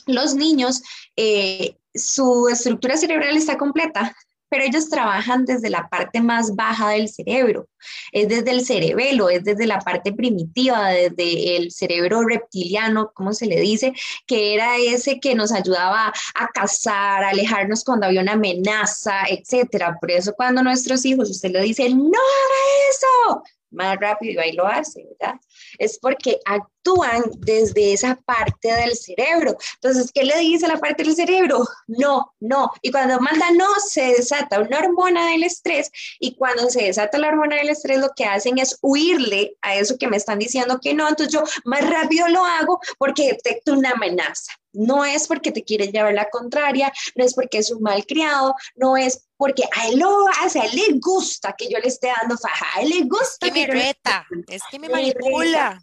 los 0.07 0.35
niños 0.35 0.83
eh, 1.16 1.77
su 1.94 2.48
estructura 2.48 2.96
cerebral 2.96 3.37
está 3.37 3.57
completa, 3.57 4.14
pero 4.50 4.64
ellos 4.64 4.90
trabajan 4.90 5.44
desde 5.44 5.70
la 5.70 5.88
parte 5.88 6.20
más 6.20 6.55
baja 6.57 6.90
del 6.90 7.09
cerebro, 7.09 7.68
es 8.11 8.29
desde 8.29 8.50
el 8.50 8.66
cerebelo, 8.66 9.31
es 9.31 9.44
desde 9.44 9.66
la 9.66 9.79
parte 9.79 10.12
primitiva, 10.12 10.88
desde 10.88 11.57
el 11.57 11.70
cerebro 11.70 12.22
reptiliano, 12.24 13.12
como 13.14 13.33
se 13.33 13.46
le 13.46 13.61
dice, 13.61 13.94
que 14.26 14.55
era 14.55 14.76
ese 14.76 15.20
que 15.20 15.37
nos 15.37 15.53
ayudaba 15.53 16.12
a 16.35 16.48
cazar, 16.48 17.22
a 17.22 17.29
alejarnos 17.31 17.85
cuando 17.85 18.07
había 18.07 18.22
una 18.22 18.33
amenaza, 18.33 19.22
etcétera. 19.29 19.96
Por 20.00 20.11
eso 20.11 20.35
cuando 20.37 20.62
nuestros 20.64 21.05
hijos, 21.05 21.31
usted 21.31 21.53
le 21.53 21.62
dice, 21.62 21.88
no 21.88 22.07
haga 22.09 22.90
eso, 22.90 23.42
más 23.70 23.96
rápido 24.00 24.33
y 24.33 24.38
ahí 24.38 24.53
lo 24.53 24.66
hace, 24.66 25.07
¿verdad? 25.18 25.40
Es 25.79 25.98
porque 26.00 26.40
actúan 26.81 27.23
desde 27.38 27.93
esa 27.93 28.16
parte 28.16 28.73
del 28.73 28.97
cerebro. 28.97 29.57
Entonces, 29.75 30.11
¿qué 30.12 30.25
le 30.25 30.37
dice 30.38 30.66
la 30.66 30.79
parte 30.79 31.05
del 31.05 31.14
cerebro? 31.14 31.66
No, 31.87 32.35
no. 32.40 32.71
Y 32.83 32.90
cuando 32.90 33.21
manda 33.21 33.51
no, 33.53 33.69
se 33.87 34.14
desata 34.14 34.61
una 34.61 34.79
hormona 34.79 35.31
del 35.31 35.45
estrés 35.45 35.90
y 36.19 36.35
cuando 36.35 36.69
se 36.71 36.85
desata 36.85 37.19
la 37.19 37.29
hormona 37.29 37.57
del 37.57 37.71
estrés, 37.71 37.99
lo 37.99 38.11
que 38.14 38.25
hacen 38.25 38.59
es 38.59 38.79
huirle 38.83 39.57
a 39.62 39.77
eso 39.77 39.97
que 39.99 40.09
me 40.09 40.16
están 40.16 40.38
diciendo 40.38 40.81
que 40.81 40.95
no. 40.95 41.09
Entonces 41.09 41.33
yo 41.33 41.43
más 41.64 41.88
rápido 41.88 42.29
lo 42.29 42.45
hago 42.45 42.81
porque 42.99 43.29
detecto 43.29 43.75
una 43.75 43.90
amenaza. 43.90 44.53
No 44.73 45.05
es 45.05 45.27
porque 45.27 45.51
te 45.51 45.64
quiere 45.64 45.88
llevar 45.88 46.14
la 46.14 46.31
contraria, 46.31 46.93
no 47.16 47.25
es 47.25 47.35
porque 47.35 47.59
es 47.59 47.73
un 47.73 47.83
mal 47.83 48.07
criado, 48.07 48.55
no 48.77 48.97
es 48.97 49.27
porque 49.37 49.64
a 49.77 49.88
él 49.88 49.99
lo 49.99 50.27
hace, 50.40 50.61
a 50.61 50.64
él 50.66 50.77
le 50.77 50.99
gusta 51.01 51.57
que 51.59 51.69
yo 51.69 51.79
le 51.79 51.88
esté 51.88 52.12
dando 52.21 52.37
faja, 52.38 52.66
a 52.77 52.83
él 52.83 52.90
le 52.90 53.01
gusta. 53.01 53.47
Es 53.47 53.53
que, 53.53 53.66
me 53.66 53.66
reta, 53.66 54.27
es 54.47 54.62
que 54.71 54.79
me 54.79 54.88
manipula. 54.88 55.83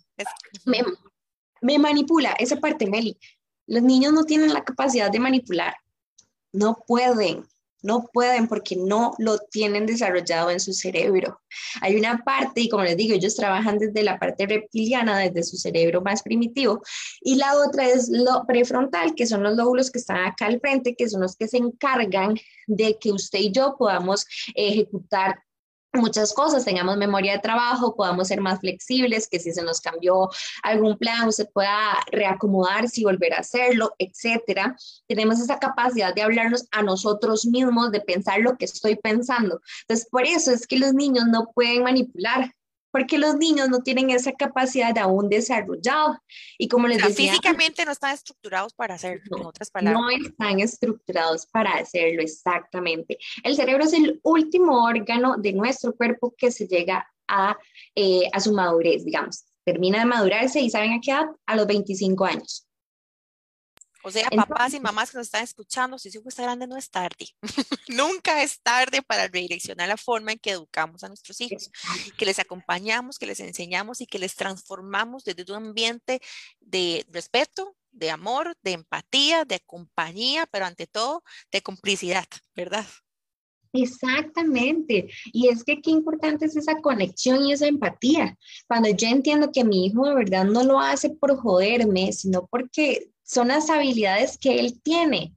Me, 0.65 0.83
me 1.61 1.79
manipula, 1.79 2.33
esa 2.39 2.57
parte, 2.57 2.87
Meli. 2.87 3.17
Los 3.67 3.83
niños 3.83 4.13
no 4.13 4.23
tienen 4.23 4.53
la 4.53 4.63
capacidad 4.63 5.11
de 5.11 5.19
manipular, 5.19 5.75
no 6.53 6.83
pueden, 6.87 7.45
no 7.83 8.09
pueden 8.11 8.47
porque 8.47 8.75
no 8.75 9.13
lo 9.17 9.37
tienen 9.37 9.85
desarrollado 9.85 10.49
en 10.49 10.59
su 10.59 10.73
cerebro. 10.73 11.41
Hay 11.81 11.95
una 11.95 12.23
parte, 12.23 12.61
y 12.61 12.69
como 12.69 12.83
les 12.83 12.97
digo, 12.97 13.13
ellos 13.13 13.35
trabajan 13.35 13.77
desde 13.77 14.03
la 14.03 14.19
parte 14.19 14.45
reptiliana, 14.45 15.19
desde 15.19 15.43
su 15.43 15.57
cerebro 15.57 16.01
más 16.01 16.23
primitivo, 16.23 16.81
y 17.21 17.35
la 17.35 17.55
otra 17.55 17.87
es 17.87 18.09
lo 18.09 18.45
prefrontal, 18.45 19.15
que 19.15 19.27
son 19.27 19.43
los 19.43 19.55
lóbulos 19.55 19.91
que 19.91 19.99
están 19.99 20.17
acá 20.17 20.47
al 20.47 20.59
frente, 20.59 20.95
que 20.95 21.09
son 21.09 21.21
los 21.21 21.35
que 21.35 21.47
se 21.47 21.57
encargan 21.57 22.35
de 22.67 22.97
que 22.99 23.11
usted 23.11 23.39
y 23.39 23.51
yo 23.51 23.75
podamos 23.77 24.25
ejecutar 24.55 25.39
muchas 25.93 26.33
cosas, 26.33 26.65
tengamos 26.65 26.97
memoria 26.97 27.33
de 27.33 27.39
trabajo, 27.39 27.95
podamos 27.95 28.27
ser 28.27 28.41
más 28.41 28.59
flexibles, 28.59 29.27
que 29.27 29.39
si 29.39 29.53
se 29.53 29.63
nos 29.63 29.81
cambió 29.81 30.29
algún 30.63 30.97
plan, 30.97 31.27
usted 31.27 31.47
pueda 31.53 31.97
reacomodarse 32.11 33.01
y 33.01 33.03
volver 33.03 33.33
a 33.33 33.39
hacerlo, 33.39 33.93
etcétera. 33.97 34.75
Tenemos 35.07 35.39
esa 35.39 35.59
capacidad 35.59 36.13
de 36.13 36.21
hablarnos 36.21 36.67
a 36.71 36.83
nosotros 36.83 37.45
mismos, 37.45 37.91
de 37.91 38.01
pensar 38.01 38.39
lo 38.39 38.57
que 38.57 38.65
estoy 38.65 38.95
pensando. 38.95 39.61
Entonces, 39.81 40.07
por 40.09 40.25
eso 40.25 40.51
es 40.51 40.67
que 40.67 40.77
los 40.77 40.93
niños 40.93 41.25
no 41.27 41.51
pueden 41.53 41.83
manipular, 41.83 42.53
porque 42.97 43.19
los 43.19 43.35
niños 43.35 43.69
no 43.69 43.81
tienen 43.81 44.09
esa 44.09 44.31
capacidad 44.31 44.97
aún 44.97 45.29
desarrollada. 45.29 46.23
Y 46.57 46.67
como 46.67 46.87
les 46.87 46.97
decía... 46.97 47.29
Físicamente 47.29 47.85
no 47.85 47.91
están 47.91 48.15
estructurados 48.15 48.73
para 48.73 48.95
hacerlo, 48.95 49.37
en 49.37 49.45
otras 49.45 49.69
palabras. 49.69 50.01
No 50.01 50.09
están 50.09 50.59
estructurados 50.59 51.45
para 51.45 51.75
hacerlo, 51.75 52.23
exactamente. 52.23 53.19
El 53.43 53.55
cerebro 53.55 53.83
es 53.83 53.93
el 53.93 54.19
último 54.23 54.83
órgano 54.83 55.35
de 55.37 55.53
nuestro 55.53 55.95
cuerpo 55.95 56.33
que 56.35 56.51
se 56.51 56.67
llega 56.67 57.07
a, 57.27 57.55
eh, 57.93 58.27
a 58.33 58.39
su 58.39 58.51
madurez, 58.51 59.05
digamos. 59.05 59.45
Termina 59.63 59.99
de 59.99 60.05
madurarse 60.05 60.59
y 60.59 60.71
¿saben 60.71 60.93
a 60.93 60.99
qué 60.99 61.11
edad? 61.11 61.27
A 61.45 61.55
los 61.55 61.67
25 61.67 62.25
años. 62.25 62.66
O 64.07 64.11
sea, 64.11 64.29
papás 64.29 64.73
y 64.73 64.79
mamás 64.79 65.11
que 65.11 65.17
nos 65.17 65.27
están 65.27 65.43
escuchando, 65.43 65.99
si 65.99 66.09
su 66.09 66.19
hijo 66.19 66.29
está 66.29 66.43
grande, 66.43 66.65
no 66.65 66.77
es 66.77 66.89
tarde. 66.89 67.27
Nunca 67.89 68.41
es 68.41 68.61
tarde 68.61 69.01
para 69.01 69.27
redireccionar 69.27 69.89
la 69.89 69.97
forma 69.97 70.31
en 70.31 70.39
que 70.39 70.51
educamos 70.51 71.03
a 71.03 71.09
nuestros 71.09 71.41
hijos, 71.41 71.69
que 72.17 72.25
les 72.25 72.39
acompañamos, 72.39 73.19
que 73.19 73.25
les 73.25 73.41
enseñamos 73.41 73.99
y 73.99 74.05
que 74.05 74.17
les 74.17 74.35
transformamos 74.35 75.25
desde 75.25 75.43
un 75.51 75.67
ambiente 75.67 76.21
de 76.61 77.05
respeto, 77.11 77.75
de 77.91 78.09
amor, 78.09 78.55
de 78.63 78.71
empatía, 78.71 79.43
de 79.43 79.59
compañía, 79.59 80.45
pero 80.45 80.65
ante 80.65 80.87
todo 80.87 81.21
de 81.51 81.61
complicidad, 81.61 82.27
¿verdad? 82.55 82.85
Exactamente. 83.73 85.09
Y 85.33 85.49
es 85.49 85.65
que 85.65 85.81
qué 85.81 85.91
importante 85.91 86.45
es 86.45 86.55
esa 86.55 86.77
conexión 86.77 87.43
y 87.43 87.51
esa 87.51 87.67
empatía. 87.67 88.37
Cuando 88.67 88.87
yo 88.87 89.09
entiendo 89.09 89.51
que 89.51 89.65
mi 89.65 89.85
hijo 89.85 90.07
de 90.07 90.15
verdad 90.15 90.45
no 90.45 90.63
lo 90.63 90.79
hace 90.79 91.09
por 91.09 91.35
joderme, 91.35 92.13
sino 92.13 92.47
porque 92.47 93.11
son 93.27 93.49
las 93.49 93.69
habilidades 93.69 94.37
que 94.37 94.59
él 94.59 94.81
tiene. 94.81 95.35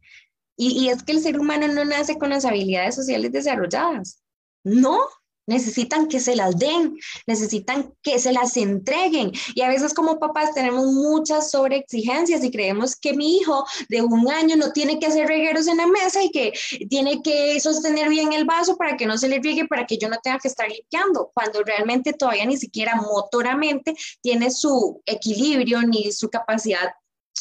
Y, 0.56 0.88
es 0.88 1.02
que 1.02 1.12
el 1.12 1.22
ser 1.22 1.40
humano 1.40 1.68
no 1.68 1.84
nace 1.84 2.18
con 2.18 2.30
las 2.30 2.44
habilidades 2.44 2.94
sociales 2.94 3.32
desarrolladas. 3.32 4.22
No, 4.62 4.98
necesitan 5.46 6.06
que 6.06 6.20
se 6.20 6.36
las 6.36 6.58
den, 6.58 6.98
necesitan 7.26 7.94
que 8.02 8.18
se 8.18 8.30
las 8.30 8.56
entreguen. 8.58 9.32
Y 9.54 9.62
a 9.62 9.68
veces 9.68 9.94
como 9.94 10.18
papás 10.20 10.52
tenemos 10.52 10.84
muchas 10.92 11.50
sobreexigencias 11.50 12.44
y 12.44 12.50
creemos 12.50 12.94
que 12.94 13.14
mi 13.14 13.38
hijo 13.38 13.64
de 13.88 14.02
un 14.02 14.30
año 14.30 14.54
no 14.56 14.70
tiene 14.70 14.98
que 14.98 15.06
hacer 15.06 15.26
regueros 15.26 15.66
en 15.66 15.78
la 15.78 15.86
mesa 15.86 16.22
y 16.22 16.30
que 16.30 16.52
tiene 16.90 17.22
que 17.22 17.58
sostener 17.58 18.10
bien 18.10 18.34
el 18.34 18.44
vaso 18.44 18.76
para 18.76 18.98
que 18.98 19.06
no 19.06 19.16
se 19.16 19.28
le 19.28 19.38
riegue, 19.40 19.66
para 19.66 19.86
que 19.86 19.96
yo 19.96 20.10
no 20.10 20.18
tenga 20.22 20.38
que 20.38 20.48
estar 20.48 20.68
limpiando, 20.70 21.30
cuando 21.34 21.62
realmente 21.62 22.12
todavía 22.12 22.44
ni 22.44 22.58
siquiera 22.58 22.96
motoramente 22.96 23.94
tiene 24.20 24.50
su 24.50 25.00
equilibrio 25.06 25.80
ni 25.82 26.12
su 26.12 26.28
capacidad 26.28 26.90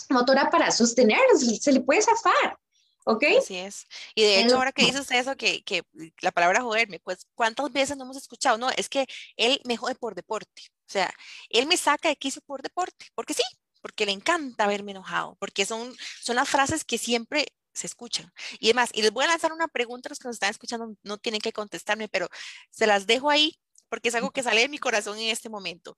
motora 0.09 0.49
para 0.49 0.71
sostenerlo, 0.71 1.37
se 1.37 1.71
le 1.71 1.81
puede 1.81 2.01
zafar. 2.01 2.57
¿Ok? 3.05 3.23
Así 3.39 3.57
es. 3.57 3.87
Y 4.13 4.21
de 4.21 4.41
hecho, 4.41 4.57
ahora 4.57 4.71
que 4.71 4.85
dices 4.85 5.09
eso, 5.11 5.35
que, 5.35 5.63
que 5.63 5.83
la 6.21 6.31
palabra 6.31 6.61
joderme, 6.61 6.99
pues, 6.99 7.25
¿cuántas 7.33 7.71
veces 7.71 7.97
no 7.97 8.03
hemos 8.03 8.17
escuchado? 8.17 8.57
No, 8.57 8.69
es 8.69 8.89
que 8.89 9.07
él 9.35 9.61
me 9.65 9.77
jode 9.77 9.95
por 9.95 10.13
deporte. 10.13 10.63
O 10.87 10.91
sea, 10.91 11.11
él 11.49 11.65
me 11.65 11.77
saca 11.77 12.09
de 12.09 12.15
quiso 12.15 12.41
por 12.41 12.61
deporte, 12.61 13.07
porque 13.15 13.33
sí, 13.33 13.43
porque 13.81 14.05
le 14.05 14.11
encanta 14.11 14.67
verme 14.67 14.91
enojado, 14.91 15.37
porque 15.39 15.65
son, 15.65 15.95
son 16.21 16.35
las 16.35 16.49
frases 16.49 16.83
que 16.83 16.97
siempre 16.97 17.47
se 17.73 17.87
escuchan. 17.87 18.31
Y 18.59 18.67
demás, 18.67 18.89
y 18.93 19.01
les 19.01 19.11
voy 19.11 19.25
a 19.25 19.29
lanzar 19.29 19.53
una 19.53 19.67
pregunta 19.67 20.09
a 20.09 20.11
los 20.11 20.19
que 20.19 20.27
nos 20.27 20.35
están 20.35 20.51
escuchando, 20.51 20.93
no 21.03 21.17
tienen 21.17 21.41
que 21.41 21.53
contestarme, 21.53 22.09
pero 22.09 22.27
se 22.69 22.85
las 22.85 23.07
dejo 23.07 23.29
ahí 23.29 23.57
porque 23.89 24.09
es 24.09 24.15
algo 24.15 24.31
que 24.31 24.43
sale 24.43 24.61
de 24.61 24.69
mi 24.69 24.77
corazón 24.77 25.17
en 25.17 25.29
este 25.29 25.49
momento. 25.49 25.97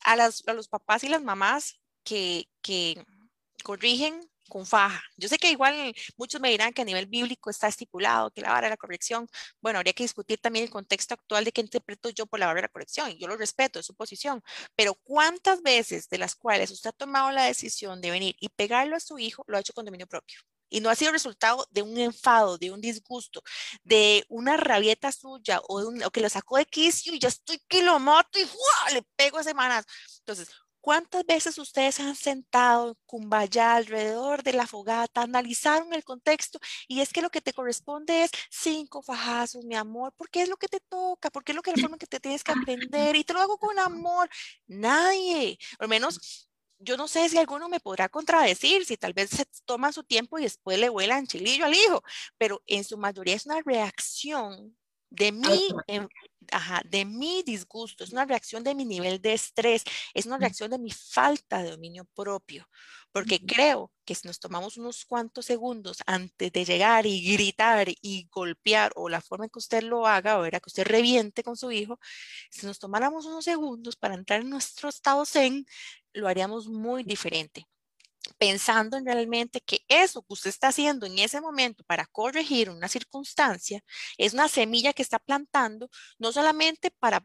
A, 0.00 0.16
las, 0.16 0.46
a 0.46 0.52
los 0.52 0.68
papás 0.68 1.02
y 1.04 1.08
las 1.08 1.22
mamás 1.22 1.80
que, 2.04 2.48
que 2.62 3.04
corrigen 3.62 4.20
con 4.48 4.66
faja. 4.66 5.02
Yo 5.16 5.28
sé 5.28 5.38
que 5.38 5.50
igual 5.50 5.94
muchos 6.16 6.40
me 6.40 6.50
dirán 6.50 6.72
que 6.72 6.82
a 6.82 6.84
nivel 6.84 7.06
bíblico 7.06 7.50
está 7.50 7.68
estipulado 7.68 8.30
que 8.30 8.42
la 8.42 8.50
vara 8.50 8.66
de 8.66 8.70
la 8.70 8.76
corrección, 8.76 9.28
bueno, 9.60 9.78
habría 9.78 9.94
que 9.94 10.04
discutir 10.04 10.38
también 10.40 10.64
el 10.64 10.70
contexto 10.70 11.14
actual 11.14 11.44
de 11.44 11.52
qué 11.52 11.60
interpreto 11.62 12.10
yo 12.10 12.26
por 12.26 12.38
la 12.40 12.46
vara 12.46 12.56
de 12.56 12.62
la 12.62 12.68
corrección, 12.68 13.10
y 13.10 13.18
yo 13.18 13.28
lo 13.28 13.36
respeto, 13.36 13.78
es 13.80 13.86
su 13.86 13.94
posición, 13.94 14.42
pero 14.76 14.94
¿cuántas 14.94 15.62
veces 15.62 16.08
de 16.08 16.18
las 16.18 16.34
cuales 16.34 16.70
usted 16.70 16.90
ha 16.90 16.92
tomado 16.92 17.30
la 17.30 17.44
decisión 17.44 18.00
de 18.00 18.10
venir 18.10 18.36
y 18.40 18.48
pegarlo 18.50 18.96
a 18.96 19.00
su 19.00 19.18
hijo, 19.18 19.44
lo 19.46 19.56
ha 19.56 19.60
hecho 19.60 19.72
con 19.72 19.84
dominio 19.84 20.06
propio? 20.06 20.38
y 20.72 20.80
no 20.80 20.88
ha 20.88 20.94
sido 20.94 21.12
resultado 21.12 21.66
de 21.70 21.82
un 21.82 21.98
enfado, 21.98 22.56
de 22.56 22.70
un 22.70 22.80
disgusto, 22.80 23.42
de 23.84 24.24
una 24.28 24.56
rabieta 24.56 25.12
suya 25.12 25.60
o, 25.68 25.90
de 25.92 26.10
que 26.10 26.22
lo 26.22 26.30
sacó 26.30 26.56
de 26.56 26.64
quicio 26.64 27.12
y 27.14 27.18
ya 27.18 27.28
estoy 27.28 27.60
que 27.68 27.82
lo 27.82 27.98
mato 27.98 28.38
y 28.38 28.46
le 28.94 29.02
pego 29.14 29.38
a 29.38 29.44
semanas. 29.44 29.84
Entonces, 30.20 30.48
¿Cuántas 30.82 31.24
veces 31.24 31.58
ustedes 31.58 32.00
han 32.00 32.16
sentado 32.16 32.88
en 32.88 32.94
Cumbaya 33.06 33.76
alrededor 33.76 34.42
de 34.42 34.52
la 34.52 34.66
fogata, 34.66 35.22
analizaron 35.22 35.94
el 35.94 36.02
contexto 36.02 36.58
y 36.88 37.00
es 37.00 37.12
que 37.12 37.22
lo 37.22 37.30
que 37.30 37.40
te 37.40 37.52
corresponde 37.52 38.24
es 38.24 38.32
cinco 38.50 39.00
fajazos, 39.00 39.64
mi 39.64 39.76
amor, 39.76 40.12
porque 40.16 40.42
es 40.42 40.48
lo 40.48 40.56
que 40.56 40.66
te 40.66 40.80
toca, 40.80 41.30
porque 41.30 41.52
es 41.52 41.56
lo 41.56 41.62
que 41.62 41.70
la 41.70 41.80
forma 41.80 41.98
que 41.98 42.08
te 42.08 42.18
tienes 42.18 42.42
que 42.42 42.50
aprender 42.50 43.14
y 43.14 43.22
te 43.22 43.32
lo 43.32 43.40
hago 43.40 43.58
con 43.58 43.78
amor? 43.78 44.28
Nadie, 44.66 45.56
al 45.78 45.86
menos 45.86 46.48
yo 46.80 46.96
no 46.96 47.06
sé 47.06 47.28
si 47.28 47.38
alguno 47.38 47.68
me 47.68 47.78
podrá 47.78 48.08
contradecir, 48.08 48.84
si 48.84 48.96
tal 48.96 49.12
vez 49.12 49.30
se 49.30 49.46
toma 49.64 49.92
su 49.92 50.02
tiempo 50.02 50.38
y 50.40 50.42
después 50.42 50.80
le 50.80 50.88
vuelan 50.88 51.28
chilillo 51.28 51.64
al 51.64 51.74
hijo, 51.74 52.02
pero 52.38 52.60
en 52.66 52.82
su 52.82 52.98
mayoría 52.98 53.36
es 53.36 53.46
una 53.46 53.60
reacción 53.62 54.76
de 55.12 55.32
mi, 55.32 55.68
em, 55.86 56.08
de 56.84 57.04
mi 57.04 57.42
disgusto, 57.42 58.04
es 58.04 58.12
una 58.12 58.24
reacción 58.24 58.64
de 58.64 58.74
mi 58.74 58.84
nivel 58.84 59.20
de 59.20 59.34
estrés, 59.34 59.84
es 60.14 60.26
una 60.26 60.38
reacción 60.38 60.70
de 60.70 60.78
mi 60.78 60.90
falta 60.90 61.62
de 61.62 61.70
dominio 61.70 62.04
propio, 62.14 62.68
porque 63.12 63.44
creo 63.44 63.92
que 64.04 64.14
si 64.14 64.26
nos 64.26 64.40
tomamos 64.40 64.76
unos 64.76 65.04
cuantos 65.04 65.46
segundos 65.46 65.98
antes 66.06 66.52
de 66.52 66.64
llegar 66.64 67.06
y 67.06 67.32
gritar 67.34 67.88
y 68.00 68.28
golpear 68.30 68.92
o 68.96 69.08
la 69.08 69.20
forma 69.20 69.44
en 69.44 69.50
que 69.50 69.58
usted 69.58 69.82
lo 69.82 70.06
haga 70.06 70.38
o 70.38 70.44
era 70.44 70.60
que 70.60 70.68
usted 70.68 70.84
reviente 70.84 71.42
con 71.42 71.56
su 71.56 71.70
hijo, 71.70 71.98
si 72.50 72.66
nos 72.66 72.78
tomáramos 72.78 73.26
unos 73.26 73.44
segundos 73.44 73.96
para 73.96 74.14
entrar 74.14 74.40
en 74.40 74.50
nuestro 74.50 74.88
estado 74.88 75.24
zen, 75.26 75.66
lo 76.12 76.28
haríamos 76.28 76.68
muy 76.68 77.04
diferente 77.04 77.66
pensando 78.38 78.96
en 78.96 79.06
realmente 79.06 79.60
que 79.60 79.84
eso 79.88 80.22
que 80.22 80.32
usted 80.34 80.50
está 80.50 80.68
haciendo 80.68 81.06
en 81.06 81.18
ese 81.18 81.40
momento 81.40 81.84
para 81.84 82.06
corregir 82.06 82.70
una 82.70 82.88
circunstancia 82.88 83.82
es 84.18 84.34
una 84.34 84.48
semilla 84.48 84.92
que 84.92 85.02
está 85.02 85.18
plantando, 85.18 85.90
no 86.18 86.32
solamente 86.32 86.90
para 86.90 87.24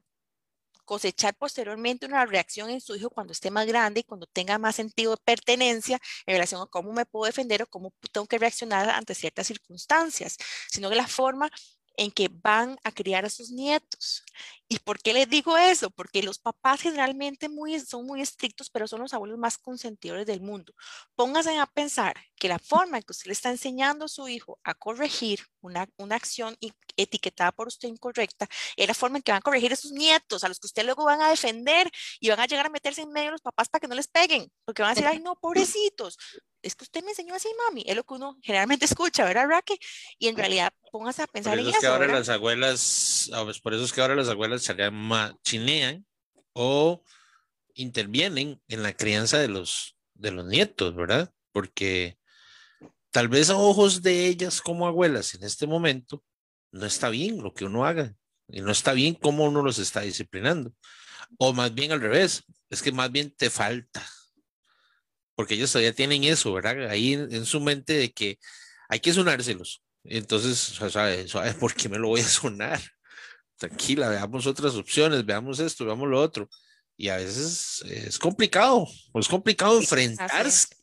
cosechar 0.85 1.35
posteriormente 1.35 2.05
una 2.05 2.25
reacción 2.25 2.69
en 2.69 2.81
su 2.81 2.95
hijo 2.95 3.09
cuando 3.09 3.33
esté 3.33 3.51
más 3.51 3.67
grande 3.67 3.99
y 3.99 4.03
cuando 4.03 4.25
tenga 4.25 4.57
más 4.57 4.75
sentido 4.77 5.11
de 5.11 5.21
pertenencia 5.23 5.99
en 6.25 6.33
relación 6.35 6.61
a 6.61 6.67
cómo 6.67 6.93
me 6.93 7.05
puedo 7.05 7.25
defender 7.25 7.63
o 7.63 7.67
cómo 7.67 7.93
tengo 8.11 8.25
que 8.25 8.37
reaccionar 8.39 8.89
ante 8.89 9.13
ciertas 9.13 9.47
circunstancias, 9.47 10.37
sino 10.69 10.89
que 10.89 10.95
la 10.95 11.07
forma 11.07 11.51
en 11.97 12.11
que 12.11 12.29
van 12.31 12.77
a 12.83 12.91
criar 12.91 13.25
a 13.25 13.29
sus 13.29 13.51
nietos. 13.51 14.23
¿Y 14.69 14.79
por 14.79 14.99
qué 14.99 15.13
les 15.13 15.29
digo 15.29 15.57
eso? 15.57 15.89
Porque 15.89 16.21
los 16.21 16.39
papás 16.39 16.81
generalmente 16.81 17.49
muy, 17.49 17.79
son 17.79 18.05
muy 18.05 18.21
estrictos, 18.21 18.69
pero 18.69 18.87
son 18.87 19.01
los 19.01 19.13
abuelos 19.13 19.37
más 19.39 19.57
consentidores 19.57 20.25
del 20.25 20.41
mundo. 20.41 20.73
Pónganse 21.15 21.57
a 21.57 21.65
pensar 21.65 22.15
que 22.35 22.47
la 22.47 22.59
forma 22.59 22.97
en 22.97 23.03
que 23.03 23.11
usted 23.11 23.27
le 23.27 23.33
está 23.33 23.49
enseñando 23.49 24.05
a 24.05 24.09
su 24.09 24.27
hijo 24.27 24.59
a 24.63 24.73
corregir 24.73 25.39
una, 25.61 25.87
una 25.97 26.15
acción 26.15 26.55
etiquetada 26.95 27.51
por 27.51 27.67
usted 27.67 27.87
incorrecta, 27.87 28.47
es 28.75 28.87
la 28.87 28.93
forma 28.93 29.17
en 29.17 29.23
que 29.23 29.31
van 29.31 29.39
a 29.39 29.41
corregir 29.41 29.73
a 29.73 29.75
sus 29.75 29.91
nietos, 29.91 30.43
a 30.43 30.47
los 30.47 30.59
que 30.59 30.67
usted 30.67 30.83
luego 30.83 31.05
van 31.05 31.21
a 31.21 31.29
defender 31.29 31.89
y 32.19 32.29
van 32.29 32.39
a 32.39 32.45
llegar 32.45 32.65
a 32.65 32.69
meterse 32.69 33.01
en 33.01 33.11
medio 33.11 33.27
de 33.27 33.31
los 33.33 33.41
papás 33.41 33.69
para 33.69 33.79
que 33.79 33.87
no 33.87 33.95
les 33.95 34.07
peguen, 34.07 34.51
porque 34.65 34.81
van 34.81 34.91
a 34.91 34.95
decir, 34.95 35.07
ay, 35.07 35.19
no, 35.19 35.35
pobrecitos, 35.35 36.17
es 36.61 36.75
que 36.75 36.83
usted 36.83 37.03
me 37.03 37.11
enseñó 37.11 37.35
así, 37.35 37.47
mami, 37.65 37.83
es 37.85 37.95
lo 37.95 38.03
que 38.03 38.13
uno 38.15 38.37
generalmente 38.41 38.85
escucha, 39.11 39.25
¿verdad, 39.25 39.47
Raque? 39.47 39.77
Y 40.19 40.27
en 40.27 40.37
realidad, 40.37 40.73
póngase 40.91 41.23
a 41.23 41.27
pensar 41.27 41.53
por 41.53 41.59
eso 41.59 41.69
en 41.69 41.75
eso. 41.75 41.81
Que 41.81 41.87
ahora 41.87 42.07
las 42.07 42.29
abuelas, 42.29 43.29
por 43.63 43.73
eso 43.73 43.83
es 43.83 43.93
que 43.93 44.01
ahora 44.01 44.15
las 44.15 44.29
abuelas 44.29 44.69
chinean 45.43 46.05
o 46.53 47.03
intervienen 47.73 48.61
en 48.67 48.83
la 48.83 48.93
crianza 48.93 49.37
de 49.37 49.47
los, 49.47 49.95
de 50.15 50.31
los 50.31 50.45
nietos, 50.45 50.95
¿verdad? 50.95 51.31
Porque 51.51 52.17
tal 53.11 53.27
vez 53.27 53.49
a 53.49 53.57
ojos 53.57 54.01
de 54.01 54.27
ellas 54.27 54.61
como 54.61 54.87
abuelas 54.87 55.35
en 55.35 55.43
este 55.43 55.67
momento, 55.67 56.23
no 56.71 56.85
está 56.85 57.09
bien 57.09 57.41
lo 57.41 57.53
que 57.53 57.65
uno 57.65 57.85
haga 57.85 58.15
y 58.47 58.61
no 58.61 58.71
está 58.71 58.93
bien 58.93 59.13
cómo 59.13 59.45
uno 59.45 59.61
los 59.61 59.79
está 59.79 60.01
disciplinando. 60.01 60.73
O 61.37 61.53
más 61.53 61.73
bien 61.73 61.91
al 61.91 62.01
revés, 62.01 62.43
es 62.69 62.81
que 62.81 62.91
más 62.91 63.11
bien 63.11 63.31
te 63.35 63.49
falta 63.49 64.05
porque 65.37 65.53
ellos 65.53 65.71
todavía 65.71 65.93
tienen 65.93 66.23
eso, 66.23 66.51
¿verdad? 66.51 66.89
Ahí 66.89 67.13
en, 67.13 67.45
su 67.45 67.61
mente 67.61 67.93
de 67.93 68.11
que 68.11 68.39
hay 68.89 68.99
que 68.99 69.13
sonárselos. 69.13 69.83
Entonces, 70.03 70.57
¿sabes 70.57 71.29
¿sabe 71.29 71.53
por 71.53 71.75
qué 71.75 71.87
me 71.89 71.99
lo 71.99 72.07
voy 72.07 72.21
a 72.21 72.27
sonar? 72.27 72.81
Tranquila, 73.55 74.09
veamos 74.09 74.47
otras 74.47 74.73
opciones, 74.73 75.23
veamos 75.23 75.59
esto, 75.59 75.85
veamos 75.85 76.09
lo 76.09 76.19
otro. 76.19 76.49
Y 76.97 77.09
a 77.09 77.17
veces 77.17 77.83
es 77.85 78.17
complicado, 78.17 78.87
es 79.13 79.27
complicado 79.27 79.77
enfrentarse 79.77 80.76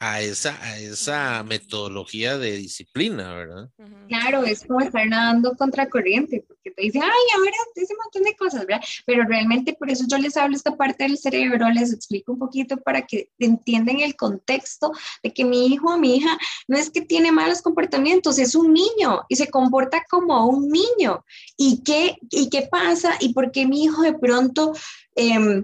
a 0.00 0.20
esa, 0.20 0.62
a 0.62 0.78
esa 0.78 1.42
metodología 1.42 2.38
de 2.38 2.52
disciplina, 2.52 3.34
¿verdad? 3.34 3.70
Claro, 4.08 4.44
es 4.44 4.64
como 4.64 4.80
estar 4.80 5.06
nadando 5.06 5.56
contra 5.56 5.88
corriente, 5.88 6.44
porque 6.46 6.70
te 6.70 6.82
dicen, 6.82 7.02
ay, 7.02 7.10
ahora 7.36 7.52
ese 7.74 7.94
montón 8.02 8.22
de 8.22 8.36
cosas, 8.36 8.66
¿verdad? 8.66 8.84
Pero 9.06 9.24
realmente 9.24 9.74
por 9.74 9.90
eso 9.90 10.04
yo 10.08 10.18
les 10.18 10.36
hablo 10.36 10.56
esta 10.56 10.76
parte 10.76 11.04
del 11.04 11.18
cerebro, 11.18 11.68
les 11.70 11.92
explico 11.92 12.32
un 12.32 12.38
poquito 12.38 12.76
para 12.76 13.06
que 13.06 13.30
entiendan 13.38 14.00
el 14.00 14.16
contexto 14.16 14.92
de 15.22 15.32
que 15.32 15.44
mi 15.44 15.66
hijo 15.66 15.94
o 15.94 15.98
mi 15.98 16.16
hija 16.16 16.38
no 16.68 16.76
es 16.78 16.90
que 16.90 17.00
tiene 17.00 17.32
malos 17.32 17.62
comportamientos, 17.62 18.38
es 18.38 18.54
un 18.54 18.72
niño 18.72 19.22
y 19.28 19.36
se 19.36 19.50
comporta 19.50 20.04
como 20.08 20.46
un 20.46 20.68
niño. 20.68 21.24
¿Y 21.56 21.82
qué, 21.82 22.16
y 22.30 22.48
qué 22.50 22.68
pasa? 22.70 23.16
¿Y 23.20 23.32
por 23.32 23.50
qué 23.50 23.66
mi 23.66 23.84
hijo 23.84 24.02
de 24.02 24.14
pronto... 24.14 24.72
Eh, 25.16 25.62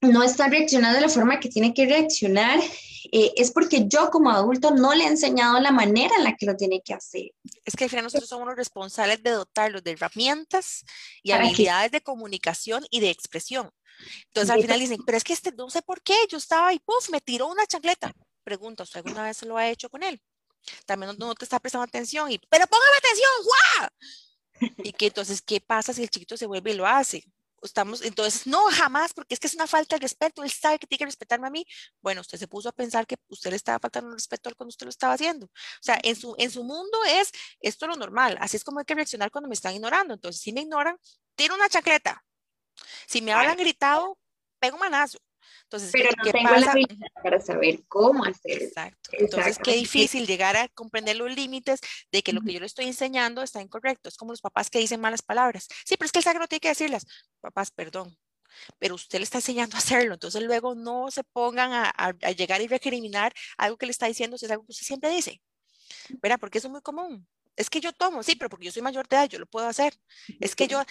no 0.00 0.22
está 0.22 0.48
reaccionando 0.48 0.96
de 0.96 1.02
la 1.02 1.08
forma 1.08 1.40
que 1.40 1.48
tiene 1.48 1.72
que 1.72 1.86
reaccionar, 1.86 2.60
eh, 3.12 3.32
es 3.36 3.50
porque 3.50 3.86
yo 3.86 4.10
como 4.10 4.30
adulto 4.30 4.70
no 4.70 4.94
le 4.94 5.04
he 5.04 5.08
enseñado 5.08 5.60
la 5.60 5.70
manera 5.70 6.16
en 6.16 6.24
la 6.24 6.36
que 6.36 6.46
lo 6.46 6.56
tiene 6.56 6.82
que 6.82 6.94
hacer. 6.94 7.32
Es 7.64 7.76
que 7.76 7.84
al 7.84 7.90
final 7.90 8.04
nosotros 8.04 8.28
somos 8.28 8.46
los 8.46 8.56
responsables 8.56 9.22
de 9.22 9.30
dotarlos 9.30 9.82
de 9.82 9.92
herramientas 9.92 10.84
y 11.22 11.32
habilidades 11.32 11.92
de 11.92 12.00
comunicación 12.00 12.84
y 12.90 13.00
de 13.00 13.10
expresión. 13.10 13.70
Entonces 14.26 14.50
al 14.50 14.62
final 14.62 14.80
dicen, 14.80 15.00
pero 15.04 15.18
es 15.18 15.24
que 15.24 15.32
este, 15.32 15.52
no 15.52 15.70
sé 15.70 15.82
por 15.82 16.02
qué, 16.02 16.14
yo 16.28 16.38
estaba 16.38 16.72
y 16.72 16.78
puff, 16.80 17.10
me 17.10 17.20
tiró 17.20 17.48
una 17.48 17.66
chancleta. 17.66 18.12
Pregunta, 18.42 18.82
¿usted 18.82 18.98
alguna 18.98 19.24
vez 19.24 19.42
lo 19.42 19.56
ha 19.56 19.68
hecho 19.68 19.88
con 19.88 20.02
él? 20.02 20.20
También 20.86 21.14
no, 21.18 21.34
te 21.34 21.44
está 21.44 21.60
prestando 21.60 21.84
atención 21.84 22.30
y, 22.30 22.38
pero 22.48 22.66
póngame 22.66 22.96
atención, 22.98 23.30
¡guau! 23.44 23.88
Y 24.88 24.92
que 24.92 25.06
entonces, 25.06 25.42
¿qué 25.42 25.60
pasa 25.60 25.92
si 25.92 26.02
el 26.02 26.10
chiquito 26.10 26.36
se 26.36 26.46
vuelve 26.46 26.70
y 26.70 26.74
lo 26.74 26.86
hace? 26.86 27.24
Estamos, 27.66 28.02
entonces, 28.02 28.46
no, 28.46 28.64
jamás, 28.70 29.12
porque 29.12 29.34
es 29.34 29.40
que 29.40 29.46
es 29.46 29.54
una 29.54 29.66
falta 29.66 29.96
de 29.96 30.00
respeto, 30.00 30.42
él 30.42 30.50
sabe 30.50 30.78
que 30.78 30.86
tiene 30.86 30.98
que 30.98 31.06
respetarme 31.06 31.46
a 31.46 31.50
mí. 31.50 31.66
Bueno, 32.00 32.20
usted 32.20 32.38
se 32.38 32.48
puso 32.48 32.68
a 32.68 32.72
pensar 32.72 33.06
que 33.06 33.16
usted 33.28 33.50
le 33.50 33.56
estaba 33.56 33.78
faltando 33.78 34.10
el 34.10 34.14
respeto 34.14 34.50
cuando 34.56 34.70
usted 34.70 34.86
lo 34.86 34.90
estaba 34.90 35.14
haciendo. 35.14 35.46
O 35.46 35.50
sea, 35.82 35.98
en 36.02 36.16
su, 36.16 36.34
en 36.38 36.50
su 36.50 36.64
mundo 36.64 36.98
es 37.06 37.32
esto 37.60 37.86
lo 37.86 37.96
normal, 37.96 38.36
así 38.40 38.56
es 38.56 38.64
como 38.64 38.80
hay 38.80 38.84
que 38.84 38.94
reaccionar 38.94 39.30
cuando 39.30 39.48
me 39.48 39.54
están 39.54 39.74
ignorando. 39.74 40.14
Entonces, 40.14 40.40
si 40.40 40.52
me 40.52 40.62
ignoran, 40.62 40.96
tiro 41.34 41.54
una 41.54 41.68
chancleta. 41.68 42.24
Si 43.06 43.22
me 43.22 43.32
hablan 43.32 43.56
gritado, 43.56 44.18
pego 44.58 44.76
un 44.76 44.80
manazo. 44.80 45.18
Entonces, 45.64 45.90
pero 45.92 46.10
no 46.16 46.30
tengo 46.30 46.50
la 46.50 46.70
habilidad 46.70 47.08
para 47.22 47.40
saber 47.40 47.84
cómo 47.88 48.24
hacer. 48.24 48.62
Exacto. 48.62 49.10
Entonces, 49.12 49.58
qué 49.58 49.72
difícil 49.72 50.26
llegar 50.26 50.56
a 50.56 50.68
comprender 50.68 51.16
los 51.16 51.34
límites 51.34 51.80
de 52.12 52.22
que 52.22 52.32
lo 52.32 52.42
que 52.42 52.52
yo 52.52 52.60
le 52.60 52.66
estoy 52.66 52.86
enseñando 52.86 53.42
está 53.42 53.60
incorrecto. 53.60 54.08
Es 54.08 54.16
como 54.16 54.32
los 54.32 54.40
papás 54.40 54.70
que 54.70 54.78
dicen 54.78 55.00
malas 55.00 55.22
palabras. 55.22 55.66
Sí, 55.84 55.96
pero 55.96 56.06
es 56.06 56.12
que 56.12 56.18
el 56.18 56.24
sabe 56.24 56.38
no 56.38 56.46
tiene 56.46 56.60
que 56.60 56.68
decirlas. 56.68 57.06
Papás, 57.40 57.70
perdón. 57.70 58.16
Pero 58.78 58.94
usted 58.94 59.18
le 59.18 59.24
está 59.24 59.38
enseñando 59.38 59.76
a 59.76 59.78
hacerlo. 59.80 60.14
Entonces, 60.14 60.42
luego 60.42 60.74
no 60.74 61.10
se 61.10 61.24
pongan 61.24 61.72
a, 61.72 61.92
a, 61.96 62.30
llegar 62.32 62.60
y 62.60 62.68
recriminar 62.68 63.32
algo 63.56 63.76
que 63.76 63.86
le 63.86 63.92
está 63.92 64.06
diciendo 64.06 64.38
si 64.38 64.46
es 64.46 64.52
algo 64.52 64.64
que 64.64 64.72
usted 64.72 64.86
siempre 64.86 65.10
dice. 65.10 65.40
¿Verdad? 66.22 66.38
Porque 66.38 66.58
eso 66.58 66.68
es 66.68 66.72
muy 66.72 66.82
común 66.82 67.26
es 67.56 67.70
que 67.70 67.80
yo 67.80 67.92
tomo, 67.92 68.22
sí, 68.22 68.36
pero 68.36 68.50
porque 68.50 68.66
yo 68.66 68.72
soy 68.72 68.82
mayor 68.82 69.06
de 69.08 69.16
edad, 69.16 69.28
yo 69.28 69.38
lo 69.38 69.46
puedo 69.46 69.66
hacer. 69.66 69.94
Es 70.40 70.56
que 70.56 70.66
yo, 70.66 70.82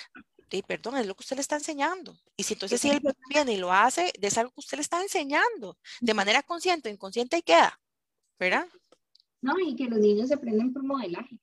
perdón, 0.62 0.98
es 0.98 1.08
lo 1.08 1.16
que 1.16 1.22
usted 1.22 1.36
le 1.36 1.42
está 1.42 1.56
enseñando. 1.56 2.16
Y 2.38 2.44
si 2.44 2.54
entonces 2.54 2.80
si 2.80 2.90
él 2.90 3.02
viene 3.30 3.54
y 3.54 3.58
lo 3.58 3.74
hace, 3.74 4.14
es 4.22 4.38
algo 4.38 4.52
que 4.52 4.60
usted 4.60 4.78
le 4.78 4.84
está 4.84 5.02
enseñando, 5.02 5.78
de 6.00 6.14
manera 6.14 6.44
consciente 6.44 6.90
o 6.90 6.92
inconsciente, 6.92 7.38
y 7.38 7.42
queda, 7.42 7.80
¿verdad? 8.40 8.68
No, 9.42 9.60
y 9.60 9.76
que 9.76 9.86
los 9.86 10.00
niños 10.00 10.28
se 10.28 10.36
aprenden 10.36 10.72
por 10.72 10.84
modelaje. 10.84 11.38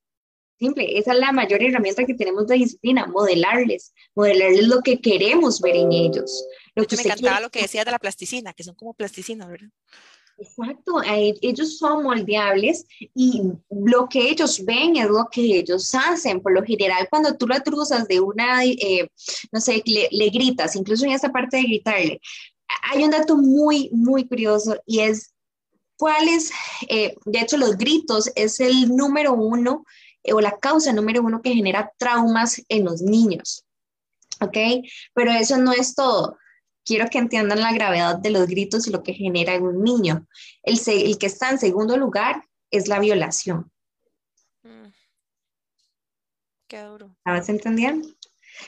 Simple, 0.59 0.99
esa 0.99 1.15
es 1.15 1.19
la 1.19 1.33
mayor 1.33 1.63
herramienta 1.63 2.05
que 2.05 2.15
tenemos 2.15 2.47
de 2.47 2.57
disciplina, 2.57 3.07
modelarles, 3.07 3.95
modelarles 4.15 4.69
lo 4.69 4.83
que 4.83 5.01
queremos 5.01 5.61
ver 5.61 5.75
en 5.75 5.91
ellos. 5.91 6.47
Lo 6.75 6.87
que 6.87 6.97
me 6.97 7.03
encantaba 7.03 7.41
lo 7.41 7.51
que 7.51 7.63
decía 7.63 7.85
de 7.85 7.91
la 7.91 7.99
plasticina, 7.99 8.53
que 8.53 8.63
son 8.63 8.75
como 8.75 8.93
plasticina, 8.93 9.47
¿verdad? 9.47 9.71
Exacto, 10.39 11.03
eh, 11.03 11.35
ellos 11.43 11.77
son 11.77 12.03
moldeables 12.03 12.87
y 13.15 13.43
lo 13.71 14.09
que 14.09 14.31
ellos 14.31 14.65
ven 14.65 14.97
es 14.97 15.07
lo 15.07 15.29
que 15.31 15.43
ellos 15.43 15.95
hacen. 15.95 16.41
Por 16.41 16.53
lo 16.53 16.63
general, 16.63 17.07
cuando 17.11 17.37
tú 17.37 17.47
lo 17.47 17.57
cruzas 17.61 18.09
de 18.09 18.21
una, 18.21 18.65
eh, 18.65 19.11
no 19.53 19.61
sé, 19.61 19.83
le, 19.85 20.31
gritas, 20.31 20.77
incluso 20.77 21.05
en 21.05 21.13
esa 21.13 21.31
parte 21.31 21.59
de 21.59 21.65
gritarle, 21.65 22.21
hay 22.91 23.05
un 23.05 23.11
dato 23.11 23.37
muy, 23.37 23.91
muy 23.93 24.27
curioso 24.27 24.81
y 24.87 25.01
es 25.01 25.35
cuál 25.99 26.27
es, 26.29 26.51
eh, 26.89 27.17
de 27.27 27.39
hecho, 27.39 27.59
los 27.59 27.77
gritos 27.77 28.31
es 28.35 28.61
el 28.61 28.97
número 28.97 29.35
uno 29.35 29.85
o 30.33 30.41
la 30.41 30.59
causa 30.59 30.93
número 30.93 31.23
uno 31.23 31.43
que 31.43 31.55
genera 31.55 31.93
traumas 31.99 32.63
en 32.69 32.85
los 32.87 33.03
niños. 33.03 33.65
¿Ok? 34.41 34.57
Pero 35.13 35.33
eso 35.33 35.59
no 35.59 35.73
es 35.73 35.95
todo 35.95 36.39
quiero 36.85 37.09
que 37.09 37.19
entiendan 37.19 37.61
la 37.61 37.73
gravedad 37.73 38.17
de 38.19 38.31
los 38.31 38.47
gritos 38.47 38.87
y 38.87 38.91
lo 38.91 39.03
que 39.03 39.15
genera 39.15 39.55
en 39.55 39.63
un 39.63 39.83
niño. 39.83 40.27
El, 40.63 40.79
el 40.87 41.19
que 41.19 41.27
está 41.27 41.51
en 41.51 41.59
segundo 41.59 41.97
lugar 41.97 42.45
es 42.71 42.89
la 42.89 42.99
violación. 42.99 43.71
Mm. 44.63 44.89
Qué 46.69 46.83
duro. 46.83 47.17
¿Estabas 47.19 47.49
entendiendo? 47.49 48.09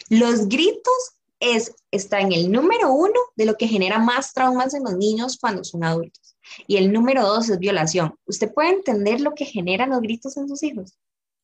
Los 0.09 0.49
gritos 0.49 1.17
es, 1.41 1.75
está 1.91 2.21
en 2.21 2.33
el 2.33 2.51
número 2.51 2.93
uno 2.93 3.19
de 3.37 3.47
lo 3.47 3.57
que 3.57 3.67
genera 3.67 3.99
más 3.99 4.33
traumas 4.33 4.75
en 4.75 4.85
los 4.85 4.97
niños 4.97 5.39
cuando 5.39 5.65
son 5.65 5.85
adultos. 5.85 6.37
Y 6.67 6.77
el 6.77 6.93
número 6.93 7.23
dos 7.27 7.49
es 7.49 7.59
violación. 7.59 8.15
¿Usted 8.27 8.53
puede 8.53 8.71
entender 8.71 9.21
lo 9.21 9.35
que 9.35 9.45
generan 9.45 9.91
los 9.91 10.01
gritos 10.01 10.37
en 10.37 10.49
sus 10.49 10.63
hijos? 10.63 10.99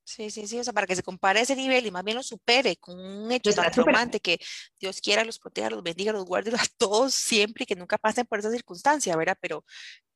Sí, 0.08 0.30
sí, 0.30 0.46
sí, 0.46 0.58
o 0.58 0.64
sea, 0.64 0.72
para 0.72 0.86
que 0.86 0.96
se 0.96 1.02
compare 1.02 1.42
ese 1.42 1.54
nivel 1.54 1.84
y 1.84 1.90
más 1.90 2.02
bien 2.02 2.16
lo 2.16 2.22
supere 2.22 2.76
con 2.78 2.98
un 2.98 3.30
hecho 3.30 3.52
tan 3.52 3.70
traumante 3.70 4.20
que 4.20 4.40
Dios 4.80 5.02
quiera 5.02 5.22
los 5.22 5.38
proteja, 5.38 5.68
los 5.68 5.82
bendiga, 5.82 6.12
los 6.12 6.24
guarde 6.24 6.50
a 6.58 6.64
todos 6.78 7.12
siempre 7.12 7.64
y 7.64 7.66
que 7.66 7.76
nunca 7.76 7.98
pasen 7.98 8.24
por 8.24 8.38
esa 8.38 8.50
circunstancia, 8.50 9.14
¿verdad? 9.16 9.36
Pero, 9.38 9.66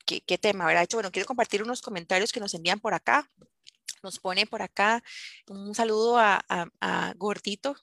¿qué, 0.07 0.23
qué 0.23 0.39
tema, 0.39 0.65
verdad? 0.65 0.85
Hecho, 0.85 0.97
bueno, 0.97 1.11
quiero 1.13 1.27
compartir 1.27 1.63
unos 1.63 1.83
comentarios 1.83 2.33
que 2.33 2.41
nos 2.41 2.55
envían 2.55 2.81
por 2.81 2.95
acá. 2.95 3.31
Nos 4.03 4.19
pone 4.19 4.47
por 4.47 4.63
acá 4.63 5.05
un 5.49 5.75
saludo 5.75 6.19
a, 6.19 6.43
a, 6.49 7.13
Gordito, 7.17 7.77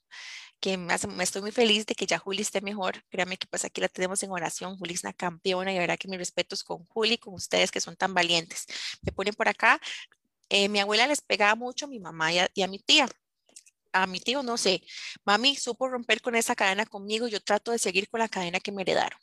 que 0.59 0.77
me, 0.77 0.93
hace, 0.93 1.07
me, 1.07 1.23
estoy 1.23 1.43
muy 1.43 1.51
feliz 1.51 1.85
de 1.85 1.93
que 1.93 2.07
ya 2.07 2.17
Juli 2.17 2.41
esté 2.41 2.59
mejor. 2.61 3.03
Créame 3.09 3.37
que 3.37 3.45
pues 3.47 3.65
aquí 3.65 3.81
la 3.81 3.87
tenemos 3.87 4.23
en 4.23 4.31
oración. 4.31 4.77
Juli 4.77 4.95
es 4.95 5.03
una 5.03 5.13
campeona 5.13 5.71
y 5.71 5.77
verdad 5.77 5.97
que 5.99 6.07
mis 6.07 6.17
respetos 6.17 6.63
con 6.63 6.85
Juli, 6.85 7.19
con 7.19 7.35
ustedes 7.35 7.69
que 7.69 7.79
son 7.81 7.95
tan 7.95 8.15
valientes. 8.15 8.65
Me 9.03 9.11
ponen 9.11 9.35
por 9.35 9.47
acá, 9.47 9.79
eh, 10.49 10.69
mi 10.69 10.79
abuela 10.79 11.07
les 11.07 11.21
pegaba 11.21 11.55
mucho 11.55 11.85
a 11.85 11.89
mi 11.89 11.99
mamá 11.99 12.31
y 12.33 12.39
a, 12.39 12.67
mi 12.67 12.79
tía. 12.79 13.07
A 13.93 14.07
mi 14.07 14.19
tío 14.19 14.43
no 14.43 14.57
sé. 14.57 14.81
Mami 15.25 15.55
supo 15.55 15.87
romper 15.87 16.21
con 16.21 16.35
esa 16.35 16.55
cadena 16.55 16.85
conmigo 16.85 17.27
y 17.27 17.31
yo 17.31 17.41
trato 17.41 17.71
de 17.71 17.79
seguir 17.79 18.09
con 18.09 18.19
la 18.19 18.29
cadena 18.29 18.59
que 18.59 18.71
me 18.71 18.83
heredaron. 18.83 19.19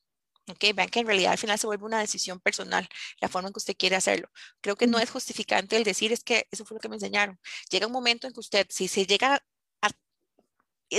Ok, 0.49 0.65
vean 0.75 0.89
que 0.89 1.01
en 1.01 1.07
realidad 1.07 1.33
al 1.33 1.39
final 1.39 1.59
se 1.59 1.67
vuelve 1.67 1.85
una 1.85 1.99
decisión 2.01 2.39
personal, 2.41 2.89
la 3.21 3.29
forma 3.29 3.49
en 3.49 3.53
que 3.53 3.59
usted 3.59 3.77
quiere 3.77 3.97
hacerlo. 3.97 4.29
Creo 4.61 4.77
que 4.77 4.87
no 4.87 4.99
es 5.01 5.11
justificante 5.11 5.77
el 5.77 5.85
decir 5.85 6.13
es 6.13 6.23
que 6.23 6.47
eso 6.53 6.65
fue 6.65 6.77
lo 6.77 6.81
que 6.81 6.89
me 6.89 6.97
enseñaron. 6.97 7.39
Llega 7.71 7.87
un 7.87 7.93
momento 7.93 8.27
en 8.29 8.33
que 8.33 8.41
usted, 8.41 8.67
si 8.71 8.87
se 8.89 9.07
llega 9.07 9.43
a 9.83 9.91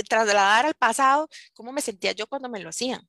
trasladar 0.08 0.66
al 0.66 0.74
pasado, 0.74 1.28
¿cómo 1.54 1.72
me 1.72 1.80
sentía 1.80 2.12
yo 2.12 2.26
cuando 2.26 2.48
me 2.48 2.60
lo 2.60 2.68
hacían? 2.70 3.08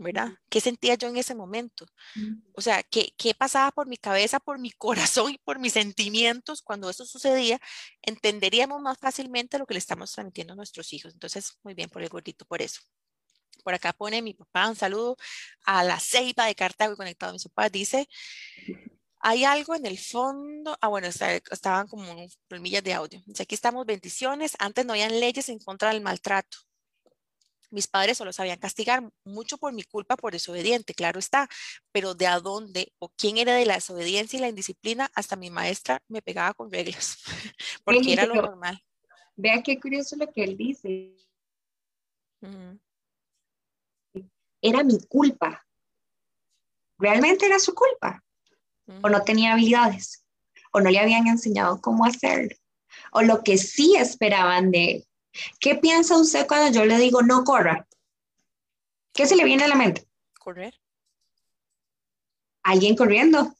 ¿Verdad? 0.00 0.30
¿Qué 0.48 0.60
sentía 0.60 0.94
yo 0.94 1.08
en 1.08 1.16
ese 1.18 1.34
momento? 1.34 1.86
O 2.54 2.62
sea, 2.62 2.82
¿qué, 2.82 3.12
¿qué, 3.18 3.34
pasaba 3.34 3.70
por 3.70 3.86
mi 3.86 3.98
cabeza, 3.98 4.40
por 4.40 4.58
mi 4.58 4.70
corazón 5.24 5.32
y 5.32 5.38
por 5.38 5.58
mis 5.58 5.74
sentimientos 5.74 6.62
cuando 6.62 6.88
eso 6.90 7.04
sucedía? 7.04 7.60
Entenderíamos 8.02 8.80
más 8.80 8.98
fácilmente 8.98 9.58
lo 9.58 9.66
que 9.66 9.74
le 9.74 9.78
estamos 9.78 10.12
transmitiendo 10.12 10.54
a 10.54 10.56
nuestros 10.56 10.92
hijos. 10.92 11.12
Entonces, 11.12 11.58
muy 11.62 11.74
bien 11.74 11.90
por 11.90 12.02
el 12.02 12.08
gordito, 12.08 12.44
por 12.46 12.62
eso. 12.62 12.80
Por 13.62 13.74
acá 13.74 13.92
pone 13.92 14.22
mi 14.22 14.32
papá 14.32 14.68
un 14.70 14.76
saludo 14.76 15.16
a 15.64 15.84
la 15.84 16.00
ceiba 16.00 16.46
de 16.46 16.54
Cartago 16.54 16.96
conectado 16.96 17.30
a 17.30 17.34
mi 17.34 17.38
papá. 17.38 17.68
Dice, 17.68 18.08
hay 19.20 19.44
algo 19.44 19.74
en 19.74 19.84
el 19.84 19.98
fondo. 19.98 20.78
Ah, 20.80 20.88
bueno, 20.88 21.08
estaban 21.08 21.88
como 21.88 22.14
millas 22.60 22.82
de 22.84 22.94
audio. 22.94 23.22
Aquí 23.38 23.54
estamos, 23.54 23.84
bendiciones. 23.84 24.56
Antes 24.58 24.86
no 24.86 24.94
habían 24.94 25.20
leyes 25.20 25.50
en 25.50 25.58
contra 25.58 25.90
del 25.90 26.00
maltrato 26.00 26.69
mis 27.70 27.86
padres 27.86 28.18
solo 28.18 28.32
sabían 28.32 28.58
castigar 28.58 29.08
mucho 29.24 29.58
por 29.58 29.72
mi 29.72 29.82
culpa 29.82 30.16
por 30.16 30.32
desobediente, 30.32 30.94
claro 30.94 31.18
está, 31.18 31.48
pero 31.92 32.14
de 32.14 32.26
a 32.26 32.40
dónde 32.40 32.92
o 32.98 33.08
quién 33.08 33.38
era 33.38 33.54
de 33.54 33.66
la 33.66 33.74
desobediencia 33.74 34.36
y 34.36 34.40
la 34.40 34.48
indisciplina, 34.48 35.10
hasta 35.14 35.36
mi 35.36 35.50
maestra 35.50 36.02
me 36.08 36.22
pegaba 36.22 36.54
con 36.54 36.70
reglas, 36.70 37.18
porque 37.84 38.12
era 38.12 38.26
lo 38.26 38.34
normal. 38.34 38.82
Vea 39.36 39.62
qué 39.62 39.80
curioso 39.80 40.16
lo 40.16 40.30
que 40.30 40.44
él 40.44 40.56
dice. 40.56 41.16
Era 44.60 44.84
mi 44.84 44.98
culpa. 45.06 45.66
¿Realmente 46.98 47.46
era 47.46 47.58
su 47.58 47.74
culpa? 47.74 48.22
¿O 49.02 49.08
no 49.08 49.22
tenía 49.22 49.52
habilidades? 49.52 50.26
¿O 50.72 50.80
no 50.80 50.90
le 50.90 50.98
habían 50.98 51.26
enseñado 51.26 51.80
cómo 51.80 52.04
hacerlo? 52.04 52.54
¿O 53.12 53.22
lo 53.22 53.42
que 53.42 53.56
sí 53.56 53.96
esperaban 53.96 54.70
de 54.70 54.84
él? 54.90 55.06
¿Qué 55.58 55.76
piensa 55.76 56.18
usted 56.18 56.46
cuando 56.46 56.72
yo 56.72 56.84
le 56.84 56.98
digo 56.98 57.22
no 57.22 57.44
corra? 57.44 57.86
¿Qué 59.12 59.26
se 59.26 59.36
le 59.36 59.44
viene 59.44 59.64
a 59.64 59.68
la 59.68 59.74
mente? 59.74 60.06
Correr. 60.38 60.74
Alguien 62.62 62.96
corriendo. 62.96 63.54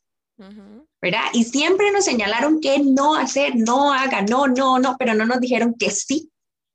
¿Verdad? 1.03 1.25
Y 1.33 1.45
siempre 1.45 1.91
nos 1.91 2.05
señalaron 2.05 2.61
que 2.61 2.79
no 2.79 3.15
hacer, 3.15 3.57
no 3.57 3.93
haga, 3.93 4.23
no, 4.23 4.47
no, 4.47 4.79
no, 4.79 4.97
pero 4.99 5.15
no 5.15 5.27
nos 5.27 5.41
dijeron 5.41 5.75
que 5.75 5.91
sí 5.91 6.31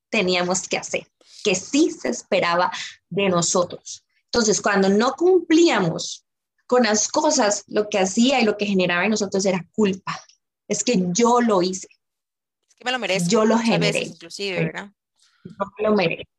teníamos 0.10 0.68
que 0.68 0.78
hacer, 0.78 1.08
que 1.43 1.56
sí 1.56 1.91
se 1.91 2.10
esperaba 2.10 2.72
de 3.10 3.30
nosotros. 3.30 4.04
Entonces, 4.26 4.62
cuando 4.62 4.89
no 4.89 5.14
cumplíamos 5.14 6.26
con 6.68 6.84
las 6.84 7.08
cosas, 7.08 7.64
lo 7.68 7.89
que 7.89 8.00
hacía 8.00 8.39
y 8.39 8.46
lo 8.46 8.58
que 8.58 8.66
generaba 8.66 9.06
en 9.06 9.12
nosotros 9.12 9.46
era 9.46 9.66
culpa. 9.74 10.20
Es 10.68 10.84
que 10.84 11.04
yo 11.12 11.41
lo 11.41 11.62
hice. 11.62 11.88
Me 12.86 12.91
lo 12.91 12.99
merezco. 12.99 13.29
Yo 13.29 13.45
lo 13.45 13.57
generé. 13.57 14.03
inclusive, 14.03 14.63
¿verdad? 14.65 14.91
Yo 15.43 15.65
me 15.77 15.89
lo 15.89 15.95
merezco. 15.95 16.31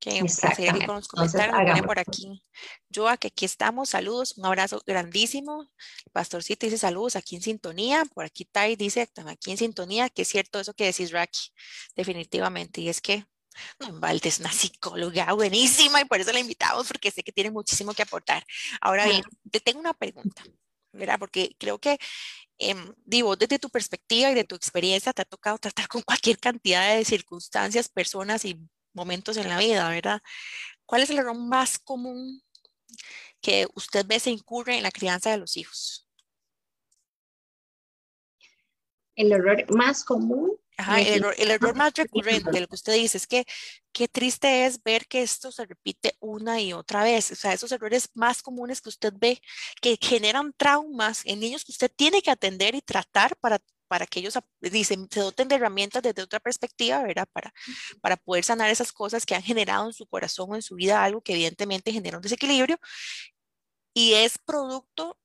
Que 0.00 0.28
seguir 0.28 0.84
con 0.86 0.96
los 0.96 1.06
comentarios. 1.06 1.82
por 1.82 2.00
aquí. 2.00 2.44
Yo 2.88 3.06
que 3.20 3.28
aquí 3.28 3.44
estamos. 3.44 3.90
Saludos. 3.90 4.36
Un 4.36 4.46
abrazo 4.46 4.82
grandísimo. 4.84 5.70
Pastorcito 6.12 6.66
dice 6.66 6.78
saludos 6.78 7.14
aquí 7.14 7.36
en 7.36 7.42
sintonía. 7.42 8.04
Por 8.12 8.24
aquí 8.24 8.44
Tai 8.44 8.74
dice 8.74 9.08
aquí 9.26 9.52
en 9.52 9.56
sintonía. 9.56 10.10
Que 10.10 10.22
es 10.22 10.28
cierto 10.28 10.58
eso 10.58 10.74
que 10.74 10.86
decís, 10.86 11.12
Raki. 11.12 11.52
Definitivamente. 11.94 12.80
Y 12.80 12.88
es 12.88 13.00
que 13.00 13.24
no, 13.78 14.00
Valde 14.00 14.28
es 14.28 14.40
una 14.40 14.52
psicóloga 14.52 15.32
buenísima 15.32 16.00
y 16.00 16.04
por 16.06 16.20
eso 16.20 16.32
la 16.32 16.40
invitamos 16.40 16.88
porque 16.88 17.12
sé 17.12 17.22
que 17.22 17.30
tiene 17.30 17.52
muchísimo 17.52 17.94
que 17.94 18.02
aportar. 18.02 18.44
Ahora 18.80 19.06
bien, 19.06 19.22
te 19.48 19.60
tengo 19.60 19.78
una 19.78 19.94
pregunta, 19.94 20.42
¿verdad? 20.92 21.20
Porque 21.20 21.54
creo 21.56 21.78
que 21.78 21.98
eh, 22.58 22.74
digo, 23.04 23.36
desde 23.36 23.58
tu 23.58 23.68
perspectiva 23.68 24.30
y 24.30 24.34
de 24.34 24.44
tu 24.44 24.54
experiencia 24.54 25.12
te 25.12 25.22
ha 25.22 25.24
tocado 25.24 25.58
tratar 25.58 25.88
con 25.88 26.02
cualquier 26.02 26.38
cantidad 26.38 26.96
de 26.96 27.04
circunstancias, 27.04 27.88
personas 27.88 28.44
y 28.44 28.60
momentos 28.92 29.36
en 29.36 29.48
la 29.48 29.58
vida, 29.58 29.88
¿verdad? 29.88 30.22
¿Cuál 30.86 31.02
es 31.02 31.10
el 31.10 31.18
error 31.18 31.36
más 31.36 31.78
común 31.78 32.42
que 33.40 33.66
usted 33.74 34.06
ve 34.06 34.20
se 34.20 34.30
incurre 34.30 34.76
en 34.76 34.82
la 34.82 34.90
crianza 34.90 35.30
de 35.30 35.38
los 35.38 35.56
hijos? 35.56 36.08
El 39.16 39.32
error 39.32 39.64
más 39.74 40.04
común. 40.04 40.52
Ajá, 40.76 41.00
el, 41.00 41.14
error, 41.14 41.34
el 41.38 41.50
error 41.50 41.74
más 41.74 41.92
recurrente, 41.96 42.60
lo 42.60 42.66
que 42.66 42.74
usted 42.74 42.94
dice, 42.94 43.18
es 43.18 43.26
que 43.26 43.44
qué 43.92 44.08
triste 44.08 44.66
es 44.66 44.82
ver 44.82 45.06
que 45.06 45.22
esto 45.22 45.52
se 45.52 45.66
repite 45.66 46.16
una 46.20 46.60
y 46.60 46.72
otra 46.72 47.04
vez. 47.04 47.30
O 47.30 47.36
sea, 47.36 47.52
esos 47.52 47.70
errores 47.72 48.10
más 48.14 48.42
comunes 48.42 48.80
que 48.80 48.88
usted 48.88 49.12
ve 49.16 49.40
que 49.80 49.98
generan 50.00 50.52
traumas 50.56 51.22
en 51.24 51.40
niños 51.40 51.64
que 51.64 51.72
usted 51.72 51.90
tiene 51.94 52.22
que 52.22 52.30
atender 52.30 52.74
y 52.74 52.82
tratar 52.82 53.36
para 53.36 53.60
para 53.86 54.06
que 54.06 54.18
ellos 54.18 54.36
dicen, 54.60 55.06
se 55.10 55.20
doten 55.20 55.46
de 55.46 55.54
herramientas 55.56 56.02
desde 56.02 56.22
otra 56.22 56.40
perspectiva, 56.40 57.02
¿verdad? 57.02 57.28
Para, 57.32 57.52
para 58.00 58.16
poder 58.16 58.42
sanar 58.42 58.70
esas 58.70 58.90
cosas 58.90 59.24
que 59.24 59.34
han 59.34 59.42
generado 59.42 59.86
en 59.86 59.92
su 59.92 60.06
corazón 60.06 60.50
o 60.50 60.54
en 60.56 60.62
su 60.62 60.74
vida 60.74 61.04
algo 61.04 61.20
que 61.20 61.34
evidentemente 61.34 61.92
genera 61.92 62.16
un 62.16 62.22
desequilibrio 62.22 62.78
y 63.94 64.14
es 64.14 64.38
producto 64.38 65.18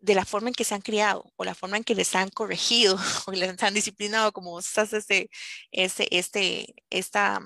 de 0.00 0.14
la 0.14 0.24
forma 0.24 0.48
en 0.48 0.54
que 0.54 0.64
se 0.64 0.74
han 0.74 0.82
criado 0.82 1.32
o 1.36 1.44
la 1.44 1.54
forma 1.54 1.76
en 1.76 1.84
que 1.84 1.94
les 1.94 2.14
han 2.14 2.30
corregido 2.30 2.96
o 3.26 3.32
les 3.32 3.62
han 3.62 3.74
disciplinado, 3.74 4.32
como 4.32 4.58
estás 4.58 4.92
este, 4.92 5.30
este, 5.72 6.16
este, 6.16 6.74
esta, 6.90 7.40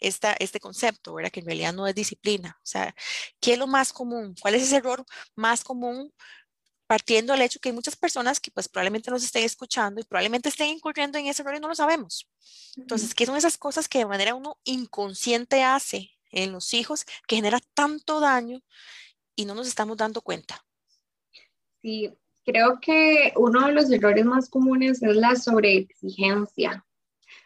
esta, 0.00 0.34
este 0.38 0.60
concepto, 0.60 1.14
¿verdad? 1.14 1.30
Que 1.30 1.40
en 1.40 1.46
realidad 1.46 1.72
no 1.72 1.86
es 1.86 1.94
disciplina. 1.94 2.58
O 2.62 2.66
sea, 2.66 2.94
¿qué 3.40 3.54
es 3.54 3.58
lo 3.58 3.66
más 3.66 3.92
común? 3.92 4.34
¿Cuál 4.40 4.54
es 4.54 4.64
ese 4.64 4.76
error 4.76 5.04
más 5.34 5.64
común 5.64 6.12
partiendo 6.86 7.32
del 7.32 7.42
hecho 7.42 7.58
que 7.60 7.68
hay 7.70 7.74
muchas 7.74 7.96
personas 7.96 8.40
que 8.40 8.50
pues 8.50 8.68
probablemente 8.68 9.10
nos 9.10 9.24
estén 9.24 9.44
escuchando 9.44 10.00
y 10.00 10.04
probablemente 10.04 10.48
estén 10.48 10.68
incurriendo 10.68 11.18
en 11.18 11.26
ese 11.26 11.42
error 11.42 11.56
y 11.56 11.60
no 11.60 11.68
lo 11.68 11.74
sabemos. 11.74 12.28
Entonces, 12.76 13.14
¿qué 13.14 13.26
son 13.26 13.36
esas 13.36 13.58
cosas 13.58 13.88
que 13.88 13.98
de 13.98 14.06
manera 14.06 14.34
uno 14.34 14.58
inconsciente 14.64 15.62
hace 15.64 16.12
en 16.30 16.52
los 16.52 16.74
hijos 16.74 17.04
que 17.26 17.36
genera 17.36 17.60
tanto 17.74 18.20
daño 18.20 18.60
y 19.34 19.44
no 19.44 19.54
nos 19.54 19.66
estamos 19.66 19.96
dando 19.96 20.20
cuenta? 20.20 20.65
Sí, 21.86 22.12
creo 22.44 22.80
que 22.80 23.32
uno 23.36 23.68
de 23.68 23.72
los 23.72 23.88
errores 23.92 24.24
más 24.24 24.50
comunes 24.50 25.00
es 25.04 25.14
la 25.14 25.36
sobreexigencia, 25.36 26.84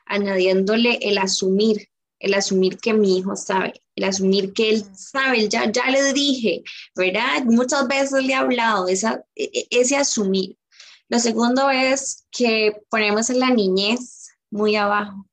añadiéndole 0.06 0.98
el 1.02 1.18
asumir 1.18 1.86
el 2.18 2.32
asumir 2.32 2.78
que 2.78 2.94
mi 2.94 3.18
hijo 3.18 3.36
sabe, 3.36 3.82
el 3.96 4.04
asumir 4.04 4.54
que 4.54 4.70
él 4.70 4.84
sabe, 4.94 5.46
ya, 5.48 5.70
ya 5.70 5.90
le 5.90 6.14
dije, 6.14 6.62
¿verdad? 6.96 7.44
Muchas 7.44 7.86
veces 7.86 8.24
le 8.24 8.32
he 8.32 8.34
hablado, 8.34 8.88
esa, 8.88 9.24
e, 9.34 9.44
e, 9.44 9.66
ese 9.70 9.96
asumir. 9.96 10.56
Lo 11.10 11.18
segundo 11.18 11.68
es 11.68 12.26
que 12.30 12.80
ponemos 12.88 13.28
en 13.28 13.40
la 13.40 13.50
niñez 13.50 14.28
muy 14.50 14.76
abajo 14.76 15.29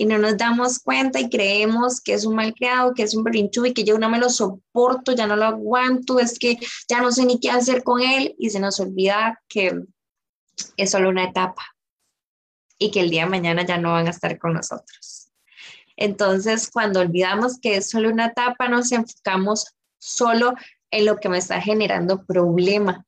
y 0.00 0.06
no 0.06 0.16
nos 0.16 0.38
damos 0.38 0.78
cuenta 0.78 1.20
y 1.20 1.28
creemos 1.28 2.00
que 2.00 2.14
es 2.14 2.24
un 2.24 2.34
mal 2.34 2.54
creado, 2.54 2.94
que 2.94 3.02
es 3.02 3.14
un 3.14 3.22
berrinchu 3.22 3.66
y 3.66 3.74
que 3.74 3.84
yo 3.84 3.98
no 3.98 4.08
me 4.08 4.18
lo 4.18 4.30
soporto, 4.30 5.12
ya 5.12 5.26
no 5.26 5.36
lo 5.36 5.44
aguanto, 5.44 6.18
es 6.18 6.38
que 6.38 6.58
ya 6.88 7.02
no 7.02 7.12
sé 7.12 7.26
ni 7.26 7.38
qué 7.38 7.50
hacer 7.50 7.82
con 7.82 8.00
él 8.00 8.34
y 8.38 8.48
se 8.48 8.60
nos 8.60 8.80
olvida 8.80 9.42
que 9.46 9.78
es 10.78 10.90
solo 10.90 11.10
una 11.10 11.24
etapa 11.24 11.62
y 12.78 12.90
que 12.90 13.00
el 13.00 13.10
día 13.10 13.24
de 13.24 13.30
mañana 13.30 13.66
ya 13.66 13.76
no 13.76 13.92
van 13.92 14.06
a 14.06 14.10
estar 14.10 14.38
con 14.38 14.54
nosotros. 14.54 15.28
Entonces, 15.98 16.70
cuando 16.72 17.00
olvidamos 17.00 17.60
que 17.60 17.76
es 17.76 17.90
solo 17.90 18.08
una 18.08 18.28
etapa, 18.28 18.68
nos 18.68 18.90
enfocamos 18.92 19.66
solo 19.98 20.54
en 20.90 21.04
lo 21.04 21.18
que 21.18 21.28
me 21.28 21.36
está 21.36 21.60
generando 21.60 22.24
problema 22.24 23.04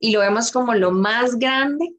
y 0.00 0.10
lo 0.10 0.18
vemos 0.18 0.50
como 0.50 0.74
lo 0.74 0.90
más 0.90 1.36
grande 1.36 1.94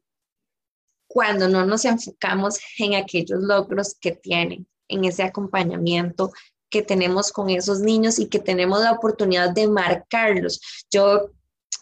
cuando 1.14 1.48
no 1.48 1.64
nos 1.64 1.84
enfocamos 1.84 2.58
en 2.78 2.96
aquellos 2.96 3.40
logros 3.40 3.94
que 4.00 4.12
tienen, 4.12 4.66
en 4.88 5.04
ese 5.04 5.22
acompañamiento 5.22 6.32
que 6.68 6.82
tenemos 6.82 7.30
con 7.30 7.48
esos 7.50 7.80
niños 7.80 8.18
y 8.18 8.26
que 8.26 8.40
tenemos 8.40 8.80
la 8.82 8.92
oportunidad 8.92 9.50
de 9.50 9.68
marcarlos. 9.68 10.60
Yo 10.90 11.30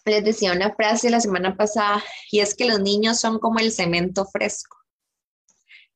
les 0.04 0.22
decía 0.22 0.52
una 0.52 0.74
frase 0.74 1.08
la 1.08 1.20
semana 1.20 1.56
pasada 1.56 2.04
y 2.30 2.40
es 2.40 2.54
que 2.54 2.66
los 2.66 2.80
niños 2.80 3.18
son 3.18 3.38
como 3.38 3.58
el 3.58 3.72
cemento 3.72 4.26
fresco 4.26 4.82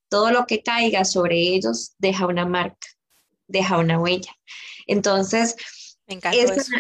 todo 0.09 0.31
lo 0.31 0.47
que 0.47 0.63
caiga 0.63 1.05
sobre 1.05 1.37
ellos 1.37 1.95
deja 1.99 2.27
una 2.27 2.47
marca, 2.47 2.89
deja 3.47 3.79
una 3.79 3.99
huella. 3.99 4.35
Entonces, 4.87 5.57
Me 6.07 6.17
esa, 6.17 6.55
eso. 6.55 6.73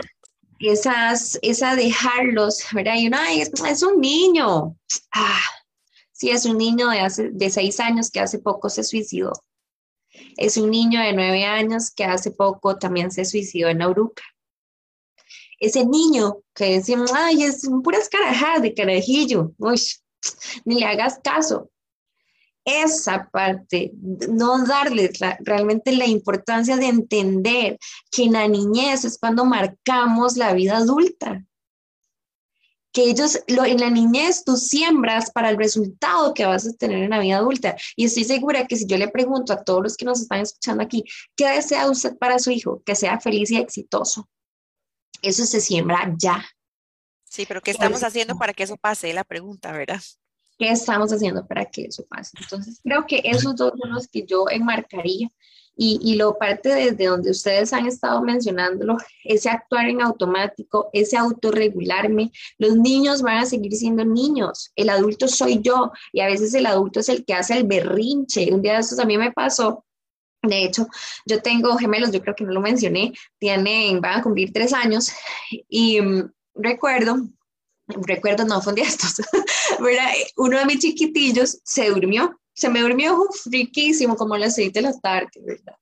Esas, 0.58 1.38
esa 1.42 1.76
dejarlos, 1.76 2.64
¿verdad? 2.72 2.94
Y 2.96 3.08
uno, 3.08 3.18
ay, 3.20 3.42
es, 3.42 3.82
un 3.82 4.00
niño. 4.00 4.76
Ah, 5.12 5.40
sí, 6.16 6.30
es 6.30 6.46
un 6.46 6.58
niño 6.58 6.88
de, 6.88 7.00
hace, 7.00 7.30
de 7.30 7.50
seis 7.50 7.80
años 7.80 8.10
que 8.10 8.20
hace 8.20 8.38
poco 8.38 8.68
se 8.68 8.84
suicidó. 8.84 9.32
Es 10.36 10.56
un 10.56 10.70
niño 10.70 11.00
de 11.00 11.12
nueve 11.12 11.44
años 11.44 11.90
que 11.90 12.04
hace 12.04 12.30
poco 12.30 12.78
también 12.78 13.10
se 13.10 13.24
suicidó 13.24 13.68
en 13.68 13.82
Auruca. 13.82 14.22
Ese 15.58 15.84
niño 15.84 16.38
que 16.54 16.78
decimos, 16.78 17.12
ay, 17.14 17.42
es 17.42 17.68
puras 17.82 18.08
carajadas 18.08 18.62
de 18.62 18.74
carajillo, 18.74 19.52
uy, 19.58 19.80
ni 20.64 20.80
le 20.80 20.86
hagas 20.86 21.18
caso 21.22 21.70
esa 22.66 23.30
parte, 23.30 23.92
no 23.94 24.66
darle 24.66 25.12
realmente 25.40 25.92
la 25.92 26.06
importancia 26.06 26.76
de 26.76 26.86
entender 26.86 27.78
que 28.10 28.24
en 28.24 28.32
la 28.32 28.48
niñez 28.48 29.04
es 29.04 29.18
cuando 29.18 29.44
marcamos 29.44 30.36
la 30.36 30.52
vida 30.52 30.78
adulta. 30.78 31.44
Que 32.96 33.10
ellos, 33.10 33.38
lo, 33.48 33.62
en 33.66 33.78
la 33.78 33.90
niñez 33.90 34.42
tú 34.42 34.56
siembras 34.56 35.30
para 35.30 35.50
el 35.50 35.58
resultado 35.58 36.32
que 36.32 36.46
vas 36.46 36.66
a 36.66 36.72
tener 36.72 37.02
en 37.02 37.10
la 37.10 37.18
vida 37.18 37.36
adulta. 37.36 37.76
Y 37.94 38.06
estoy 38.06 38.24
segura 38.24 38.66
que 38.66 38.74
si 38.76 38.86
yo 38.86 38.96
le 38.96 39.08
pregunto 39.08 39.52
a 39.52 39.62
todos 39.62 39.82
los 39.82 39.96
que 39.98 40.06
nos 40.06 40.22
están 40.22 40.40
escuchando 40.40 40.82
aquí, 40.82 41.04
¿qué 41.36 41.46
desea 41.46 41.90
usted 41.90 42.16
para 42.16 42.38
su 42.38 42.50
hijo? 42.50 42.82
Que 42.86 42.94
sea 42.94 43.20
feliz 43.20 43.50
y 43.50 43.58
exitoso. 43.58 44.30
Eso 45.20 45.44
se 45.44 45.60
siembra 45.60 46.14
ya. 46.16 46.42
Sí, 47.24 47.44
pero 47.46 47.60
¿qué 47.60 47.72
estamos 47.72 48.02
haciendo 48.02 48.38
para 48.38 48.54
que 48.54 48.62
eso 48.62 48.78
pase? 48.78 49.12
La 49.12 49.24
pregunta, 49.24 49.72
¿verdad? 49.72 50.00
¿Qué 50.58 50.70
estamos 50.70 51.12
haciendo 51.12 51.46
para 51.46 51.66
que 51.66 51.82
eso 51.82 52.06
pase? 52.06 52.30
Entonces, 52.40 52.80
creo 52.82 53.06
que 53.06 53.20
esos 53.24 53.56
dos 53.56 53.74
son 53.78 53.92
los 53.92 54.08
que 54.08 54.24
yo 54.24 54.46
enmarcaría. 54.48 55.28
Y, 55.76 56.14
lo 56.16 56.38
parte 56.38 56.70
desde 56.70 57.06
donde 57.06 57.30
ustedes 57.30 57.72
han 57.72 57.86
estado 57.86 58.22
mencionándolo, 58.22 58.96
ese 59.24 59.50
actuar 59.50 59.88
en 59.88 60.00
automático, 60.00 60.88
ese 60.92 61.16
autorregularme. 61.18 62.32
Los 62.58 62.76
niños 62.76 63.20
van 63.20 63.38
a 63.38 63.46
seguir 63.46 63.72
siendo 63.74 64.04
niños, 64.04 64.72
el 64.74 64.88
adulto 64.88 65.28
soy 65.28 65.60
yo 65.60 65.92
y 66.12 66.20
a 66.20 66.26
veces 66.26 66.54
el 66.54 66.66
adulto 66.66 67.00
es 67.00 67.08
el 67.10 67.24
que 67.24 67.34
hace 67.34 67.58
el 67.58 67.64
berrinche. 67.64 68.52
Un 68.52 68.62
día 68.62 68.74
de 68.74 68.80
estos 68.80 68.98
a 68.98 69.04
mí 69.04 69.18
me 69.18 69.32
pasó, 69.32 69.84
de 70.42 70.64
hecho, 70.64 70.86
yo 71.26 71.42
tengo 71.42 71.76
gemelos, 71.76 72.12
yo 72.12 72.22
creo 72.22 72.34
que 72.34 72.44
no 72.44 72.52
lo 72.52 72.60
mencioné, 72.60 73.12
tienen, 73.38 74.00
van 74.00 74.20
a 74.20 74.22
cumplir 74.22 74.52
tres 74.52 74.72
años 74.72 75.10
y 75.68 76.00
um, 76.00 76.30
recuerdo 76.54 77.18
recuerdo, 77.88 78.44
no 78.44 78.60
fue 78.60 78.72
un 78.72 78.76
día 78.76 78.86
estos, 78.86 79.20
uno 80.36 80.58
de 80.58 80.66
mis 80.66 80.78
chiquitillos 80.80 81.60
se 81.64 81.88
durmió, 81.88 82.38
se 82.56 82.68
me 82.68 82.80
durmió 82.80 83.16
friquísimo 83.44 84.16
como 84.16 84.36
las 84.36 84.54
seis 84.54 84.72
de 84.72 84.82
la 84.82 84.92
tarde, 84.98 85.30
¿verdad? 85.44 85.76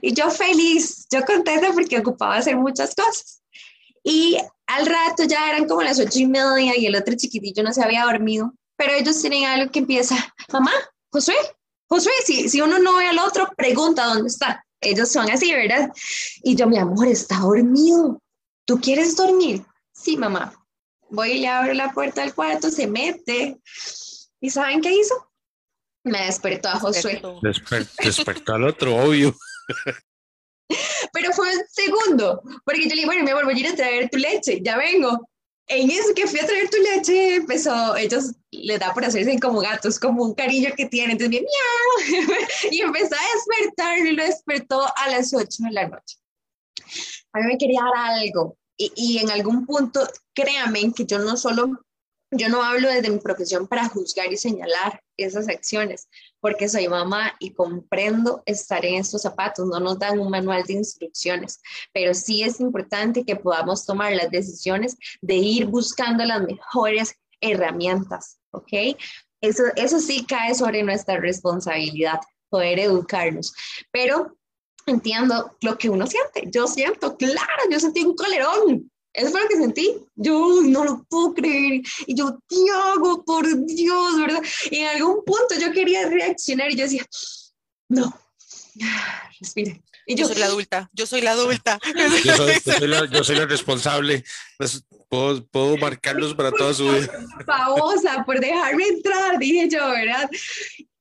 Y 0.00 0.12
yo 0.12 0.30
feliz, 0.30 1.06
yo 1.10 1.24
contenta 1.24 1.72
porque 1.72 1.98
ocupaba 1.98 2.36
hacer 2.36 2.56
muchas 2.56 2.94
cosas. 2.94 3.42
Y 4.04 4.36
al 4.66 4.86
rato 4.86 5.24
ya 5.24 5.48
eran 5.48 5.66
como 5.66 5.82
las 5.82 5.98
ocho 5.98 6.18
y 6.18 6.26
media 6.26 6.76
y 6.76 6.86
el 6.86 6.96
otro 6.96 7.14
chiquitillo 7.16 7.62
no 7.62 7.72
se 7.72 7.82
había 7.82 8.04
dormido, 8.04 8.52
pero 8.76 8.92
ellos 8.92 9.20
tienen 9.20 9.44
algo 9.44 9.70
que 9.70 9.78
empieza, 9.78 10.16
mamá, 10.52 10.72
Josué, 11.10 11.36
Josué, 11.88 12.12
si, 12.24 12.48
si 12.48 12.60
uno 12.60 12.78
no 12.78 12.96
ve 12.96 13.06
al 13.06 13.18
otro, 13.18 13.50
pregunta 13.56 14.06
dónde 14.06 14.28
está. 14.28 14.64
Ellos 14.80 15.10
son 15.10 15.30
así, 15.30 15.52
¿verdad? 15.52 15.92
Y 16.42 16.56
yo, 16.56 16.66
mi 16.66 16.78
amor, 16.78 17.06
está 17.06 17.38
dormido. 17.38 18.20
¿Tú 18.64 18.80
quieres 18.80 19.14
dormir? 19.16 19.64
Sí, 19.92 20.16
mamá 20.16 20.52
voy 21.12 21.32
y 21.32 21.38
le 21.40 21.48
abro 21.48 21.74
la 21.74 21.92
puerta 21.92 22.22
del 22.22 22.34
cuarto, 22.34 22.70
se 22.70 22.86
mete. 22.86 23.60
¿Y 24.40 24.50
saben 24.50 24.80
qué 24.80 24.92
hizo? 24.92 25.14
Me 26.04 26.24
despertó 26.24 26.68
a 26.68 26.80
Josué. 26.80 27.22
despertó 28.02 28.54
al 28.54 28.64
otro, 28.64 28.96
obvio. 28.96 29.34
Pero 31.12 31.32
fue 31.32 31.54
un 31.54 31.62
segundo, 31.68 32.42
porque 32.64 32.82
yo 32.82 32.88
le 32.88 32.94
dije, 32.94 33.06
bueno, 33.06 33.24
mi 33.24 33.30
amor, 33.30 33.44
voy 33.44 33.54
a 33.54 33.58
ir 33.58 33.68
a 33.68 33.76
traer 33.76 34.08
tu 34.10 34.18
leche, 34.18 34.60
ya 34.62 34.76
vengo. 34.76 35.28
En 35.68 35.90
eso 35.90 36.12
que 36.14 36.26
fui 36.26 36.40
a 36.40 36.46
traer 36.46 36.68
tu 36.70 36.78
leche, 36.78 37.36
empezó, 37.36 37.96
ellos 37.96 38.32
les 38.50 38.80
da 38.80 38.92
por 38.92 39.04
hacerse 39.04 39.38
como 39.38 39.60
gatos, 39.60 39.98
como 39.98 40.24
un 40.24 40.34
cariño 40.34 40.70
que 40.76 40.86
tienen, 40.86 41.12
entonces, 41.12 41.40
miau, 41.40 42.38
y 42.70 42.80
empezó 42.80 43.14
a 43.14 43.34
despertar 43.34 43.98
y 43.98 44.12
lo 44.12 44.24
despertó 44.24 44.84
a 44.96 45.10
las 45.10 45.32
8 45.32 45.46
de 45.58 45.70
la 45.70 45.88
noche. 45.88 46.16
A 47.32 47.40
mí 47.40 47.46
me 47.46 47.58
quería 47.58 47.80
dar 47.80 48.18
algo, 48.18 48.56
y, 48.76 48.92
y 48.96 49.18
en 49.18 49.30
algún 49.30 49.64
punto, 49.66 50.06
créanme 50.34 50.92
que 50.94 51.06
yo 51.06 51.18
no 51.18 51.36
solo 51.36 51.78
yo 52.32 52.48
no 52.48 52.62
hablo 52.62 52.88
desde 52.88 53.10
mi 53.10 53.18
profesión 53.18 53.66
para 53.66 53.88
juzgar 53.88 54.32
y 54.32 54.36
señalar 54.36 55.02
esas 55.18 55.48
acciones, 55.48 56.08
porque 56.40 56.68
soy 56.68 56.88
mamá 56.88 57.34
y 57.38 57.52
comprendo 57.52 58.42
estar 58.46 58.84
en 58.84 58.94
estos 58.94 59.22
zapatos, 59.22 59.68
no 59.68 59.78
nos 59.78 59.98
dan 59.98 60.18
un 60.18 60.30
manual 60.30 60.62
de 60.64 60.72
instrucciones, 60.74 61.60
pero 61.92 62.14
sí 62.14 62.42
es 62.42 62.58
importante 62.58 63.24
que 63.24 63.36
podamos 63.36 63.84
tomar 63.84 64.12
las 64.12 64.30
decisiones 64.30 64.96
de 65.20 65.34
ir 65.34 65.66
buscando 65.66 66.24
las 66.24 66.42
mejores 66.42 67.14
herramientas, 67.40 68.38
¿ok? 68.50 68.96
Eso, 69.40 69.64
eso 69.76 70.00
sí 70.00 70.24
cae 70.24 70.54
sobre 70.54 70.82
nuestra 70.82 71.18
responsabilidad, 71.18 72.20
poder 72.48 72.78
educarnos, 72.78 73.52
pero 73.90 74.38
entiendo 74.86 75.56
lo 75.60 75.76
que 75.76 75.90
uno 75.90 76.06
siente. 76.06 76.48
Yo 76.50 76.66
siento, 76.66 77.16
claro, 77.16 77.62
yo 77.70 77.78
sentí 77.78 78.04
un 78.04 78.16
colerón 78.16 78.91
eso 79.12 79.30
fue 79.30 79.42
lo 79.42 79.48
que 79.48 79.56
sentí. 79.56 79.96
Yo 80.14 80.60
no 80.62 80.84
lo 80.84 81.04
puedo 81.04 81.34
creer. 81.34 81.82
Y 82.06 82.14
yo, 82.14 82.38
Tiago, 82.46 83.24
por 83.24 83.46
Dios, 83.66 84.18
¿verdad? 84.18 84.42
Y 84.70 84.78
en 84.78 84.88
algún 84.88 85.24
punto 85.24 85.54
yo 85.60 85.72
quería 85.72 86.08
reaccionar 86.08 86.70
y 86.70 86.76
yo 86.76 86.84
decía, 86.84 87.06
no, 87.88 88.18
respire. 89.40 89.82
Y 90.04 90.16
yo, 90.16 90.26
soy 90.26 90.38
la 90.38 90.46
adulta, 90.46 90.90
yo 90.92 91.06
soy 91.06 91.20
la 91.20 91.32
adulta. 91.32 91.78
Yo 92.24 93.22
soy, 93.22 93.36
la, 93.36 93.46
responsable. 93.46 94.24
Pues, 94.58 94.82
puedo, 95.08 95.46
puedo 95.46 95.76
marcarlos 95.76 96.34
para 96.34 96.50
toda 96.50 96.74
su 96.74 96.90
vida. 96.90 97.08
Famosa 97.46 98.24
por 98.24 98.40
dejarme 98.40 98.84
entrar, 98.84 99.38
dije 99.38 99.68
yo, 99.68 99.88
¿verdad? 99.90 100.28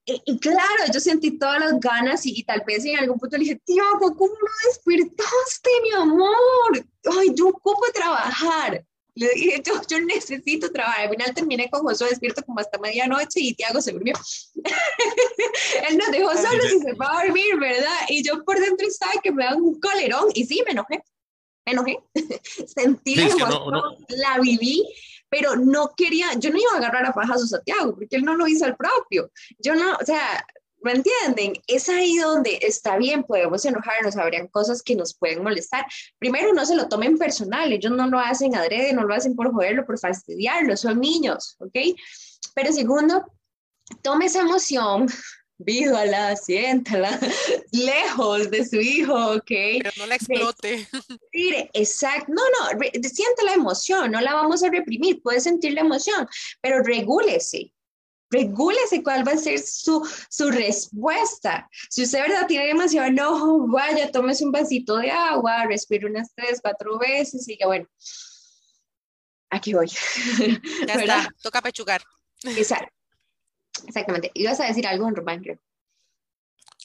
Y, 0.06 0.40
claro, 0.40 0.84
yo 0.92 1.00
sentí 1.00 1.38
todas 1.38 1.60
las 1.60 1.80
ganas 1.80 2.26
y, 2.26 2.44
tal 2.44 2.64
vez 2.66 2.84
en 2.86 2.98
algún 2.98 3.20
punto 3.20 3.38
le 3.38 3.44
dije, 3.44 3.62
tío, 3.64 3.84
¿cómo 4.00 4.34
no 4.34 4.52
despertaste, 4.68 5.70
mi 5.84 5.92
amor? 6.02 6.86
Ay, 7.20 7.32
yo 7.36 7.50
ocupo 7.50 7.84
trabajar. 7.94 8.84
Le 9.14 9.30
dije, 9.34 9.62
yo, 9.64 9.74
yo 9.88 10.00
necesito 10.02 10.72
trabajar. 10.72 11.02
Al 11.04 11.10
final 11.12 11.34
terminé 11.36 11.70
con 11.70 11.82
Josué 11.82 12.10
despierto 12.10 12.42
como 12.44 12.60
hasta 12.60 12.80
medianoche 12.80 13.42
y 13.42 13.54
Tiago 13.54 13.82
se 13.82 13.92
durmió. 13.92 14.16
Él 15.90 15.98
nos 15.98 16.12
dejó 16.12 16.32
solos 16.32 16.74
y 16.74 16.80
se 16.80 16.96
fue 16.96 17.06
a 17.06 17.26
dormir, 17.26 17.60
¿verdad? 17.60 18.00
Y 18.10 18.24
yo 18.24 18.44
por 18.44 18.60
dentro 18.60 18.88
estaba 18.88 19.14
que 19.22 19.32
me 19.32 19.44
daban 19.44 19.62
un 19.62 19.80
colerón 19.80 20.30
y 20.34 20.46
sí, 20.46 20.64
me 20.66 20.72
enojé. 20.72 21.04
Me 21.66 21.74
enojé. 21.74 22.00
Sentí 22.76 23.16
la 23.16 23.28
la 24.10 24.40
viví 24.40 24.84
pero 25.32 25.56
no 25.56 25.94
quería, 25.96 26.34
yo 26.38 26.50
no 26.50 26.58
iba 26.60 26.74
a 26.74 26.78
agarrar 26.78 27.06
a 27.06 27.14
fajas 27.14 27.42
a 27.42 27.48
Santiago, 27.48 27.96
porque 27.96 28.18
él 28.18 28.26
no 28.26 28.36
lo 28.36 28.48
hizo 28.48 28.66
al 28.66 28.76
propio. 28.76 29.32
Yo 29.60 29.74
no, 29.76 29.94
o 29.96 30.06
sea, 30.06 30.46
¿me 30.82 30.92
entienden? 30.92 31.54
Es 31.68 31.88
ahí 31.88 32.18
donde 32.18 32.60
está 32.62 32.98
bien, 32.98 33.24
podemos 33.24 33.64
enojarnos, 33.64 34.18
habrían 34.18 34.48
cosas 34.48 34.84
que 34.84 34.94
nos 34.94 35.16
pueden 35.16 35.42
molestar. 35.42 35.86
Primero, 36.20 36.54
no 36.54 36.66
se 36.66 36.76
lo 36.76 36.90
tomen 36.90 37.18
personal, 37.18 37.72
ellos 37.72 37.94
no 37.94 38.08
lo 38.08 38.20
hacen 38.20 38.58
adrede, 38.58 38.92
no 38.92 39.06
lo 39.06 39.14
hacen 39.14 39.34
por 39.34 39.54
joderlo, 39.54 39.86
por 39.86 39.98
fastidiarlo, 39.98 40.76
son 40.76 41.00
niños, 41.00 41.56
¿ok? 41.60 41.96
Pero 42.54 42.74
segundo, 42.74 43.24
tome 44.02 44.26
esa 44.26 44.42
emoción, 44.42 45.08
vívala, 45.64 46.36
siéntala, 46.36 47.20
lejos 47.72 48.50
de 48.50 48.66
su 48.66 48.78
hijo, 48.78 49.34
¿ok? 49.34 49.48
Pero 49.48 49.92
no 49.98 50.06
la 50.06 50.16
explote. 50.16 50.88
Mire, 51.34 51.70
exacto, 51.74 52.32
no, 52.34 52.42
no, 52.44 52.80
siente 53.02 53.44
la 53.44 53.54
emoción, 53.54 54.12
no 54.12 54.22
la 54.22 54.34
vamos 54.34 54.64
a 54.64 54.70
reprimir, 54.70 55.22
puede 55.22 55.40
sentir 55.40 55.74
la 55.74 55.82
emoción, 55.82 56.28
pero 56.62 56.84
regúlese, 56.84 57.74
regúlese 58.30 59.04
cuál 59.04 59.28
va 59.28 59.34
a 59.34 59.38
ser 59.38 59.60
su, 59.60 60.08
su 60.30 60.50
respuesta. 60.50 61.70
Si 61.90 62.04
usted, 62.04 62.22
¿verdad?, 62.22 62.48
tiene 62.48 62.68
demasiado 62.68 63.08
enojo, 63.08 63.68
vaya, 63.68 64.12
tómese 64.12 64.46
un 64.46 64.52
vasito 64.52 64.98
de 64.98 65.12
agua, 65.12 65.66
respire 65.66 66.08
unas 66.08 66.34
tres, 66.34 66.60
cuatro 66.62 66.98
veces 66.98 67.48
y 67.48 67.54
diga, 67.54 67.68
bueno, 67.68 67.88
aquí 69.50 69.74
voy. 69.74 69.88
Ya 70.88 70.94
está, 70.94 71.30
toca 71.42 71.62
pechugar. 71.62 72.02
Exacto. 72.44 73.01
Exactamente. 73.88 74.32
Ibas 74.34 74.60
a 74.60 74.66
decir 74.66 74.88
algo, 74.88 75.10
Román, 75.10 75.42
creo. 75.42 75.60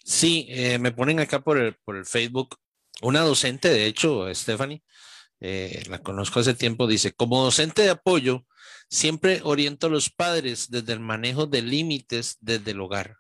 Sí, 0.04 0.46
eh, 0.48 0.78
me 0.78 0.92
ponen 0.92 1.18
acá 1.18 1.40
por 1.40 1.58
el, 1.58 1.74
por 1.74 1.96
el 1.96 2.06
Facebook. 2.06 2.56
Una 3.02 3.20
docente, 3.20 3.68
de 3.68 3.86
hecho, 3.86 4.32
Stephanie, 4.32 4.82
eh, 5.40 5.82
la 5.88 5.98
conozco 5.98 6.40
hace 6.40 6.54
tiempo, 6.54 6.86
dice, 6.86 7.12
como 7.12 7.42
docente 7.42 7.82
de 7.82 7.90
apoyo, 7.90 8.46
siempre 8.88 9.40
oriento 9.42 9.88
a 9.88 9.90
los 9.90 10.08
padres 10.08 10.70
desde 10.70 10.92
el 10.92 11.00
manejo 11.00 11.46
de 11.46 11.62
límites 11.62 12.38
desde 12.40 12.70
el 12.70 12.80
hogar. 12.80 13.16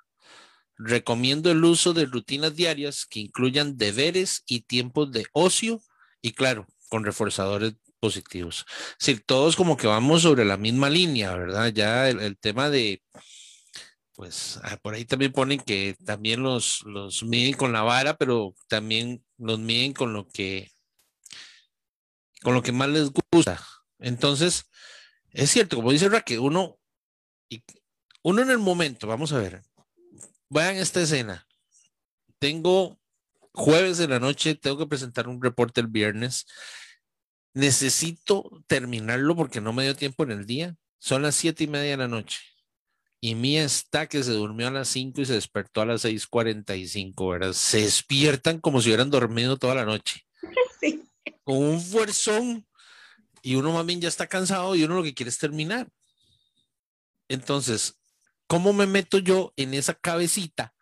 Recomiendo 0.78 1.50
el 1.50 1.64
uso 1.64 1.92
de 1.92 2.06
rutinas 2.06 2.54
diarias 2.54 3.04
que 3.04 3.20
incluyan 3.20 3.76
deberes 3.76 4.44
y 4.46 4.60
tiempos 4.60 5.10
de 5.10 5.26
ocio 5.32 5.82
y, 6.22 6.32
claro, 6.32 6.66
con 6.88 7.04
reforzadores 7.04 7.74
positivos. 7.98 8.64
Es 8.92 9.06
decir, 9.06 9.24
todos 9.26 9.56
como 9.56 9.76
que 9.76 9.86
vamos 9.86 10.22
sobre 10.22 10.44
la 10.44 10.56
misma 10.56 10.88
línea, 10.88 11.34
¿verdad? 11.34 11.72
Ya 11.72 12.08
el 12.08 12.38
tema 12.38 12.70
de 12.70 13.02
pues 14.16 14.58
ah, 14.62 14.78
por 14.78 14.94
ahí 14.94 15.04
también 15.04 15.30
ponen 15.30 15.60
que 15.60 15.94
también 16.04 16.42
los, 16.42 16.82
los 16.86 17.22
miden 17.22 17.54
con 17.54 17.72
la 17.72 17.82
vara, 17.82 18.16
pero 18.16 18.54
también 18.66 19.22
los 19.36 19.58
miden 19.58 19.92
con 19.92 20.14
lo 20.14 20.26
que 20.26 20.72
con 22.42 22.54
lo 22.54 22.62
que 22.62 22.72
más 22.72 22.88
les 22.88 23.10
gusta. 23.10 23.62
Entonces, 23.98 24.70
es 25.30 25.50
cierto, 25.50 25.76
como 25.76 25.92
dice 25.92 26.08
Raquel, 26.08 26.38
uno, 26.38 26.78
uno 28.22 28.42
en 28.42 28.50
el 28.50 28.58
momento, 28.58 29.06
vamos 29.06 29.32
a 29.32 29.38
ver, 29.38 29.62
vean 30.48 30.76
esta 30.76 31.02
escena. 31.02 31.46
Tengo 32.38 32.98
jueves 33.52 33.98
de 33.98 34.08
la 34.08 34.20
noche, 34.20 34.54
tengo 34.54 34.78
que 34.78 34.86
presentar 34.86 35.28
un 35.28 35.42
reporte 35.42 35.80
el 35.80 35.88
viernes. 35.88 36.46
Necesito 37.52 38.64
terminarlo 38.66 39.36
porque 39.36 39.60
no 39.60 39.72
me 39.72 39.84
dio 39.84 39.96
tiempo 39.96 40.24
en 40.24 40.30
el 40.30 40.46
día. 40.46 40.76
Son 40.98 41.22
las 41.22 41.34
siete 41.34 41.64
y 41.64 41.68
media 41.68 41.92
de 41.92 41.96
la 41.98 42.08
noche 42.08 42.55
y 43.26 43.34
Mía 43.34 43.64
está 43.64 44.06
que 44.06 44.22
se 44.22 44.30
durmió 44.30 44.68
a 44.68 44.70
las 44.70 44.86
5 44.86 45.20
y 45.20 45.26
se 45.26 45.32
despertó 45.32 45.80
a 45.80 45.84
las 45.84 46.04
6:45, 46.04 47.28
¿verdad? 47.28 47.52
Se 47.54 47.80
despiertan 47.80 48.60
como 48.60 48.80
si 48.80 48.88
hubieran 48.88 49.10
dormido 49.10 49.56
toda 49.56 49.74
la 49.74 49.84
noche. 49.84 50.24
Sí. 50.80 51.02
Con 51.42 51.56
un 51.56 51.80
fuerzón 51.80 52.64
y 53.42 53.56
uno 53.56 53.72
más 53.72 53.84
bien 53.84 54.00
ya 54.00 54.06
está 54.06 54.28
cansado 54.28 54.76
y 54.76 54.84
uno 54.84 54.94
lo 54.94 55.02
que 55.02 55.12
quiere 55.12 55.30
es 55.30 55.38
terminar. 55.38 55.88
Entonces, 57.28 57.98
¿cómo 58.46 58.72
me 58.72 58.86
meto 58.86 59.18
yo 59.18 59.52
en 59.56 59.74
esa 59.74 59.94
cabecita 59.94 60.72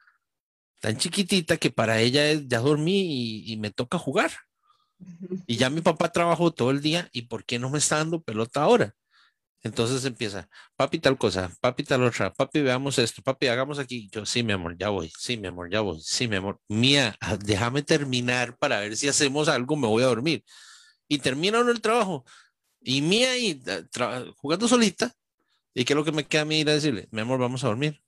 tan 0.80 0.98
chiquitita 0.98 1.56
que 1.56 1.70
para 1.70 2.00
ella 2.00 2.30
es 2.30 2.46
ya 2.46 2.58
dormí 2.58 3.00
y, 3.00 3.52
y 3.54 3.56
me 3.56 3.70
toca 3.70 3.96
jugar? 3.96 4.32
Y 5.46 5.56
ya 5.56 5.70
mi 5.70 5.80
papá 5.80 6.12
trabajó 6.12 6.52
todo 6.52 6.72
el 6.72 6.82
día 6.82 7.08
y 7.10 7.22
¿por 7.22 7.46
qué 7.46 7.58
no 7.58 7.70
me 7.70 7.78
está 7.78 7.96
dando 7.96 8.22
pelota 8.22 8.60
ahora? 8.62 8.94
Entonces 9.64 10.04
empieza, 10.04 10.46
papi 10.76 10.98
tal 10.98 11.16
cosa, 11.16 11.50
papi 11.62 11.84
tal 11.84 12.02
otra, 12.04 12.32
papi 12.34 12.60
veamos 12.60 12.98
esto, 12.98 13.22
papi 13.22 13.46
hagamos 13.46 13.78
aquí. 13.78 14.10
Yo, 14.12 14.26
sí, 14.26 14.42
mi 14.42 14.52
amor, 14.52 14.76
ya 14.78 14.90
voy, 14.90 15.10
sí, 15.18 15.38
mi 15.38 15.48
amor, 15.48 15.70
ya 15.70 15.80
voy, 15.80 16.00
sí, 16.02 16.28
mi 16.28 16.36
amor. 16.36 16.60
Mía, 16.68 17.16
ah, 17.20 17.38
déjame 17.38 17.82
terminar 17.82 18.58
para 18.58 18.80
ver 18.80 18.94
si 18.94 19.08
hacemos 19.08 19.48
algo, 19.48 19.74
me 19.76 19.88
voy 19.88 20.02
a 20.02 20.06
dormir. 20.06 20.44
Y 21.08 21.18
termina 21.18 21.60
uno 21.60 21.70
el 21.70 21.80
trabajo. 21.80 22.26
Y 22.80 23.00
Mía 23.00 23.32
ahí 23.32 23.62
ah, 24.00 24.24
jugando 24.36 24.68
solita. 24.68 25.14
¿Y 25.74 25.84
qué 25.84 25.94
es 25.94 25.96
lo 25.96 26.04
que 26.04 26.12
me 26.12 26.26
queda 26.26 26.42
a 26.42 26.44
mí 26.44 26.60
ir 26.60 26.68
a 26.68 26.74
decirle? 26.74 27.08
Mi 27.10 27.22
amor, 27.22 27.40
vamos 27.40 27.64
a 27.64 27.68
dormir. 27.68 28.02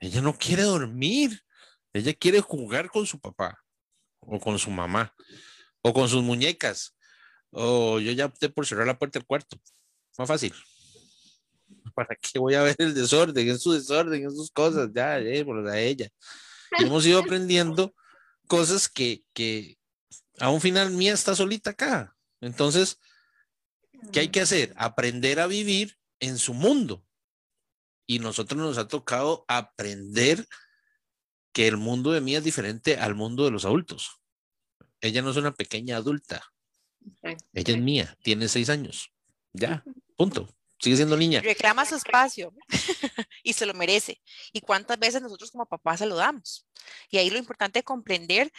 Ella 0.00 0.20
no 0.20 0.36
quiere 0.36 0.62
dormir. 0.64 1.42
Ella 1.92 2.12
quiere 2.12 2.40
jugar 2.40 2.90
con 2.90 3.06
su 3.06 3.20
papá 3.20 3.62
o 4.18 4.40
con 4.40 4.58
su 4.58 4.70
mamá 4.70 5.14
o 5.82 5.92
con 5.92 6.08
sus 6.08 6.24
muñecas. 6.24 6.96
O 7.50 8.00
yo 8.00 8.10
ya 8.12 8.26
opté 8.26 8.48
por 8.48 8.66
cerrar 8.66 8.86
la 8.88 8.98
puerta 8.98 9.20
del 9.20 9.26
cuarto. 9.26 9.58
Más 10.18 10.28
fácil. 10.28 10.54
¿Para 11.94 12.16
qué 12.16 12.38
voy 12.38 12.54
a 12.54 12.62
ver 12.62 12.76
el 12.78 12.94
desorden? 12.94 13.48
Es 13.48 13.62
su 13.62 13.72
desorden, 13.72 14.26
es 14.26 14.34
sus 14.34 14.50
cosas, 14.50 14.90
ya, 14.94 15.18
eh, 15.18 15.44
por 15.44 15.66
a 15.66 15.80
ella. 15.80 16.08
hemos 16.78 17.06
ido 17.06 17.18
aprendiendo 17.18 17.94
cosas 18.46 18.88
que, 18.88 19.24
que 19.32 19.78
a 20.38 20.50
un 20.50 20.60
final 20.60 20.90
mía 20.90 21.14
está 21.14 21.34
solita 21.34 21.70
acá. 21.70 22.14
Entonces, 22.40 23.00
¿qué 24.12 24.20
hay 24.20 24.28
que 24.28 24.40
hacer? 24.40 24.74
Aprender 24.76 25.40
a 25.40 25.46
vivir 25.46 25.96
en 26.20 26.38
su 26.38 26.54
mundo. 26.54 27.04
Y 28.06 28.18
nosotros 28.18 28.60
nos 28.60 28.78
ha 28.78 28.86
tocado 28.86 29.44
aprender 29.48 30.46
que 31.52 31.66
el 31.66 31.76
mundo 31.76 32.12
de 32.12 32.20
mí 32.20 32.36
es 32.36 32.44
diferente 32.44 32.98
al 32.98 33.14
mundo 33.14 33.44
de 33.44 33.50
los 33.50 33.64
adultos. 33.64 34.20
Ella 35.00 35.22
no 35.22 35.30
es 35.30 35.36
una 35.36 35.52
pequeña 35.52 35.96
adulta. 35.96 36.44
Ella 37.22 37.74
es 37.74 37.78
mía, 37.78 38.16
tiene 38.22 38.48
seis 38.48 38.68
años. 38.68 39.10
Ya. 39.52 39.82
Punto. 40.16 40.48
Sigue 40.78 40.96
siendo 40.96 41.16
niña. 41.16 41.40
Reclama 41.40 41.86
su 41.86 41.94
espacio 41.94 42.52
y 43.42 43.54
se 43.54 43.64
lo 43.64 43.72
merece. 43.72 44.20
¿Y 44.52 44.60
cuántas 44.60 44.98
veces 44.98 45.22
nosotros 45.22 45.50
como 45.50 45.66
papás 45.66 46.00
se 46.00 46.06
lo 46.06 46.16
damos? 46.16 46.66
Y 47.08 47.16
ahí 47.16 47.30
lo 47.30 47.38
importante 47.38 47.78
es 47.78 47.84
comprender 47.84 48.52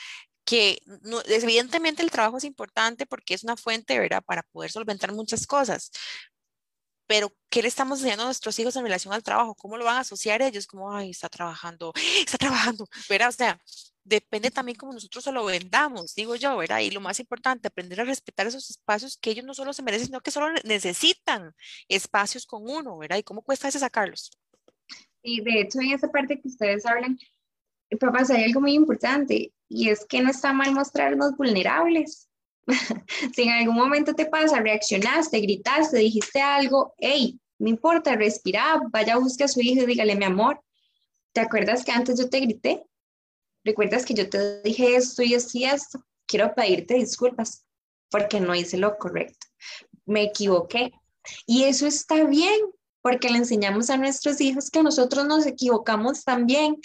que 0.43 0.81
evidentemente 1.27 2.01
el 2.01 2.09
trabajo 2.09 2.37
es 2.37 2.43
importante 2.45 3.05
porque 3.05 3.33
es 3.33 3.43
una 3.43 3.57
fuente, 3.57 3.99
¿verdad? 3.99 4.23
Para 4.23 4.43
poder 4.43 4.71
solventar 4.71 5.11
muchas 5.11 5.45
cosas. 5.45 5.91
Pero, 7.05 7.33
¿qué 7.49 7.61
le 7.61 7.67
estamos 7.67 7.99
enseñando 7.99 8.23
a 8.23 8.27
nuestros 8.27 8.57
hijos 8.59 8.75
en 8.75 8.83
relación 8.83 9.13
al 9.13 9.23
trabajo? 9.23 9.55
¿Cómo 9.55 9.77
lo 9.77 9.85
van 9.85 9.97
a 9.97 9.99
asociar 10.01 10.41
ellos? 10.41 10.67
Como, 10.67 10.91
ay, 10.93 11.11
está 11.11 11.29
trabajando, 11.29 11.93
está 12.19 12.37
trabajando, 12.37 12.87
¿verdad? 13.09 13.29
O 13.29 13.33
sea, 13.33 13.61
depende 14.07 14.51
también 14.51 14.77
cómo 14.77 14.93
nosotros 14.93 15.23
se 15.23 15.31
lo 15.31 15.45
vendamos, 15.45 16.15
digo 16.15 16.35
yo, 16.35 16.55
¿verdad? 16.57 16.79
Y 16.79 16.91
lo 16.91 17.01
más 17.01 17.19
importante, 17.19 17.67
aprender 17.67 18.01
a 18.01 18.05
respetar 18.05 18.47
esos 18.47 18.69
espacios 18.69 19.17
que 19.17 19.31
ellos 19.31 19.45
no 19.45 19.53
solo 19.53 19.73
se 19.73 19.83
merecen, 19.83 20.07
sino 20.07 20.21
que 20.21 20.31
solo 20.31 20.53
necesitan 20.63 21.53
espacios 21.87 22.45
con 22.45 22.69
uno, 22.69 22.97
¿verdad? 22.97 23.17
¿Y 23.17 23.23
cómo 23.23 23.41
cuesta 23.41 23.67
ese 23.67 23.79
sacarlos? 23.79 24.31
Y 25.21 25.41
de 25.41 25.61
hecho, 25.61 25.81
en 25.81 25.91
esa 25.91 26.07
parte 26.09 26.39
que 26.39 26.47
ustedes 26.47 26.85
hablan, 26.85 27.17
papás, 27.99 28.29
hay 28.29 28.45
algo 28.45 28.61
muy 28.61 28.73
importante 28.73 29.51
y 29.67 29.89
es 29.89 30.05
que 30.05 30.21
no 30.21 30.29
está 30.29 30.53
mal 30.53 30.73
mostrarnos 30.73 31.35
vulnerables. 31.35 32.29
si 33.33 33.43
en 33.43 33.49
algún 33.49 33.75
momento 33.75 34.13
te 34.13 34.25
pasa, 34.25 34.59
reaccionaste, 34.59 35.39
gritaste, 35.39 35.97
dijiste 35.97 36.41
algo, 36.41 36.93
hey, 36.97 37.39
no 37.59 37.69
importa, 37.69 38.15
respira, 38.15 38.81
vaya, 38.89 39.17
busque 39.17 39.43
a 39.43 39.47
su 39.47 39.61
hijo 39.61 39.83
y 39.83 39.85
dígale, 39.85 40.15
mi 40.15 40.25
amor, 40.25 40.61
¿te 41.33 41.41
acuerdas 41.41 41.83
que 41.83 41.91
antes 41.91 42.19
yo 42.19 42.29
te 42.29 42.39
grité? 42.39 42.83
¿Recuerdas 43.67 44.05
que 44.05 44.13
yo 44.13 44.29
te 44.29 44.61
dije 44.61 44.95
esto 44.95 45.21
y 45.23 45.33
esto 45.33 45.57
y 45.57 45.65
esto? 45.65 46.01
Quiero 46.25 46.55
pedirte 46.55 46.93
disculpas 46.93 47.65
porque 48.09 48.39
no 48.39 48.55
hice 48.55 48.77
lo 48.77 48.97
correcto. 48.97 49.45
Me 50.05 50.23
equivoqué. 50.23 50.93
Y 51.45 51.65
eso 51.65 51.85
está 51.85 52.23
bien, 52.23 52.57
porque 53.01 53.29
le 53.29 53.39
enseñamos 53.39 53.89
a 53.89 53.97
nuestros 53.97 54.39
hijos 54.39 54.71
que 54.71 54.81
nosotros 54.81 55.27
nos 55.27 55.45
equivocamos 55.45 56.23
también, 56.23 56.77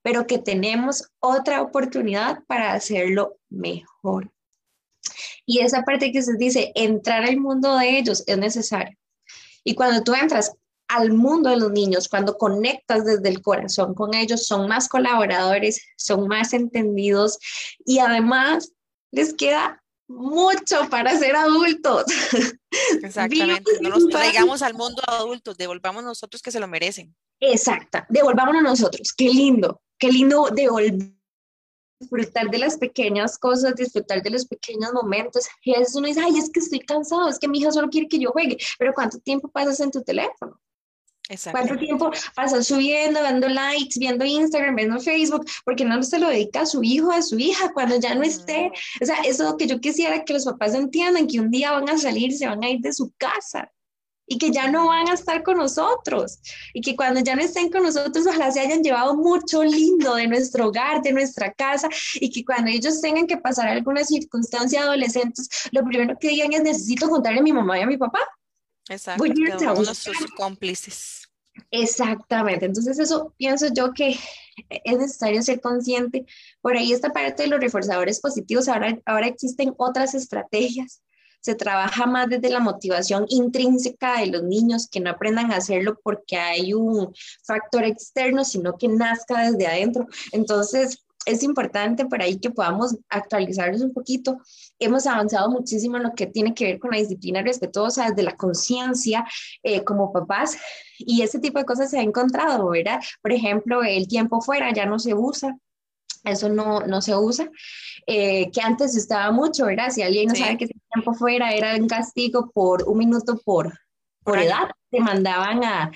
pero 0.00 0.28
que 0.28 0.38
tenemos 0.38 1.10
otra 1.18 1.60
oportunidad 1.60 2.44
para 2.44 2.72
hacerlo 2.72 3.40
mejor. 3.48 4.30
Y 5.44 5.58
esa 5.58 5.82
parte 5.82 6.12
que 6.12 6.22
se 6.22 6.36
dice, 6.36 6.70
entrar 6.76 7.24
al 7.24 7.38
mundo 7.38 7.76
de 7.76 7.98
ellos 7.98 8.22
es 8.28 8.38
necesario. 8.38 8.96
Y 9.64 9.74
cuando 9.74 10.04
tú 10.04 10.14
entras 10.14 10.52
al 10.88 11.12
mundo 11.12 11.50
de 11.50 11.56
los 11.56 11.70
niños, 11.70 12.08
cuando 12.08 12.36
conectas 12.36 13.04
desde 13.04 13.28
el 13.28 13.42
corazón 13.42 13.94
con 13.94 14.14
ellos, 14.14 14.46
son 14.46 14.68
más 14.68 14.88
colaboradores, 14.88 15.80
son 15.96 16.26
más 16.28 16.52
entendidos 16.52 17.38
y 17.84 17.98
además 17.98 18.72
les 19.10 19.34
queda 19.34 19.82
mucho 20.08 20.88
para 20.90 21.16
ser 21.18 21.36
adultos. 21.36 22.04
Exactamente, 23.02 23.70
no 23.80 23.90
nos 23.90 24.08
traigamos 24.08 24.62
al 24.62 24.74
mundo 24.74 25.02
adultos, 25.06 25.56
devolvamos 25.58 26.02
nosotros 26.02 26.42
que 26.42 26.50
se 26.50 26.60
lo 26.60 26.66
merecen. 26.66 27.14
Exacta, 27.40 28.06
devolvámonos 28.08 28.62
nosotros, 28.62 29.12
qué 29.12 29.28
lindo, 29.28 29.82
qué 29.98 30.10
lindo 30.10 30.48
devolver 30.50 31.12
disfrutar 32.00 32.48
de 32.48 32.58
las 32.58 32.76
pequeñas 32.76 33.38
cosas, 33.38 33.74
disfrutar 33.74 34.22
de 34.22 34.30
los 34.30 34.46
pequeños 34.46 34.92
momentos. 34.92 35.46
Y 35.62 35.74
a 35.74 35.80
veces 35.80 35.96
uno 35.96 36.06
dice, 36.06 36.20
ay, 36.20 36.38
es 36.38 36.50
que 36.50 36.60
estoy 36.60 36.80
cansado, 36.80 37.28
es 37.28 37.38
que 37.38 37.48
mi 37.48 37.58
hija 37.58 37.72
solo 37.72 37.88
quiere 37.88 38.08
que 38.08 38.18
yo 38.18 38.30
juegue, 38.30 38.56
pero 38.78 38.92
¿cuánto 38.94 39.18
tiempo 39.18 39.48
pasas 39.48 39.80
en 39.80 39.90
tu 39.90 40.02
teléfono? 40.02 40.60
¿Cuánto 41.50 41.76
tiempo 41.76 42.10
pasas 42.34 42.66
subiendo, 42.66 43.22
dando 43.22 43.48
likes, 43.48 43.98
viendo 43.98 44.24
Instagram, 44.24 44.76
viendo 44.76 44.98
Facebook? 44.98 45.44
Porque 45.64 45.84
no 45.84 46.02
se 46.02 46.18
lo 46.18 46.28
dedica 46.28 46.62
a 46.62 46.66
su 46.66 46.82
hijo, 46.82 47.12
a 47.12 47.20
su 47.20 47.38
hija, 47.38 47.70
cuando 47.74 48.00
ya 48.00 48.14
no 48.14 48.22
esté. 48.22 48.72
O 49.02 49.04
sea, 49.04 49.16
eso 49.24 49.56
que 49.58 49.66
yo 49.66 49.78
quisiera 49.78 50.24
que 50.24 50.32
los 50.32 50.46
papás 50.46 50.74
entiendan, 50.74 51.26
que 51.26 51.40
un 51.40 51.50
día 51.50 51.72
van 51.72 51.88
a 51.88 51.98
salir, 51.98 52.32
se 52.32 52.46
van 52.46 52.64
a 52.64 52.70
ir 52.70 52.80
de 52.80 52.94
su 52.94 53.12
casa 53.18 53.70
y 54.28 54.38
que 54.38 54.50
ya 54.50 54.70
no 54.70 54.88
van 54.88 55.08
a 55.08 55.14
estar 55.14 55.42
con 55.42 55.56
nosotros 55.56 56.38
y 56.74 56.82
que 56.82 56.94
cuando 56.94 57.20
ya 57.20 57.34
no 57.34 57.42
estén 57.42 57.70
con 57.70 57.82
nosotros 57.82 58.26
ojalá 58.26 58.50
se 58.50 58.60
hayan 58.60 58.82
llevado 58.82 59.16
mucho 59.16 59.64
lindo 59.64 60.14
de 60.14 60.28
nuestro 60.28 60.68
hogar, 60.68 61.00
de 61.02 61.12
nuestra 61.12 61.52
casa 61.54 61.88
y 62.14 62.30
que 62.30 62.44
cuando 62.44 62.70
ellos 62.70 63.00
tengan 63.00 63.26
que 63.26 63.38
pasar 63.38 63.68
alguna 63.68 64.04
circunstancia 64.04 64.82
adolescentes, 64.82 65.48
lo 65.72 65.82
primero 65.82 66.16
que 66.20 66.28
digan 66.28 66.52
es 66.52 66.62
necesito 66.62 67.08
contarle 67.08 67.40
a 67.40 67.42
mi 67.42 67.52
mamá 67.52 67.78
y 67.78 67.82
a 67.82 67.86
mi 67.86 67.96
papá. 67.96 68.20
Exacto, 68.88 69.24
Voy 69.74 69.86
sus 69.86 70.30
cómplices. 70.36 71.17
Exactamente, 71.70 72.66
entonces 72.66 72.98
eso 72.98 73.34
pienso 73.36 73.66
yo 73.72 73.92
que 73.92 74.16
es 74.68 74.98
necesario 74.98 75.42
ser 75.42 75.60
consciente. 75.60 76.26
Por 76.60 76.76
ahí 76.76 76.92
esta 76.92 77.10
parte 77.10 77.44
de 77.44 77.48
los 77.48 77.60
reforzadores 77.60 78.20
positivos, 78.20 78.68
ahora, 78.68 78.98
ahora 79.06 79.26
existen 79.26 79.74
otras 79.76 80.14
estrategias 80.14 81.02
se 81.40 81.54
trabaja 81.54 82.06
más 82.06 82.28
desde 82.28 82.50
la 82.50 82.60
motivación 82.60 83.24
intrínseca 83.28 84.20
de 84.20 84.26
los 84.26 84.42
niños, 84.42 84.88
que 84.90 85.00
no 85.00 85.10
aprendan 85.10 85.52
a 85.52 85.56
hacerlo 85.56 85.98
porque 86.02 86.36
hay 86.36 86.74
un 86.74 87.14
factor 87.42 87.84
externo, 87.84 88.44
sino 88.44 88.76
que 88.76 88.88
nazca 88.88 89.50
desde 89.50 89.66
adentro. 89.66 90.06
Entonces, 90.32 91.04
es 91.28 91.42
importante 91.42 92.06
por 92.06 92.22
ahí 92.22 92.38
que 92.38 92.50
podamos 92.50 92.96
actualizarnos 93.08 93.82
un 93.82 93.92
poquito. 93.92 94.38
Hemos 94.78 95.06
avanzado 95.06 95.50
muchísimo 95.50 95.98
en 95.98 96.04
lo 96.04 96.14
que 96.14 96.26
tiene 96.26 96.54
que 96.54 96.64
ver 96.64 96.78
con 96.78 96.90
la 96.90 96.98
disciplina 96.98 97.42
respetuosa, 97.42 98.08
desde 98.08 98.22
la 98.22 98.36
conciencia 98.36 99.26
eh, 99.62 99.84
como 99.84 100.12
papás, 100.12 100.56
y 100.98 101.22
ese 101.22 101.38
tipo 101.38 101.58
de 101.58 101.66
cosas 101.66 101.90
se 101.90 101.98
ha 101.98 102.02
encontrado, 102.02 102.70
¿verdad? 102.70 103.00
Por 103.22 103.32
ejemplo, 103.32 103.82
el 103.82 104.08
tiempo 104.08 104.40
fuera 104.40 104.72
ya 104.72 104.86
no 104.86 104.98
se 104.98 105.14
usa, 105.14 105.56
eso 106.24 106.48
no, 106.48 106.80
no 106.80 107.02
se 107.02 107.14
usa, 107.14 107.50
eh, 108.06 108.50
que 108.50 108.60
antes 108.60 108.94
se 108.94 108.98
estaba 108.98 109.30
mucho, 109.30 109.66
¿verdad? 109.66 109.90
Si 109.90 110.02
alguien 110.02 110.28
no 110.28 110.34
sabe 110.34 110.56
que 110.56 110.64
ese 110.64 110.74
tiempo 110.92 111.14
fuera 111.14 111.52
era 111.52 111.76
un 111.76 111.88
castigo 111.88 112.50
por 112.50 112.88
un 112.88 112.98
minuto 112.98 113.38
por, 113.44 113.78
por, 114.24 114.38
edad, 114.38 114.70
te 114.90 115.00
mandaban 115.00 115.62
a, 115.62 115.92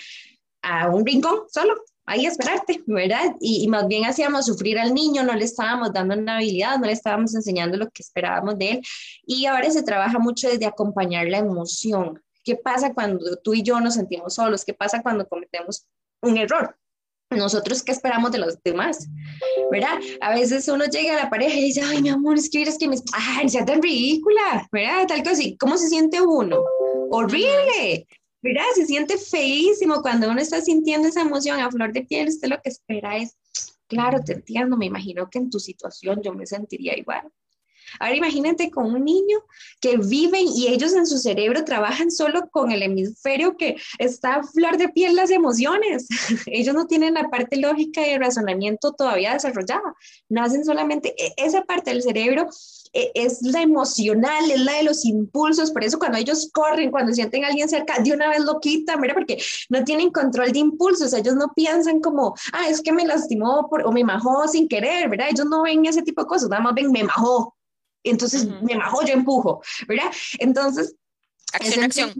a, 0.62 0.88
un 0.88 1.06
rincón 1.06 1.40
solo, 1.48 1.74
ahí 2.06 2.26
esperarte, 2.26 2.82
¿verdad? 2.86 3.34
Y, 3.40 3.64
y, 3.64 3.68
más 3.68 3.86
bien 3.88 4.04
hacíamos 4.04 4.46
sufrir 4.46 4.78
al 4.78 4.94
niño, 4.94 5.22
no 5.22 5.34
le 5.34 5.44
estábamos 5.44 5.92
dando 5.92 6.14
una 6.14 6.36
habilidad, 6.36 6.78
no 6.78 6.86
le 6.86 6.92
estábamos 6.92 7.34
enseñando 7.34 7.76
lo 7.76 7.86
que 7.90 8.02
esperábamos 8.02 8.58
de 8.58 8.70
él. 8.70 8.82
Y 9.24 9.46
ahora 9.46 9.70
se 9.70 9.82
trabaja 9.82 10.18
mucho 10.18 10.48
desde 10.48 10.66
acompañar 10.66 11.26
la 11.28 11.38
emoción. 11.38 12.22
¿Qué 12.44 12.56
pasa 12.56 12.92
cuando 12.92 13.36
tú 13.36 13.54
y 13.54 13.62
yo 13.62 13.80
nos 13.80 13.94
sentimos 13.94 14.34
solos? 14.34 14.64
¿Qué 14.64 14.74
pasa 14.74 15.02
cuando 15.02 15.28
cometemos 15.28 15.86
un 16.20 16.36
error? 16.36 16.76
nosotros 17.36 17.82
qué 17.82 17.92
esperamos 17.92 18.32
de 18.32 18.38
los 18.38 18.62
demás, 18.62 19.08
¿verdad? 19.70 19.98
A 20.20 20.34
veces 20.34 20.68
uno 20.68 20.84
llega 20.86 21.14
a 21.14 21.24
la 21.24 21.30
pareja 21.30 21.56
y 21.56 21.64
dice, 21.64 21.82
ay, 21.82 22.02
mi 22.02 22.08
amor, 22.08 22.36
es 22.36 22.44
que 22.44 22.58
quieres 22.58 22.78
que 22.78 22.88
me... 22.88 22.96
Ay, 23.12 23.48
sea 23.48 23.64
tan 23.64 23.82
ridícula, 23.82 24.68
¿verdad? 24.70 25.06
Tal 25.08 25.22
cosa 25.22 25.32
así. 25.32 25.56
¿Cómo 25.58 25.76
se 25.78 25.88
siente 25.88 26.20
uno? 26.20 26.62
Horrible, 27.10 28.06
¿verdad? 28.42 28.64
Se 28.74 28.86
siente 28.86 29.16
feísimo 29.16 30.02
cuando 30.02 30.28
uno 30.30 30.40
está 30.40 30.60
sintiendo 30.60 31.08
esa 31.08 31.22
emoción 31.22 31.60
a 31.60 31.70
flor 31.70 31.92
de 31.92 32.02
piel. 32.02 32.28
Usted 32.28 32.48
lo 32.48 32.60
que 32.60 32.70
espera 32.70 33.16
es, 33.16 33.36
claro, 33.86 34.22
te 34.22 34.34
entiendo, 34.34 34.76
me 34.76 34.86
imagino 34.86 35.30
que 35.30 35.38
en 35.38 35.48
tu 35.48 35.60
situación 35.60 36.20
yo 36.22 36.34
me 36.34 36.46
sentiría 36.46 36.98
igual. 36.98 37.30
Ahora 37.98 38.16
imagínate 38.16 38.70
con 38.70 38.94
un 38.94 39.04
niño 39.04 39.38
que 39.80 39.96
viven 39.96 40.46
y 40.46 40.68
ellos 40.68 40.94
en 40.94 41.06
su 41.06 41.18
cerebro 41.18 41.64
trabajan 41.64 42.10
solo 42.10 42.48
con 42.50 42.70
el 42.72 42.82
hemisferio 42.82 43.56
que 43.56 43.76
está 43.98 44.36
a 44.36 44.42
flor 44.42 44.76
de 44.76 44.88
piel 44.88 45.16
las 45.16 45.30
emociones. 45.30 46.06
ellos 46.46 46.74
no 46.74 46.86
tienen 46.86 47.14
la 47.14 47.28
parte 47.28 47.56
lógica 47.56 48.06
y 48.06 48.10
el 48.10 48.20
razonamiento 48.20 48.92
todavía 48.92 49.32
desarrollada. 49.32 49.94
Nacen 50.28 50.64
solamente 50.64 51.14
e, 51.18 51.32
esa 51.36 51.62
parte 51.62 51.90
del 51.90 52.02
cerebro 52.02 52.48
e, 52.92 53.10
es 53.14 53.42
la 53.42 53.62
emocional, 53.62 54.50
es 54.50 54.60
la 54.60 54.74
de 54.74 54.82
los 54.84 55.04
impulsos, 55.04 55.70
por 55.70 55.84
eso 55.84 55.98
cuando 55.98 56.18
ellos 56.18 56.50
corren, 56.52 56.90
cuando 56.90 57.12
sienten 57.12 57.44
a 57.44 57.48
alguien 57.48 57.68
cerca, 57.68 57.98
de 58.00 58.12
una 58.12 58.28
vez 58.28 58.40
lo 58.40 58.60
quitan, 58.60 59.00
mira, 59.00 59.14
porque 59.14 59.42
no 59.70 59.82
tienen 59.84 60.10
control 60.10 60.52
de 60.52 60.58
impulsos, 60.58 61.12
ellos 61.14 61.34
no 61.34 61.52
piensan 61.54 62.00
como, 62.00 62.34
ah, 62.52 62.68
es 62.68 62.82
que 62.82 62.92
me 62.92 63.06
lastimó 63.06 63.68
o 63.84 63.92
me 63.92 64.04
majó 64.04 64.46
sin 64.48 64.68
querer, 64.68 65.08
¿verdad? 65.08 65.28
Ellos 65.30 65.46
no 65.46 65.62
ven 65.62 65.86
ese 65.86 66.02
tipo 66.02 66.22
de 66.22 66.28
cosas, 66.28 66.48
nada 66.48 66.62
más 66.62 66.74
ven, 66.74 66.92
me 66.92 67.04
majó, 67.04 67.54
entonces 68.10 68.48
me 68.62 68.76
bajo, 68.76 69.04
yo 69.04 69.14
empujo, 69.14 69.62
¿verdad? 69.86 70.10
Entonces... 70.38 70.94
Acción, 71.54 71.84
acción. 71.84 72.12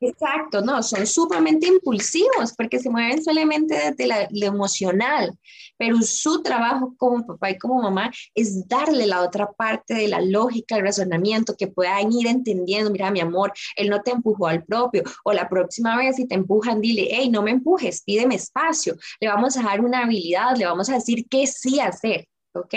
Exacto, 0.00 0.60
no, 0.60 0.82
son 0.82 1.06
sumamente 1.06 1.68
impulsivos 1.68 2.52
porque 2.56 2.80
se 2.80 2.90
mueven 2.90 3.22
solamente 3.22 3.76
desde 3.76 4.08
la, 4.08 4.28
lo 4.28 4.46
emocional, 4.46 5.38
pero 5.78 6.02
su 6.02 6.42
trabajo 6.42 6.92
como 6.96 7.24
papá 7.24 7.50
y 7.50 7.58
como 7.58 7.80
mamá 7.80 8.10
es 8.34 8.66
darle 8.66 9.06
la 9.06 9.22
otra 9.22 9.52
parte 9.52 9.94
de 9.94 10.08
la 10.08 10.20
lógica, 10.20 10.74
el 10.74 10.82
razonamiento, 10.82 11.54
que 11.56 11.68
puedan 11.68 12.12
ir 12.12 12.26
entendiendo, 12.26 12.90
mira, 12.90 13.12
mi 13.12 13.20
amor, 13.20 13.52
él 13.76 13.88
no 13.88 14.02
te 14.02 14.10
empujó 14.10 14.48
al 14.48 14.64
propio, 14.64 15.04
o 15.22 15.32
la 15.32 15.48
próxima 15.48 15.96
vez 15.96 16.16
si 16.16 16.26
te 16.26 16.34
empujan, 16.34 16.80
dile, 16.80 17.06
hey, 17.08 17.30
no 17.30 17.42
me 17.42 17.52
empujes, 17.52 18.02
pídeme 18.02 18.34
espacio, 18.34 18.96
le 19.20 19.28
vamos 19.28 19.56
a 19.56 19.62
dar 19.62 19.80
una 19.80 20.00
habilidad, 20.00 20.56
le 20.56 20.66
vamos 20.66 20.90
a 20.90 20.94
decir 20.94 21.24
qué 21.30 21.46
sí 21.46 21.78
hacer, 21.78 22.26
¿ok? 22.52 22.74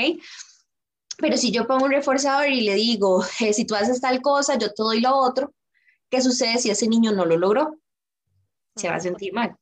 Pero 1.17 1.37
si 1.37 1.51
yo 1.51 1.67
pongo 1.67 1.85
un 1.85 1.91
reforzador 1.91 2.49
y 2.49 2.61
le 2.61 2.75
digo, 2.75 3.23
eh, 3.39 3.53
si 3.53 3.65
tú 3.65 3.75
haces 3.75 4.01
tal 4.01 4.21
cosa, 4.21 4.57
yo 4.57 4.73
te 4.73 4.83
doy 4.83 5.01
lo 5.01 5.15
otro, 5.15 5.53
¿qué 6.09 6.21
sucede 6.21 6.57
si 6.57 6.69
ese 6.69 6.87
niño 6.87 7.11
no 7.11 7.25
lo 7.25 7.37
logró? 7.37 7.77
Se 8.75 8.89
va 8.89 8.95
a 8.95 8.99
sentir 8.99 9.33
mal. 9.33 9.55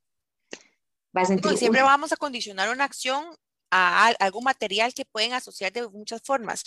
Va 1.16 1.22
a 1.22 1.26
sentir 1.26 1.58
siempre 1.58 1.82
vamos 1.82 2.14
a 2.14 2.18
condicionar 2.18 2.70
una 2.70 2.86
acción 2.86 3.26
a 3.72 4.08
algún 4.20 4.43
material 4.43 4.93
que 4.93 5.06
pueden 5.06 5.34
asociar 5.34 5.72
de 5.72 5.88
muchas 5.88 6.22
formas. 6.24 6.64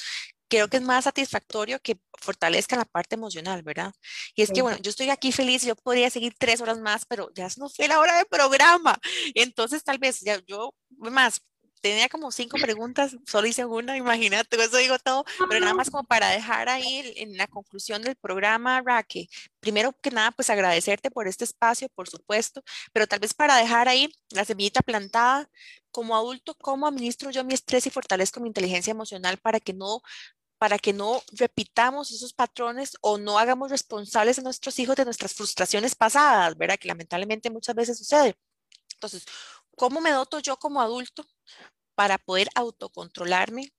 Creo 0.49 0.69
que 0.69 0.79
es 0.79 0.83
más 0.83 1.05
satisfactorio 1.05 1.79
que 1.81 1.99
fortalezca 2.21 2.77
la 2.77 2.85
parte 2.85 3.15
emocional, 3.15 3.63
¿verdad? 3.63 3.93
Y 4.35 4.43
es 4.43 4.51
que, 4.51 4.63
bueno, 4.63 4.79
yo 4.81 4.91
estoy 4.91 5.11
aquí 5.11 5.33
feliz, 5.33 5.63
yo 5.63 5.75
podría 5.77 6.09
seguir 6.11 6.35
tres 6.39 6.61
horas 6.61 6.79
más, 6.81 7.05
pero 7.07 7.31
ya 7.35 7.49
no 7.57 7.69
fue 7.69 7.89
la 7.89 7.99
hora 7.99 8.17
de 8.17 8.25
programa. 8.25 8.99
Entonces, 9.35 9.83
tal 9.85 9.99
vez 9.99 10.21
ya 10.21 10.41
yo, 10.47 10.75
más, 10.97 11.43
tenía 11.85 12.09
como 12.09 12.33
cinco 12.33 12.57
preguntas, 12.57 13.15
solo 13.27 13.47
hice 13.47 13.67
una, 13.67 13.95
imagínate, 13.95 14.57
eso 14.57 14.79
digo 14.79 14.99
todo, 14.99 15.23
pero 15.51 15.61
nada 15.61 15.75
más 15.75 15.91
como 15.91 16.03
para 16.05 16.31
dejar 16.31 16.71
ahí 16.71 17.13
en 17.17 17.37
la 17.37 17.47
conclusión 17.47 18.01
del 18.01 18.17
programa, 18.17 18.81
Raque, 18.81 19.29
primero 19.61 19.93
que 20.01 20.11
nada, 20.11 20.31
pues 20.31 20.49
agradecerte 20.49 21.11
por 21.11 21.29
este 21.29 21.45
espacio, 21.45 21.91
por 21.95 22.09
supuesto, 22.09 22.63
pero 22.95 23.07
tal 23.07 23.19
vez 23.19 23.35
para 23.35 23.57
dejar 23.59 23.87
ahí 23.87 24.11
la 24.31 24.47
semillita 24.47 24.81
plantada, 24.81 25.51
como 25.91 26.17
adulto, 26.17 26.55
¿cómo 26.55 26.87
administro 26.87 27.31
yo 27.31 27.45
mi 27.45 27.53
estrés 27.53 27.87
y 27.87 27.91
fortalezco 27.91 28.41
mi 28.41 28.49
inteligencia 28.49 28.91
emocional 28.91 29.37
para 29.37 29.61
que 29.61 29.75
no 29.75 30.01
para 30.57 30.79
que 30.79 30.95
no 30.95 31.23
repitamos 31.33 32.13
esos 32.13 32.33
patrones 32.33 32.97
o 33.03 33.19
no 33.19 33.39
hagamos 33.39 33.71
responsables 33.71 34.39
a 34.39 34.43
nuestros 34.43 34.79
hijos 34.79 34.97
de 34.97 35.05
nuestras 35.05 35.35
frustraciones 35.35 35.95
pasadas, 35.95 36.57
¿verdad? 36.57 36.79
Que 36.79 36.89
lamentablemente 36.89 37.51
muchas 37.51 37.75
veces 37.75 37.99
sucede. 37.99 38.35
Entonces, 38.95 39.27
¿cómo 39.77 40.01
me 40.01 40.11
doto 40.11 40.39
yo 40.41 40.57
como 40.57 40.81
adulto 40.81 41.25
para 41.95 42.19
poder 42.19 42.49
autocontrolarme? 42.55 43.73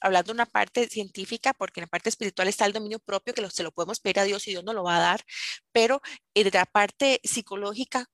Hablando 0.00 0.32
de 0.32 0.32
una 0.32 0.46
parte 0.46 0.88
científica, 0.88 1.54
porque 1.54 1.78
en 1.78 1.84
la 1.84 1.88
parte 1.88 2.08
espiritual 2.08 2.48
está 2.48 2.66
el 2.66 2.72
dominio 2.72 2.98
propio, 2.98 3.32
que 3.34 3.50
se 3.50 3.62
lo 3.62 3.70
podemos 3.70 4.00
pedir 4.00 4.18
a 4.18 4.24
Dios 4.24 4.48
y 4.48 4.50
Dios 4.50 4.64
nos 4.64 4.74
lo 4.74 4.82
va 4.82 4.96
a 4.96 5.00
dar, 5.00 5.24
pero 5.70 6.00
en 6.34 6.50
la 6.52 6.66
parte 6.66 7.20
psicológica, 7.22 8.10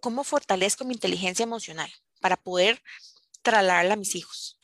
¿cómo 0.00 0.24
fortalezco 0.24 0.84
mi 0.84 0.94
inteligencia 0.94 1.44
emocional 1.44 1.88
para 2.20 2.36
poder 2.36 2.82
trasladarla 3.42 3.94
a 3.94 3.96
mis 3.96 4.16
hijos? 4.16 4.58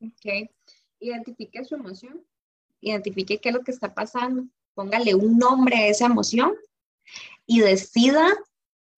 Ok, 0.00 0.50
identifique 1.00 1.64
su 1.64 1.74
emoción, 1.74 2.24
identifique 2.80 3.40
qué 3.40 3.48
es 3.48 3.54
lo 3.56 3.64
que 3.64 3.72
está 3.72 3.92
pasando, 3.92 4.44
póngale 4.74 5.16
un 5.16 5.36
nombre 5.36 5.76
a 5.78 5.86
esa 5.88 6.06
emoción 6.06 6.54
y 7.44 7.58
decida 7.58 8.36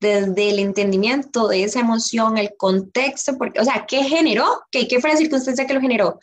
desde 0.00 0.50
el 0.50 0.58
entendimiento 0.58 1.48
de 1.48 1.64
esa 1.64 1.80
emoción, 1.80 2.38
el 2.38 2.56
contexto, 2.56 3.36
porque, 3.36 3.60
o 3.60 3.64
sea, 3.64 3.84
¿qué 3.86 4.04
generó? 4.04 4.62
¿Qué, 4.70 4.86
fue 5.00 5.10
la 5.10 5.16
circunstancia 5.16 5.66
que 5.66 5.74
lo 5.74 5.80
generó? 5.80 6.18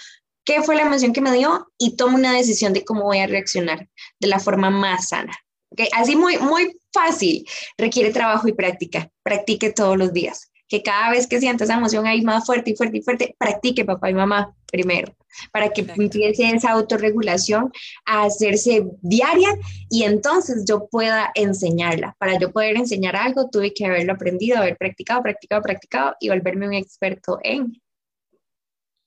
¿Qué 0.46 0.62
fue 0.62 0.76
la 0.76 0.84
emoción 0.84 1.14
que 1.14 1.22
me 1.22 1.32
dio? 1.32 1.68
Y 1.78 1.96
tomo 1.96 2.16
una 2.16 2.34
decisión 2.34 2.74
de 2.74 2.86
cómo 2.86 3.04
voy 3.04 3.20
a 3.20 3.28
reaccionar 3.28 3.90
de 4.20 4.28
la 4.28 4.40
forma 4.40 4.70
más 4.70 5.10
sana. 5.10 5.38
¿Okay? 5.72 5.90
Así 5.94 6.16
muy, 6.16 6.38
muy 6.38 6.78
fácil, 6.94 7.46
requiere 7.78 8.12
trabajo 8.12 8.48
y 8.48 8.54
práctica. 8.54 9.10
Practique 9.24 9.74
todos 9.74 9.98
los 9.98 10.14
días. 10.14 10.52
Que 10.68 10.82
cada 10.82 11.12
vez 11.12 11.28
que 11.28 11.40
sienta 11.40 11.64
esa 11.64 11.76
emoción 11.76 12.08
ahí 12.08 12.22
más 12.22 12.46
fuerte 12.46 12.72
y 12.72 12.76
fuerte 12.76 12.98
y 12.98 13.02
fuerte, 13.02 13.36
practique 13.38 13.86
papá 13.86 14.10
y 14.10 14.14
mamá 14.14 14.56
primero 14.66 15.16
para 15.52 15.70
que 15.70 15.86
empiece 15.96 16.50
esa 16.50 16.72
autorregulación 16.72 17.72
a 18.06 18.24
hacerse 18.24 18.86
diaria 19.02 19.50
y 19.90 20.04
entonces 20.04 20.66
yo 20.68 20.88
pueda 20.88 21.32
enseñarla. 21.36 22.16
Para 22.20 22.40
yo 22.40 22.52
poder 22.52 22.78
enseñar 22.78 23.16
algo, 23.16 23.50
tuve 23.50 23.74
que 23.74 23.86
haberlo 23.86 24.14
aprendido, 24.14 24.58
haber 24.58 24.78
practicado, 24.78 25.22
practicado, 25.24 25.62
practicado 25.62 26.16
y 26.20 26.30
volverme 26.30 26.68
un 26.68 26.74
experto 26.74 27.40
en. 27.44 27.82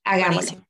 Hagámoslo. 0.03 0.35
Buenísimo. 0.35 0.68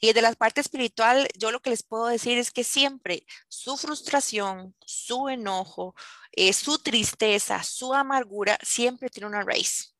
Y 0.00 0.06
desde 0.06 0.22
la 0.22 0.32
parte 0.32 0.60
espiritual, 0.60 1.28
yo 1.36 1.50
lo 1.50 1.60
que 1.60 1.70
les 1.70 1.82
puedo 1.82 2.06
decir 2.06 2.38
es 2.38 2.50
que 2.50 2.64
siempre 2.64 3.26
su 3.48 3.76
frustración, 3.76 4.74
su 4.84 5.28
enojo, 5.28 5.94
eh, 6.32 6.52
su 6.52 6.78
tristeza, 6.78 7.62
su 7.62 7.92
amargura, 7.94 8.58
siempre 8.62 9.10
tiene 9.10 9.26
una 9.26 9.42
raíz. 9.42 9.94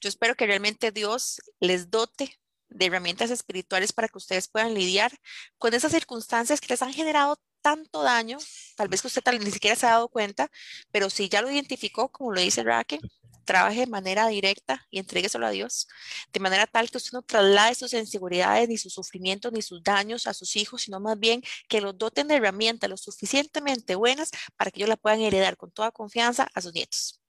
Yo 0.00 0.08
espero 0.08 0.34
que 0.34 0.46
realmente 0.46 0.92
Dios 0.92 1.40
les 1.60 1.90
dote 1.90 2.40
de 2.68 2.86
herramientas 2.86 3.30
espirituales 3.30 3.92
para 3.92 4.08
que 4.08 4.18
ustedes 4.18 4.48
puedan 4.48 4.74
lidiar 4.74 5.12
con 5.58 5.74
esas 5.74 5.92
circunstancias 5.92 6.60
que 6.60 6.68
les 6.68 6.82
han 6.82 6.92
generado 6.92 7.40
tanto 7.68 8.02
daño, 8.02 8.38
tal 8.76 8.88
vez 8.88 9.02
que 9.02 9.08
usted 9.08 9.22
tal, 9.22 9.38
ni 9.38 9.50
siquiera 9.50 9.76
se 9.76 9.84
ha 9.84 9.90
dado 9.90 10.08
cuenta, 10.08 10.50
pero 10.90 11.10
si 11.10 11.28
ya 11.28 11.42
lo 11.42 11.50
identificó, 11.50 12.08
como 12.08 12.32
lo 12.32 12.40
dice 12.40 12.62
Raque, 12.62 12.98
trabaje 13.44 13.80
de 13.80 13.86
manera 13.86 14.26
directa 14.28 14.86
y 14.90 14.98
entrégueselo 14.98 15.46
a 15.46 15.50
Dios, 15.50 15.86
de 16.32 16.40
manera 16.40 16.66
tal 16.66 16.88
que 16.90 16.96
usted 16.96 17.12
no 17.12 17.20
traslade 17.20 17.74
sus 17.74 17.92
inseguridades, 17.92 18.70
ni 18.70 18.78
sus 18.78 18.94
sufrimientos, 18.94 19.52
ni 19.52 19.60
sus 19.60 19.82
daños 19.82 20.26
a 20.26 20.32
sus 20.32 20.56
hijos, 20.56 20.82
sino 20.82 20.98
más 20.98 21.18
bien 21.18 21.42
que 21.68 21.82
los 21.82 21.96
doten 21.98 22.26
de 22.28 22.36
herramientas 22.36 22.88
lo 22.88 22.96
suficientemente 22.96 23.96
buenas 23.96 24.30
para 24.56 24.70
que 24.70 24.80
ellos 24.80 24.88
la 24.88 24.96
puedan 24.96 25.20
heredar 25.20 25.58
con 25.58 25.70
toda 25.70 25.90
confianza 25.90 26.48
a 26.54 26.62
sus 26.62 26.72
nietos. 26.72 27.20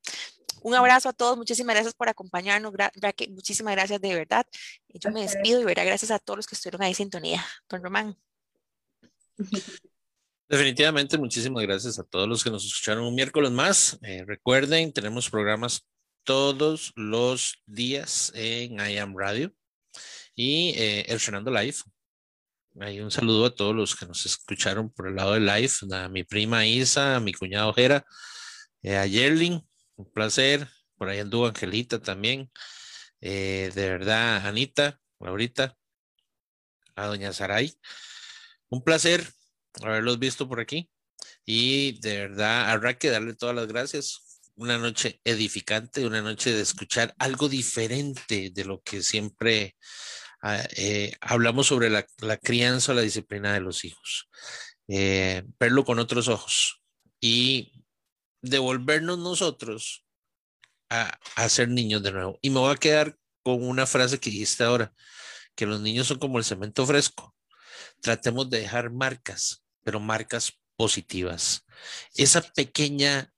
Un 0.61 0.73
abrazo 0.73 1.09
a 1.09 1.13
todos, 1.13 1.37
muchísimas 1.37 1.75
gracias 1.75 1.93
por 1.95 2.07
acompañarnos, 2.07 2.73
muchísimas 3.29 3.73
gracias 3.73 3.99
de 3.99 4.15
verdad. 4.15 4.45
Yo 4.87 5.11
me 5.11 5.21
despido 5.21 5.59
y 5.59 5.65
verá 5.65 5.83
gracias 5.83 6.11
a 6.11 6.19
todos 6.19 6.37
los 6.37 6.47
que 6.47 6.55
estuvieron 6.55 6.81
ahí 6.81 6.91
en 6.91 6.95
sintonía. 6.95 7.45
Don 7.67 7.83
Román. 7.83 8.17
Definitivamente, 10.49 11.15
muchísimas 11.19 11.61
gracias 11.61 11.99
a 11.99 12.03
todos 12.03 12.27
los 12.27 12.43
que 12.43 12.49
nos 12.49 12.65
escucharon 12.65 13.03
un 13.03 13.13
miércoles 13.13 13.51
más. 13.51 13.99
Eh, 14.01 14.23
recuerden, 14.25 14.91
tenemos 14.91 15.29
programas 15.29 15.87
todos 16.23 16.91
los 16.95 17.61
días 17.67 18.31
en 18.33 18.79
I 18.79 18.97
Am 18.97 19.15
Radio 19.15 19.53
y 20.33 20.73
eh, 20.75 21.05
el 21.07 21.19
Fernando 21.19 21.51
Live. 21.51 21.75
Hay 22.79 22.99
un 22.99 23.11
saludo 23.11 23.45
a 23.45 23.53
todos 23.53 23.75
los 23.75 23.95
que 23.95 24.07
nos 24.07 24.25
escucharon 24.25 24.91
por 24.91 25.07
el 25.07 25.17
lado 25.17 25.33
del 25.33 25.45
live, 25.45 25.69
a 25.91 26.09
mi 26.09 26.23
prima 26.23 26.65
Isa, 26.65 27.17
a 27.17 27.19
mi 27.19 27.31
cuñado 27.31 27.71
Jera, 27.71 28.03
eh, 28.81 28.97
a 28.97 29.05
Yerling, 29.05 29.61
un 29.97 30.11
placer. 30.11 30.67
Por 30.97 31.09
ahí 31.09 31.19
anduvo 31.19 31.45
Angelita 31.45 32.01
también. 32.01 32.49
Eh, 33.21 33.69
de 33.75 33.89
verdad, 33.89 34.47
Anita, 34.47 34.99
ahorita, 35.19 35.77
a 36.95 37.05
doña 37.05 37.33
Saray. 37.33 37.71
Un 38.69 38.83
placer 38.83 39.27
haberlos 39.81 40.19
visto 40.19 40.47
por 40.47 40.59
aquí. 40.59 40.89
Y 41.45 41.99
de 42.01 42.27
verdad, 42.27 42.69
habrá 42.69 42.97
que 42.97 43.09
darle 43.09 43.33
todas 43.35 43.55
las 43.55 43.67
gracias. 43.67 44.41
Una 44.55 44.77
noche 44.77 45.21
edificante, 45.23 46.05
una 46.05 46.21
noche 46.21 46.51
de 46.53 46.61
escuchar 46.61 47.15
algo 47.17 47.47
diferente 47.49 48.51
de 48.53 48.65
lo 48.65 48.81
que 48.81 49.01
siempre 49.01 49.75
ah, 50.41 50.63
eh, 50.75 51.13
hablamos 51.21 51.67
sobre 51.67 51.89
la, 51.89 52.05
crianza 52.37 52.91
o 52.91 52.95
la 52.95 53.01
disciplina 53.01 53.53
de 53.53 53.61
los 53.61 53.85
hijos. 53.85 54.29
Eh, 54.87 55.43
verlo 55.59 55.85
con 55.85 55.99
otros 55.99 56.27
ojos 56.27 56.81
y 57.21 57.83
devolvernos 58.41 59.19
nosotros 59.19 60.05
a, 60.89 61.17
a, 61.35 61.49
ser 61.49 61.69
niños 61.69 62.03
de 62.03 62.11
nuevo. 62.11 62.39
Y 62.41 62.49
me 62.49 62.59
voy 62.59 62.73
a 62.73 62.77
quedar 62.77 63.17
con 63.43 63.63
una 63.63 63.85
frase 63.85 64.19
que 64.19 64.29
dijiste 64.29 64.63
ahora, 64.63 64.93
que 65.55 65.65
los 65.65 65.81
niños 65.81 66.07
son 66.07 66.19
como 66.19 66.37
el 66.37 66.43
cemento 66.43 66.85
fresco. 66.85 67.35
Tratemos 68.01 68.49
de 68.49 68.59
dejar 68.59 68.91
marcas, 68.91 69.63
pero 69.83 69.99
marcas 69.99 70.53
positivas. 70.75 71.65
Esa 72.15 72.41
pequeña, 72.41 73.33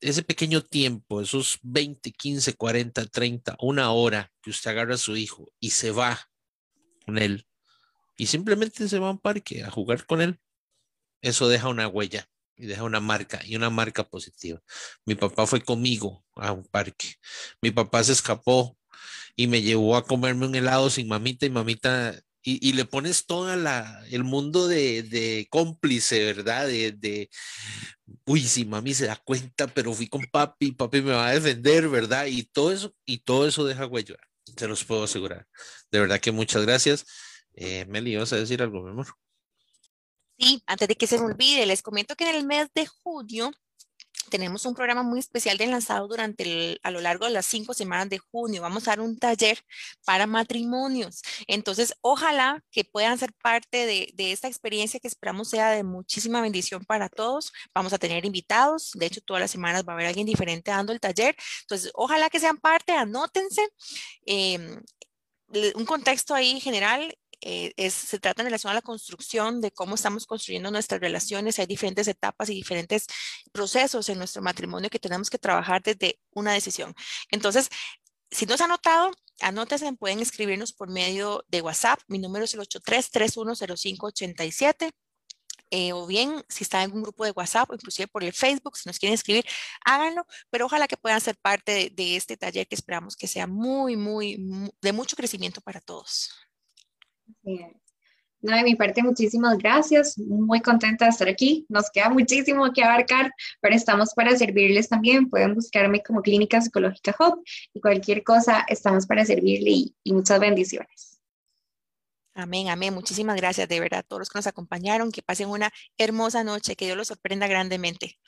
ese 0.00 0.22
pequeño 0.22 0.62
tiempo, 0.62 1.20
esos 1.20 1.58
20, 1.62 2.12
15, 2.12 2.54
40, 2.54 3.06
30, 3.06 3.56
una 3.60 3.90
hora 3.92 4.32
que 4.42 4.50
usted 4.50 4.70
agarra 4.70 4.94
a 4.94 4.98
su 4.98 5.16
hijo 5.16 5.52
y 5.60 5.70
se 5.70 5.90
va 5.90 6.28
con 7.04 7.18
él 7.18 7.46
y 8.16 8.26
simplemente 8.26 8.88
se 8.88 8.98
va 8.98 9.08
a 9.08 9.12
un 9.12 9.18
parque 9.18 9.62
a 9.62 9.70
jugar 9.70 10.06
con 10.06 10.20
él, 10.20 10.40
eso 11.20 11.48
deja 11.48 11.68
una 11.68 11.88
huella 11.88 12.28
y 12.56 12.66
deja 12.66 12.84
una 12.84 13.00
marca 13.00 13.40
y 13.44 13.56
una 13.56 13.70
marca 13.70 14.04
positiva. 14.04 14.60
Mi 15.04 15.14
papá 15.14 15.46
fue 15.46 15.60
conmigo 15.60 16.24
a 16.34 16.52
un 16.52 16.64
parque. 16.64 17.16
Mi 17.60 17.70
papá 17.70 18.02
se 18.04 18.12
escapó 18.12 18.78
y 19.36 19.46
me 19.46 19.60
llevó 19.60 19.96
a 19.96 20.04
comerme 20.06 20.46
un 20.46 20.54
helado 20.54 20.88
sin 20.88 21.08
mamita 21.08 21.44
y 21.46 21.50
mamita 21.50 22.18
y, 22.48 22.72
le 22.74 22.84
pones 22.84 23.26
todo 23.26 23.52
el 23.52 24.24
mundo 24.24 24.68
de, 24.68 25.02
de 25.02 25.48
cómplice, 25.50 26.32
¿verdad? 26.32 26.68
De, 26.68 26.92
de, 26.92 27.28
uy, 28.24 28.42
si 28.42 28.64
mami 28.64 28.94
se 28.94 29.06
da 29.06 29.16
cuenta, 29.16 29.66
pero 29.66 29.92
fui 29.92 30.06
con 30.06 30.22
papi, 30.30 30.70
papi 30.70 31.02
me 31.02 31.10
va 31.10 31.26
a 31.26 31.34
defender, 31.34 31.88
¿verdad? 31.88 32.26
Y 32.26 32.44
todo 32.44 32.70
eso, 32.70 32.94
y 33.04 33.18
todo 33.18 33.48
eso 33.48 33.64
deja 33.64 33.86
huella, 33.86 34.14
se 34.56 34.68
los 34.68 34.84
puedo 34.84 35.02
asegurar. 35.02 35.44
De 35.90 35.98
verdad 35.98 36.20
que 36.20 36.30
muchas 36.30 36.62
gracias. 36.62 37.04
Eh, 37.54 37.84
Meli, 37.86 38.14
¿vas 38.14 38.32
a 38.32 38.36
decir 38.36 38.62
algo, 38.62 38.80
mi 38.80 38.90
amor? 38.90 39.08
Sí, 40.38 40.62
antes 40.66 40.86
de 40.86 40.94
que 40.94 41.08
se 41.08 41.18
me 41.18 41.24
olvide, 41.24 41.66
les 41.66 41.82
comento 41.82 42.14
que 42.14 42.30
en 42.30 42.36
el 42.36 42.46
mes 42.46 42.68
de 42.76 42.86
junio 42.86 43.50
tenemos 44.30 44.64
un 44.66 44.74
programa 44.74 45.02
muy 45.02 45.18
especial 45.18 45.56
de 45.58 45.66
lanzado 45.66 46.08
durante 46.08 46.42
el, 46.42 46.80
a 46.82 46.90
lo 46.90 47.00
largo 47.00 47.26
de 47.26 47.32
las 47.32 47.46
cinco 47.46 47.74
semanas 47.74 48.08
de 48.08 48.18
junio. 48.18 48.62
Vamos 48.62 48.86
a 48.86 48.92
dar 48.92 49.00
un 49.00 49.18
taller 49.18 49.58
para 50.04 50.26
matrimonios. 50.26 51.22
Entonces, 51.46 51.94
ojalá 52.00 52.62
que 52.70 52.84
puedan 52.84 53.18
ser 53.18 53.32
parte 53.42 53.86
de, 53.86 54.10
de, 54.14 54.32
esta 54.32 54.48
experiencia 54.48 55.00
que 55.00 55.08
esperamos 55.08 55.50
sea 55.50 55.70
de 55.70 55.84
muchísima 55.84 56.40
bendición 56.40 56.84
para 56.84 57.08
todos. 57.08 57.52
Vamos 57.74 57.92
a 57.92 57.98
tener 57.98 58.24
invitados. 58.24 58.92
De 58.94 59.06
hecho, 59.06 59.20
todas 59.20 59.40
las 59.40 59.50
semanas 59.50 59.84
va 59.86 59.92
a 59.92 59.96
haber 59.96 60.06
alguien 60.06 60.26
diferente 60.26 60.70
dando 60.70 60.92
el 60.92 61.00
taller. 61.00 61.36
Entonces, 61.62 61.90
ojalá 61.94 62.30
que 62.30 62.40
sean 62.40 62.58
parte, 62.58 62.92
anótense. 62.92 63.62
Eh, 64.26 64.80
un 65.74 65.84
contexto 65.84 66.34
ahí 66.34 66.60
general, 66.60 67.16
eh, 67.40 67.90
se 67.90 68.18
trata 68.18 68.42
en 68.42 68.46
relación 68.46 68.70
a 68.70 68.74
la 68.74 68.82
construcción 68.82 69.60
de 69.60 69.70
cómo 69.70 69.94
estamos 69.94 70.26
construyendo 70.26 70.70
nuestras 70.70 71.00
relaciones. 71.00 71.58
Hay 71.58 71.66
diferentes 71.66 72.08
etapas 72.08 72.48
y 72.50 72.54
diferentes 72.54 73.06
procesos 73.52 74.08
en 74.08 74.18
nuestro 74.18 74.42
matrimonio 74.42 74.90
que 74.90 74.98
tenemos 74.98 75.30
que 75.30 75.38
trabajar 75.38 75.82
desde 75.82 76.18
una 76.32 76.52
decisión. 76.52 76.94
Entonces, 77.30 77.70
si 78.30 78.46
no 78.46 78.56
se 78.56 78.62
ha 78.64 78.66
anotado, 78.66 79.12
anótense, 79.40 79.92
pueden 79.94 80.20
escribirnos 80.20 80.72
por 80.72 80.90
medio 80.90 81.44
de 81.48 81.62
WhatsApp. 81.62 82.00
Mi 82.08 82.18
número 82.18 82.44
es 82.44 82.54
el 82.54 82.60
83-310587. 82.60 84.90
eh, 85.70 85.92
o 85.92 86.06
bien 86.06 86.44
si 86.48 86.64
está 86.64 86.82
en 86.84 86.92
un 86.92 87.02
grupo 87.02 87.24
de 87.24 87.32
WhatsApp 87.32 87.68
inclusive 87.72 88.06
por 88.08 88.22
el 88.22 88.32
Facebook, 88.32 88.76
si 88.76 88.88
nos 88.88 88.98
quieren 88.98 89.14
escribir, 89.14 89.44
háganlo, 89.84 90.24
pero 90.50 90.66
ojalá 90.66 90.86
que 90.88 90.96
puedan 90.96 91.20
ser 91.20 91.36
parte 91.36 91.90
de, 91.92 92.16
este 92.16 92.36
taller 92.36 92.68
que 92.68 92.76
esperamos 92.76 93.16
que 93.16 93.26
sea 93.26 93.46
muy, 93.48 93.96
muy, 93.96 94.70
de 94.80 94.92
mucho 94.92 95.16
crecimiento 95.16 95.60
para 95.60 95.80
todos. 95.80 96.30
No, 98.42 98.56
de 98.56 98.62
mi 98.62 98.76
parte, 98.76 99.02
muchísimas 99.02 99.58
gracias. 99.58 100.18
Muy 100.18 100.60
contenta 100.60 101.06
de 101.06 101.10
estar 101.10 101.28
aquí. 101.28 101.66
Nos 101.68 101.90
queda 101.90 102.10
muchísimo 102.10 102.72
que 102.72 102.84
abarcar, 102.84 103.32
pero 103.60 103.74
estamos 103.74 104.12
para 104.14 104.36
servirles 104.36 104.88
también. 104.88 105.28
Pueden 105.30 105.54
buscarme 105.54 106.02
como 106.02 106.22
Clínica 106.22 106.60
Psicológica 106.60 107.14
Hub 107.18 107.42
y 107.72 107.80
cualquier 107.80 108.22
cosa, 108.22 108.64
estamos 108.68 109.06
para 109.06 109.24
servirle 109.24 109.92
y, 110.04 110.12
muchas 110.12 110.38
bendiciones. 110.38 111.18
Amén, 112.34 112.68
amén. 112.68 112.92
Muchísimas 112.92 113.36
gracias 113.36 113.66
de 113.68 113.80
verdad 113.80 114.00
a 114.00 114.02
todos 114.02 114.20
los 114.20 114.28
que 114.28 114.38
nos 114.38 114.46
acompañaron. 114.46 115.10
Que 115.10 115.22
pasen 115.22 115.48
una 115.48 115.72
hermosa 115.96 116.44
noche. 116.44 116.76
Que 116.76 116.84
Dios 116.84 116.96
los 116.96 117.08
sorprenda 117.08 117.48
grandemente. 117.48 118.18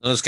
Nos 0.00 0.22